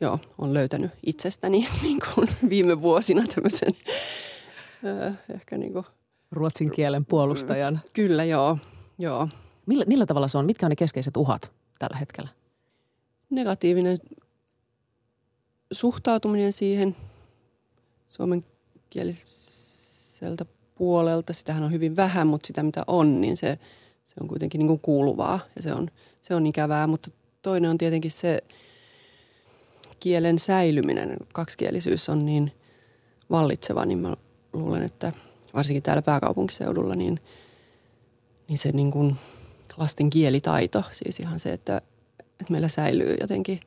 joo, 0.00 0.18
on 0.38 0.54
löytänyt 0.54 0.90
itsestäni 1.06 1.68
niin 1.82 1.98
kuin 2.14 2.28
viime 2.48 2.82
vuosina 2.82 3.24
tämmöisen 3.34 3.72
ehkä 5.34 5.58
niin 5.58 5.72
kuin, 5.72 5.84
Ruotsin 6.30 6.70
kielen 6.70 7.06
puolustajan. 7.06 7.80
Kyllä, 7.94 8.24
joo. 8.24 8.58
joo. 8.98 9.28
Millä, 9.66 9.84
millä 9.84 10.06
tavalla 10.06 10.28
se 10.28 10.38
on? 10.38 10.46
Mitkä 10.46 10.66
on 10.66 10.70
ne 10.70 10.76
keskeiset 10.76 11.16
uhat 11.16 11.52
tällä 11.78 11.96
hetkellä? 11.96 12.28
Negatiivinen 13.30 13.98
suhtautuminen 15.72 16.52
siihen 16.52 16.96
suomenkieliseltä 18.08 20.44
puolelta. 20.74 21.32
Sitähän 21.32 21.62
on 21.62 21.72
hyvin 21.72 21.96
vähän, 21.96 22.26
mutta 22.26 22.46
sitä 22.46 22.62
mitä 22.62 22.84
on, 22.86 23.20
niin 23.20 23.36
se, 23.36 23.58
se 24.06 24.14
on 24.20 24.28
kuitenkin 24.28 24.58
niin 24.58 24.68
kuin 24.68 24.80
kuuluvaa 24.80 25.40
ja 25.56 25.62
se 25.62 25.74
on, 25.74 25.90
se 26.20 26.34
on 26.34 26.46
ikävää. 26.46 26.86
Mutta 26.86 27.10
toinen 27.42 27.70
on 27.70 27.78
tietenkin 27.78 28.10
se 28.10 28.40
kielen 30.00 30.38
säilyminen. 30.38 31.16
Kaksikielisyys 31.32 32.08
on 32.08 32.26
niin 32.26 32.52
vallitseva, 33.30 33.86
niin 33.86 33.98
mä 33.98 34.16
luulen, 34.52 34.82
että 34.82 35.12
varsinkin 35.54 35.82
täällä 35.82 36.02
pääkaupunkiseudulla, 36.02 36.94
niin, 36.94 37.20
niin 38.48 38.58
se 38.58 38.72
niin 38.72 38.90
kuin 38.90 39.16
lasten 39.76 40.10
kielitaito, 40.10 40.84
siis 40.92 41.20
ihan 41.20 41.40
se, 41.40 41.52
että, 41.52 41.80
että 42.18 42.52
meillä 42.52 42.68
säilyy 42.68 43.16
jotenkin 43.20 43.60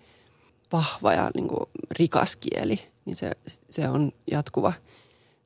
vahva 0.72 1.14
ja 1.14 1.32
niin 1.34 1.48
kuin 1.48 1.70
rikas 1.92 2.36
kieli, 2.36 2.80
niin 3.06 3.16
se, 3.16 3.32
se 3.70 3.90
on 3.90 4.12
jatkuva, 4.32 4.74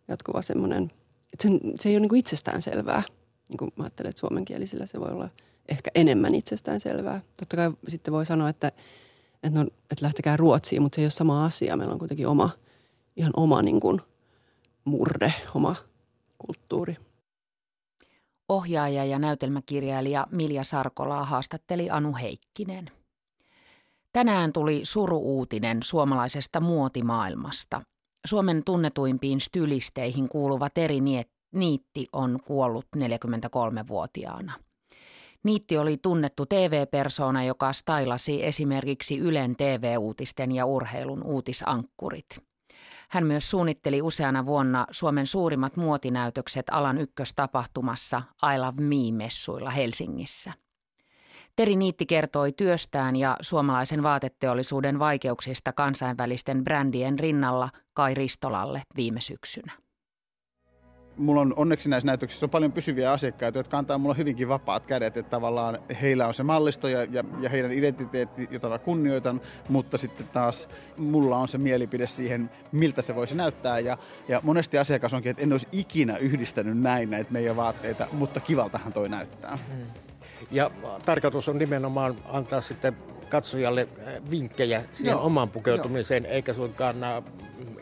jatkuva 0.07 0.41
semmoinen, 0.41 0.83
että 1.33 1.43
sen, 1.43 1.59
se 1.79 1.89
ei 1.89 1.95
ole 1.95 1.99
niin 1.99 2.09
kuin 2.09 2.19
itsestään 2.19 2.61
selvää. 2.61 3.03
Niin 3.49 3.57
kuin 3.57 3.71
mä 3.75 3.83
ajattelen, 3.83 4.09
että 4.09 4.19
suomenkielisillä 4.19 4.85
se 4.85 4.99
voi 4.99 5.11
olla 5.11 5.29
ehkä 5.69 5.91
enemmän 5.95 6.35
itsestään 6.35 6.79
selvää. 6.79 7.21
Totta 7.37 7.55
kai 7.55 7.71
sitten 7.87 8.13
voi 8.13 8.25
sanoa, 8.25 8.49
että, 8.49 8.67
että, 9.43 9.59
no, 9.59 9.61
että 9.61 10.05
lähtekää 10.05 10.37
Ruotsiin, 10.37 10.81
mutta 10.81 10.95
se 10.95 11.01
ei 11.01 11.05
ole 11.05 11.11
sama 11.11 11.45
asia. 11.45 11.77
Meillä 11.77 11.93
on 11.93 11.99
kuitenkin 11.99 12.27
oma, 12.27 12.49
ihan 13.15 13.33
oma 13.35 13.61
niin 13.61 13.79
kuin– 13.79 14.01
murre, 14.87 15.33
oma 15.55 15.75
kulttuuri. 16.37 16.97
Ohjaaja 18.49 19.05
ja 19.05 19.19
näytelmäkirjailija 19.19 20.27
Milja 20.31 20.63
Sarkolaa 20.63 21.25
haastatteli 21.25 21.89
Anu 21.89 22.15
Heikkinen. 22.15 22.91
Tänään 24.13 24.53
tuli 24.53 24.81
suru-uutinen 24.83 25.83
suomalaisesta 25.83 26.59
muotimaailmasta. 26.59 27.81
Suomen 28.25 28.63
tunnetuimpiin 28.63 29.41
stylisteihin 29.41 30.29
kuuluva 30.29 30.69
Teri 30.69 30.99
Niitti 31.51 32.07
on 32.13 32.39
kuollut 32.45 32.85
43-vuotiaana. 32.95 34.53
Niitti 35.43 35.77
oli 35.77 35.97
tunnettu 35.97 36.45
TV-persoona, 36.45 37.43
joka 37.43 37.73
stailasi 37.73 38.45
esimerkiksi 38.45 39.17
Ylen 39.17 39.55
TV-uutisten 39.55 40.51
ja 40.51 40.65
urheilun 40.65 41.23
uutisankkurit. 41.23 42.47
Hän 43.09 43.25
myös 43.25 43.49
suunnitteli 43.49 44.01
useana 44.01 44.45
vuonna 44.45 44.85
Suomen 44.91 45.27
suurimmat 45.27 45.77
muotinäytökset 45.77 46.65
alan 46.71 46.97
ykköstapahtumassa 46.97 48.21
I 48.55 48.59
Love 48.59 48.81
Me-messuilla 48.81 49.69
Helsingissä. 49.69 50.53
Teri 51.55 51.75
Niitti 51.75 52.05
kertoi 52.05 52.51
työstään 52.51 53.15
ja 53.15 53.37
suomalaisen 53.41 54.03
vaateteollisuuden 54.03 54.99
vaikeuksista 54.99 55.73
kansainvälisten 55.73 56.63
brändien 56.63 57.19
rinnalla 57.19 57.69
Kai 57.93 58.13
Ristolalle 58.13 58.81
viime 58.95 59.21
syksynä 59.21 59.71
mulla 61.17 61.41
on 61.41 61.53
onneksi 61.55 61.89
näissä 61.89 62.05
näytöksissä 62.05 62.45
on 62.45 62.49
paljon 62.49 62.71
pysyviä 62.71 63.11
asiakkaita, 63.11 63.59
jotka 63.59 63.77
antaa 63.77 63.97
mulle 63.97 64.17
hyvinkin 64.17 64.49
vapaat 64.49 64.85
kädet, 64.85 65.17
että 65.17 65.29
tavallaan 65.29 65.79
heillä 66.01 66.27
on 66.27 66.33
se 66.33 66.43
mallisto 66.43 66.87
ja, 66.87 67.03
ja, 67.03 67.23
ja 67.41 67.49
heidän 67.49 67.71
identiteetti, 67.71 68.47
jota 68.51 68.69
mä 68.69 68.77
kunnioitan, 68.77 69.41
mutta 69.69 69.97
sitten 69.97 70.27
taas 70.27 70.69
mulla 70.97 71.37
on 71.37 71.47
se 71.47 71.57
mielipide 71.57 72.07
siihen, 72.07 72.49
miltä 72.71 73.01
se 73.01 73.15
voisi 73.15 73.35
näyttää. 73.35 73.79
Ja, 73.79 73.97
ja 74.27 74.39
monesti 74.43 74.77
asiakas 74.77 75.13
onkin, 75.13 75.29
että 75.29 75.43
en 75.43 75.51
olisi 75.51 75.67
ikinä 75.71 76.17
yhdistänyt 76.17 76.77
näin 76.77 77.09
näitä 77.09 77.31
meidän 77.31 77.55
vaatteita, 77.55 78.07
mutta 78.11 78.39
kivaltahan 78.39 78.93
toi 78.93 79.09
näyttää. 79.09 79.57
Hmm. 79.67 79.85
Ja 80.51 80.71
tarkoitus 81.05 81.49
on 81.49 81.57
nimenomaan 81.57 82.15
antaa 82.25 82.61
sitten 82.61 82.97
katsojalle 83.29 83.87
vinkkejä 84.29 84.83
siihen 84.93 85.11
Joo. 85.11 85.25
omaan 85.25 85.49
pukeutumiseen, 85.49 86.23
Joo. 86.23 86.33
eikä 86.33 86.53
suinkaan 86.53 86.95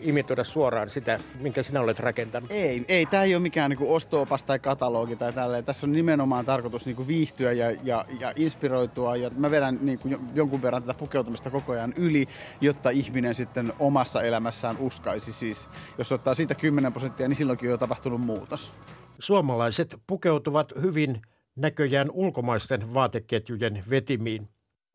imitoida 0.05 0.43
suoraan 0.43 0.89
sitä, 0.89 1.19
minkä 1.39 1.63
sinä 1.63 1.81
olet 1.81 1.99
rakentanut? 1.99 2.51
Ei, 2.51 2.85
ei 2.87 3.05
tämä 3.05 3.23
ei 3.23 3.35
ole 3.35 3.41
mikään 3.41 3.69
niin 3.69 3.89
osto-opas 3.89 4.43
tai 4.43 4.59
katalogi 4.59 5.15
tai 5.15 5.33
tälleen. 5.33 5.65
Tässä 5.65 5.87
on 5.87 5.91
nimenomaan 5.91 6.45
tarkoitus 6.45 6.85
niin 6.85 6.95
kuin 6.95 7.07
viihtyä 7.07 7.51
ja, 7.51 7.71
ja, 7.83 8.05
ja 8.19 8.33
inspiroitua. 8.35 9.15
Ja 9.15 9.29
mä 9.37 9.51
vedän 9.51 9.79
niin 9.81 9.99
kuin 9.99 10.17
jonkun 10.35 10.61
verran 10.61 10.83
tätä 10.83 10.93
pukeutumista 10.93 11.49
koko 11.49 11.71
ajan 11.71 11.93
yli, 11.97 12.27
jotta 12.61 12.89
ihminen 12.89 13.35
sitten 13.35 13.73
omassa 13.79 14.21
elämässään 14.21 14.77
uskaisi. 14.79 15.33
Siis, 15.33 15.67
jos 15.97 16.11
ottaa 16.11 16.35
siitä 16.35 16.55
10 16.55 16.91
prosenttia, 16.91 17.27
niin 17.27 17.37
silloinkin 17.37 17.69
on 17.69 17.71
jo 17.71 17.77
tapahtunut 17.77 18.21
muutos. 18.21 18.71
Suomalaiset 19.19 19.95
pukeutuvat 20.07 20.73
hyvin 20.81 21.21
näköjään 21.55 22.11
ulkomaisten 22.11 22.93
vaateketjujen 22.93 23.83
vetimiin. 23.89 24.49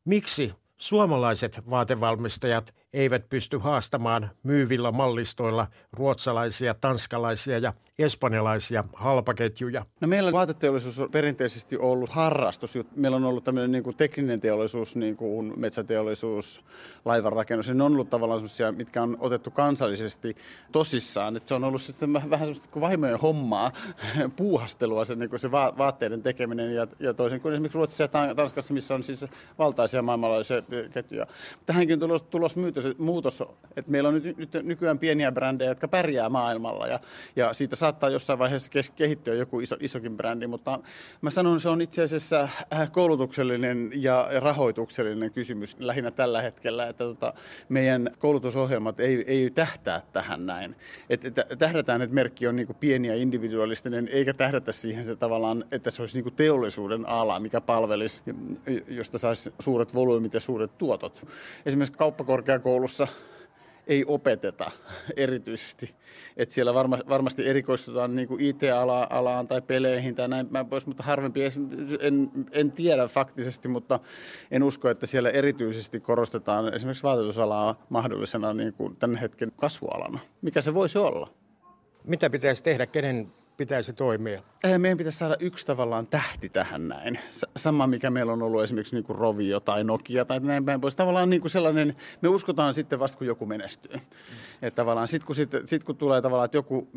Miksi 0.05 0.55
suomalaiset 0.79 1.71
vaatevalmistajat 1.71 2.75
eivät 2.93 3.29
pysty 3.29 3.59
haastamaan 3.59 4.31
myyvillä 4.43 4.93
mallistoilla 4.93 5.67
ruotsalaisia, 5.93 6.75
tanskalaisia 6.75 7.59
ja 7.59 7.73
espanjalaisia 7.99 8.85
halpaketjuja? 8.93 9.85
No 10.01 10.09
meillä 10.09 10.33
vaateteollisuus 10.33 11.01
on 11.01 11.11
perinteisesti 11.11 11.77
ollut 11.77 12.11
harrastus. 12.11 12.79
Meillä 12.97 13.17
on 13.17 13.25
ollut 13.25 13.45
tämmöinen 13.45 13.73
niin 13.73 13.85
kuin 13.85 13.97
tekninen 13.97 14.41
teollisuus, 14.41 14.97
niin 14.97 15.17
kuin 15.17 15.53
metsäteollisuus, 15.57 16.65
laivanrakennus. 17.05 17.69
Ne 17.69 17.85
on 17.85 17.93
ollut 17.93 18.11
tavallaan 18.11 18.41
sellaisia, 18.41 18.73
mitkä 18.73 19.03
on 19.03 19.17
otettu 19.21 19.51
kansallisesti 19.51 20.37
tosissaan. 20.73 21.37
Et 21.37 21.49
se 21.49 21.55
on 21.55 21.65
ollut 21.65 21.83
sitten 21.83 22.13
vähän 22.13 22.39
semmoista 22.39 22.69
kuin 22.71 22.81
vaimojen 22.81 23.19
hommaa, 23.19 23.73
puuhastelua, 24.37 25.05
se, 25.05 25.15
niin 25.15 25.31
kuin 25.31 25.41
se 25.41 25.51
va- 25.51 25.75
vaatteiden 25.79 26.23
tekeminen. 26.23 26.75
Ja, 26.75 26.87
ja 26.99 27.15
toisin 27.15 27.41
kuin 27.41 27.53
esimerkiksi 27.53 27.77
Ruotsissa 27.77 28.05
ja 28.05 28.35
Tanskassa, 28.35 28.75
missä 28.75 28.95
on 28.95 29.03
siis 29.03 29.25
valtaisia 29.59 30.03
maailmanlaajuisia 30.03 30.63
ketjuja. 30.93 31.27
Tähänkin 31.67 31.95
on 31.95 32.01
tulos, 32.01 32.23
tulos 32.23 32.57
muutos, 32.85 32.99
muutos, 32.99 33.43
että 33.77 33.91
meillä 33.91 34.09
on 34.09 34.15
nyt, 34.15 34.37
nyt 34.39 34.51
nykyään 34.63 34.99
pieniä 34.99 35.33
brändejä, 35.33 35.71
jotka 35.71 35.89
pärjää 35.89 36.29
maailmalla. 36.29 36.87
Ja, 36.87 37.01
ja 37.37 37.53
siitä 37.53 37.77
saa 37.77 37.91
saattaa 37.91 38.11
jossain 38.11 38.39
vaiheessa 38.39 38.71
kehittyä 38.97 39.35
joku 39.35 39.61
iso, 39.61 39.77
isokin 39.81 40.17
brändi, 40.17 40.47
mutta 40.47 40.81
mä 41.21 41.31
sanon, 41.31 41.53
että 41.53 41.63
se 41.63 41.69
on 41.69 41.83
itse 41.83 42.03
asiassa 42.03 42.49
äh, 42.73 42.91
koulutuksellinen 42.93 43.91
ja 43.95 44.29
rahoituksellinen 44.39 45.33
kysymys 45.33 45.77
lähinnä 45.79 46.11
tällä 46.11 46.43
hetkellä, 46.43 46.89
että 46.89 47.05
tota, 47.05 47.35
meidän 47.69 48.11
koulutusohjelmat 48.19 49.01
ei, 49.01 49.25
ei 49.27 49.51
tähtää 49.51 50.03
tähän 50.13 50.47
näin. 50.47 50.77
Et, 51.11 51.25
et, 51.25 51.35
tähdätään, 51.59 52.03
että 52.03 52.15
merkki 52.15 52.47
on 52.47 52.57
niinku 52.57 52.75
pieni 52.75 53.09
ja 53.09 53.17
individualistinen, 53.17 54.09
eikä 54.09 54.35
tähdätä 54.35 54.73
siihen 54.73 55.05
se 55.05 55.17
tavallaan, 55.17 55.65
että 55.73 55.91
se 55.91 56.03
olisi 56.03 56.17
niinku 56.17 56.31
teollisuuden 56.31 57.09
ala, 57.09 57.41
mikä 57.41 57.61
palvelisi, 57.61 58.23
josta 58.89 59.19
saisi 59.19 59.53
suuret 59.59 59.95
volyymit 59.95 60.35
ja 60.35 60.41
suuret 60.41 60.79
tuotot. 60.79 61.27
Esimerkiksi 61.67 61.99
kauppakorkeakoulussa 62.71 63.09
ei 63.87 64.05
opeteta 64.07 64.71
erityisesti. 65.17 65.95
Että 66.37 66.55
siellä 66.55 66.75
varma, 66.75 66.99
varmasti 67.09 67.49
erikoistutaan 67.49 68.17
niin 68.17 68.29
IT-alaan 68.39 69.49
tai 69.49 69.63
peleihin 69.63 70.15
tai 70.15 70.29
näin 70.29 70.49
pois, 70.71 70.87
mutta 70.87 71.03
harvempi, 71.03 71.41
en, 72.01 72.31
en 72.53 72.73
tiedä 72.73 73.09
faktisesti, 73.09 73.69
mutta 73.69 74.01
en 74.51 74.63
usko, 74.63 74.91
että 74.91 75.07
siellä 75.07 75.31
erityisesti 75.31 76.01
korostetaan 76.01 76.75
esimerkiksi 76.75 77.03
vaatetusalaa 77.03 77.87
mahdollisena 77.89 78.55
niin 78.55 78.73
kuin 78.73 78.97
tämän 78.97 79.17
hetken 79.17 79.53
kasvualana. 79.57 80.19
Mikä 80.43 80.61
se 80.61 80.75
voisi 80.75 80.99
olla? 80.99 81.31
Mitä 82.05 82.31
pitäisi 82.31 82.63
tehdä, 82.63 82.87
kenen 82.87 83.33
pitäisi 83.61 83.93
toimia? 83.93 84.43
Meidän 84.79 84.99
pitäisi 84.99 85.19
saada 85.19 85.37
yksi 85.41 85.67
tavallaan 85.67 86.07
tähti 86.07 86.49
tähän 86.49 86.89
näin. 86.89 87.19
Sama, 87.57 87.87
mikä 87.87 88.11
meillä 88.11 88.33
on 88.33 88.43
ollut 88.43 88.63
esimerkiksi 88.63 88.97
niin 88.97 89.05
kuin 89.05 89.19
Rovio 89.19 89.61
tai 89.61 89.85
Nokia 89.85 90.25
tai 90.25 90.41
näin 90.41 90.65
päin 90.65 90.81
pois. 90.81 90.97
Tavallaan 90.97 91.31
niin 91.31 91.41
kuin 91.41 91.51
sellainen, 91.51 91.97
me 92.21 92.29
uskotaan 92.29 92.75
sitten 92.75 92.99
vasta, 92.99 93.19
kun 93.19 93.27
joku 93.27 93.47
menestyy. 93.47 93.97
Mm. 93.97 94.01
Että 94.63 94.77
tavallaan 94.77 95.09
sitten 95.09 95.27
kun, 95.27 95.35
sit, 95.35 95.51
sit, 95.67 95.85
kun 95.85 95.97
tulee 95.97 96.23
tavallaan, 96.23 96.45
että 96.45 96.59
joku, 96.59 96.89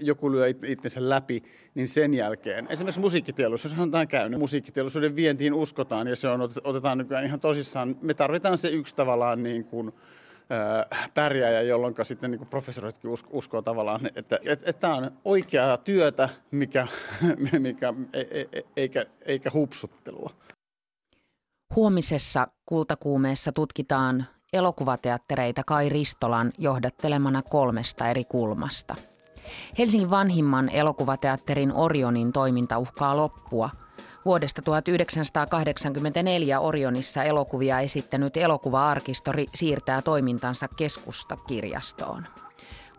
joku 0.00 0.32
lyö 0.32 0.46
itsensä 0.66 1.08
läpi, 1.08 1.42
niin 1.74 1.88
sen 1.88 2.14
jälkeen, 2.14 2.66
esimerkiksi 2.68 3.00
musiikkiteollisuus 3.00 3.78
on 3.78 3.90
tämä 3.90 4.06
käynyt. 4.06 4.38
Musiikkiteollisuuden 4.38 5.16
vientiin 5.16 5.54
uskotaan 5.54 6.06
ja 6.06 6.16
se 6.16 6.28
on, 6.28 6.40
otetaan 6.64 6.98
nykyään 6.98 7.24
ihan 7.24 7.40
tosissaan. 7.40 7.96
Me 8.00 8.14
tarvitaan 8.14 8.58
se 8.58 8.68
yksi 8.68 8.94
tavallaan 8.94 9.42
niin 9.42 9.64
kuin, 9.64 9.92
pärjääjä, 11.14 11.62
jolloin 11.62 11.94
sitten 12.02 12.30
niin 12.30 12.46
professoritkin 12.46 13.10
usko, 13.10 13.28
uskoo 13.32 13.62
tavallaan, 13.62 14.06
että, 14.06 14.38
että, 14.42 14.52
että 14.52 14.72
tämä 14.72 14.94
on 14.94 15.10
oikeaa 15.24 15.76
työtä, 15.76 16.28
mikä, 16.50 16.86
mikä, 17.58 17.94
e, 18.12 18.20
e, 18.20 18.48
e, 18.52 18.62
eikä, 18.76 19.06
eikä 19.26 19.50
hupsuttelua. 19.54 20.30
Huomisessa 21.76 22.48
kultakuumeessa 22.66 23.52
tutkitaan 23.52 24.26
elokuvateattereita 24.52 25.62
Kai 25.66 25.88
Ristolan 25.88 26.52
johdattelemana 26.58 27.42
kolmesta 27.42 28.08
eri 28.08 28.24
kulmasta. 28.24 28.94
Helsingin 29.78 30.10
vanhimman 30.10 30.68
elokuvateatterin 30.68 31.72
Orionin 31.76 32.32
toiminta 32.32 32.78
uhkaa 32.78 33.16
loppua– 33.16 33.70
Vuodesta 34.28 34.62
1984 34.62 36.60
Orionissa 36.60 37.22
elokuvia 37.22 37.80
esittänyt 37.80 38.36
elokuva-arkistori 38.36 39.46
siirtää 39.54 40.02
toimintansa 40.02 40.68
keskustakirjastoon. 40.76 42.26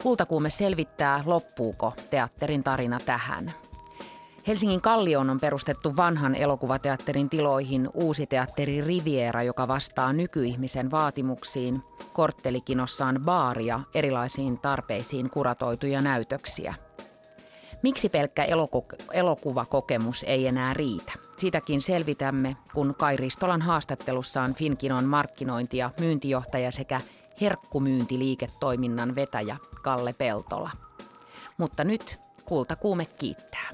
Kultakuume 0.03 0.49
selvittää, 0.49 1.23
loppuuko 1.25 1.93
teatterin 2.09 2.63
tarina 2.63 2.99
tähän. 3.05 3.53
Helsingin 4.47 4.81
Kallioon 4.81 5.29
on 5.29 5.39
perustettu 5.39 5.95
vanhan 5.95 6.35
elokuvateatterin 6.35 7.29
tiloihin 7.29 7.89
uusi 7.93 8.25
teatteri 8.27 8.81
Riviera, 8.81 9.43
joka 9.43 9.67
vastaa 9.67 10.13
nykyihmisen 10.13 10.91
vaatimuksiin. 10.91 11.83
Korttelikinossaan 12.13 13.21
baaria 13.25 13.79
erilaisiin 13.93 14.59
tarpeisiin 14.59 15.29
kuratoituja 15.29 16.01
näytöksiä– 16.01 16.75
Miksi 17.81 18.09
pelkkä 18.09 18.43
eloku- 18.45 18.85
elokuvakokemus 19.13 20.23
ei 20.23 20.47
enää 20.47 20.73
riitä? 20.73 21.11
Sitäkin 21.37 21.81
selvitämme, 21.81 22.57
kun 22.73 22.95
Kai 22.99 23.17
Ristolan 23.17 23.61
haastattelussaan 23.61 24.55
Finkinon 24.55 25.05
markkinointi- 25.05 25.77
ja 25.77 25.91
myyntijohtaja 25.99 26.71
sekä 26.71 27.01
herkkumyyntiliiketoiminnan 27.41 29.15
vetäjä 29.15 29.57
Kalle 29.81 30.13
Peltola. 30.13 30.69
Mutta 31.57 31.83
nyt 31.83 32.19
kultakuume 32.45 33.05
kiittää. 33.05 33.69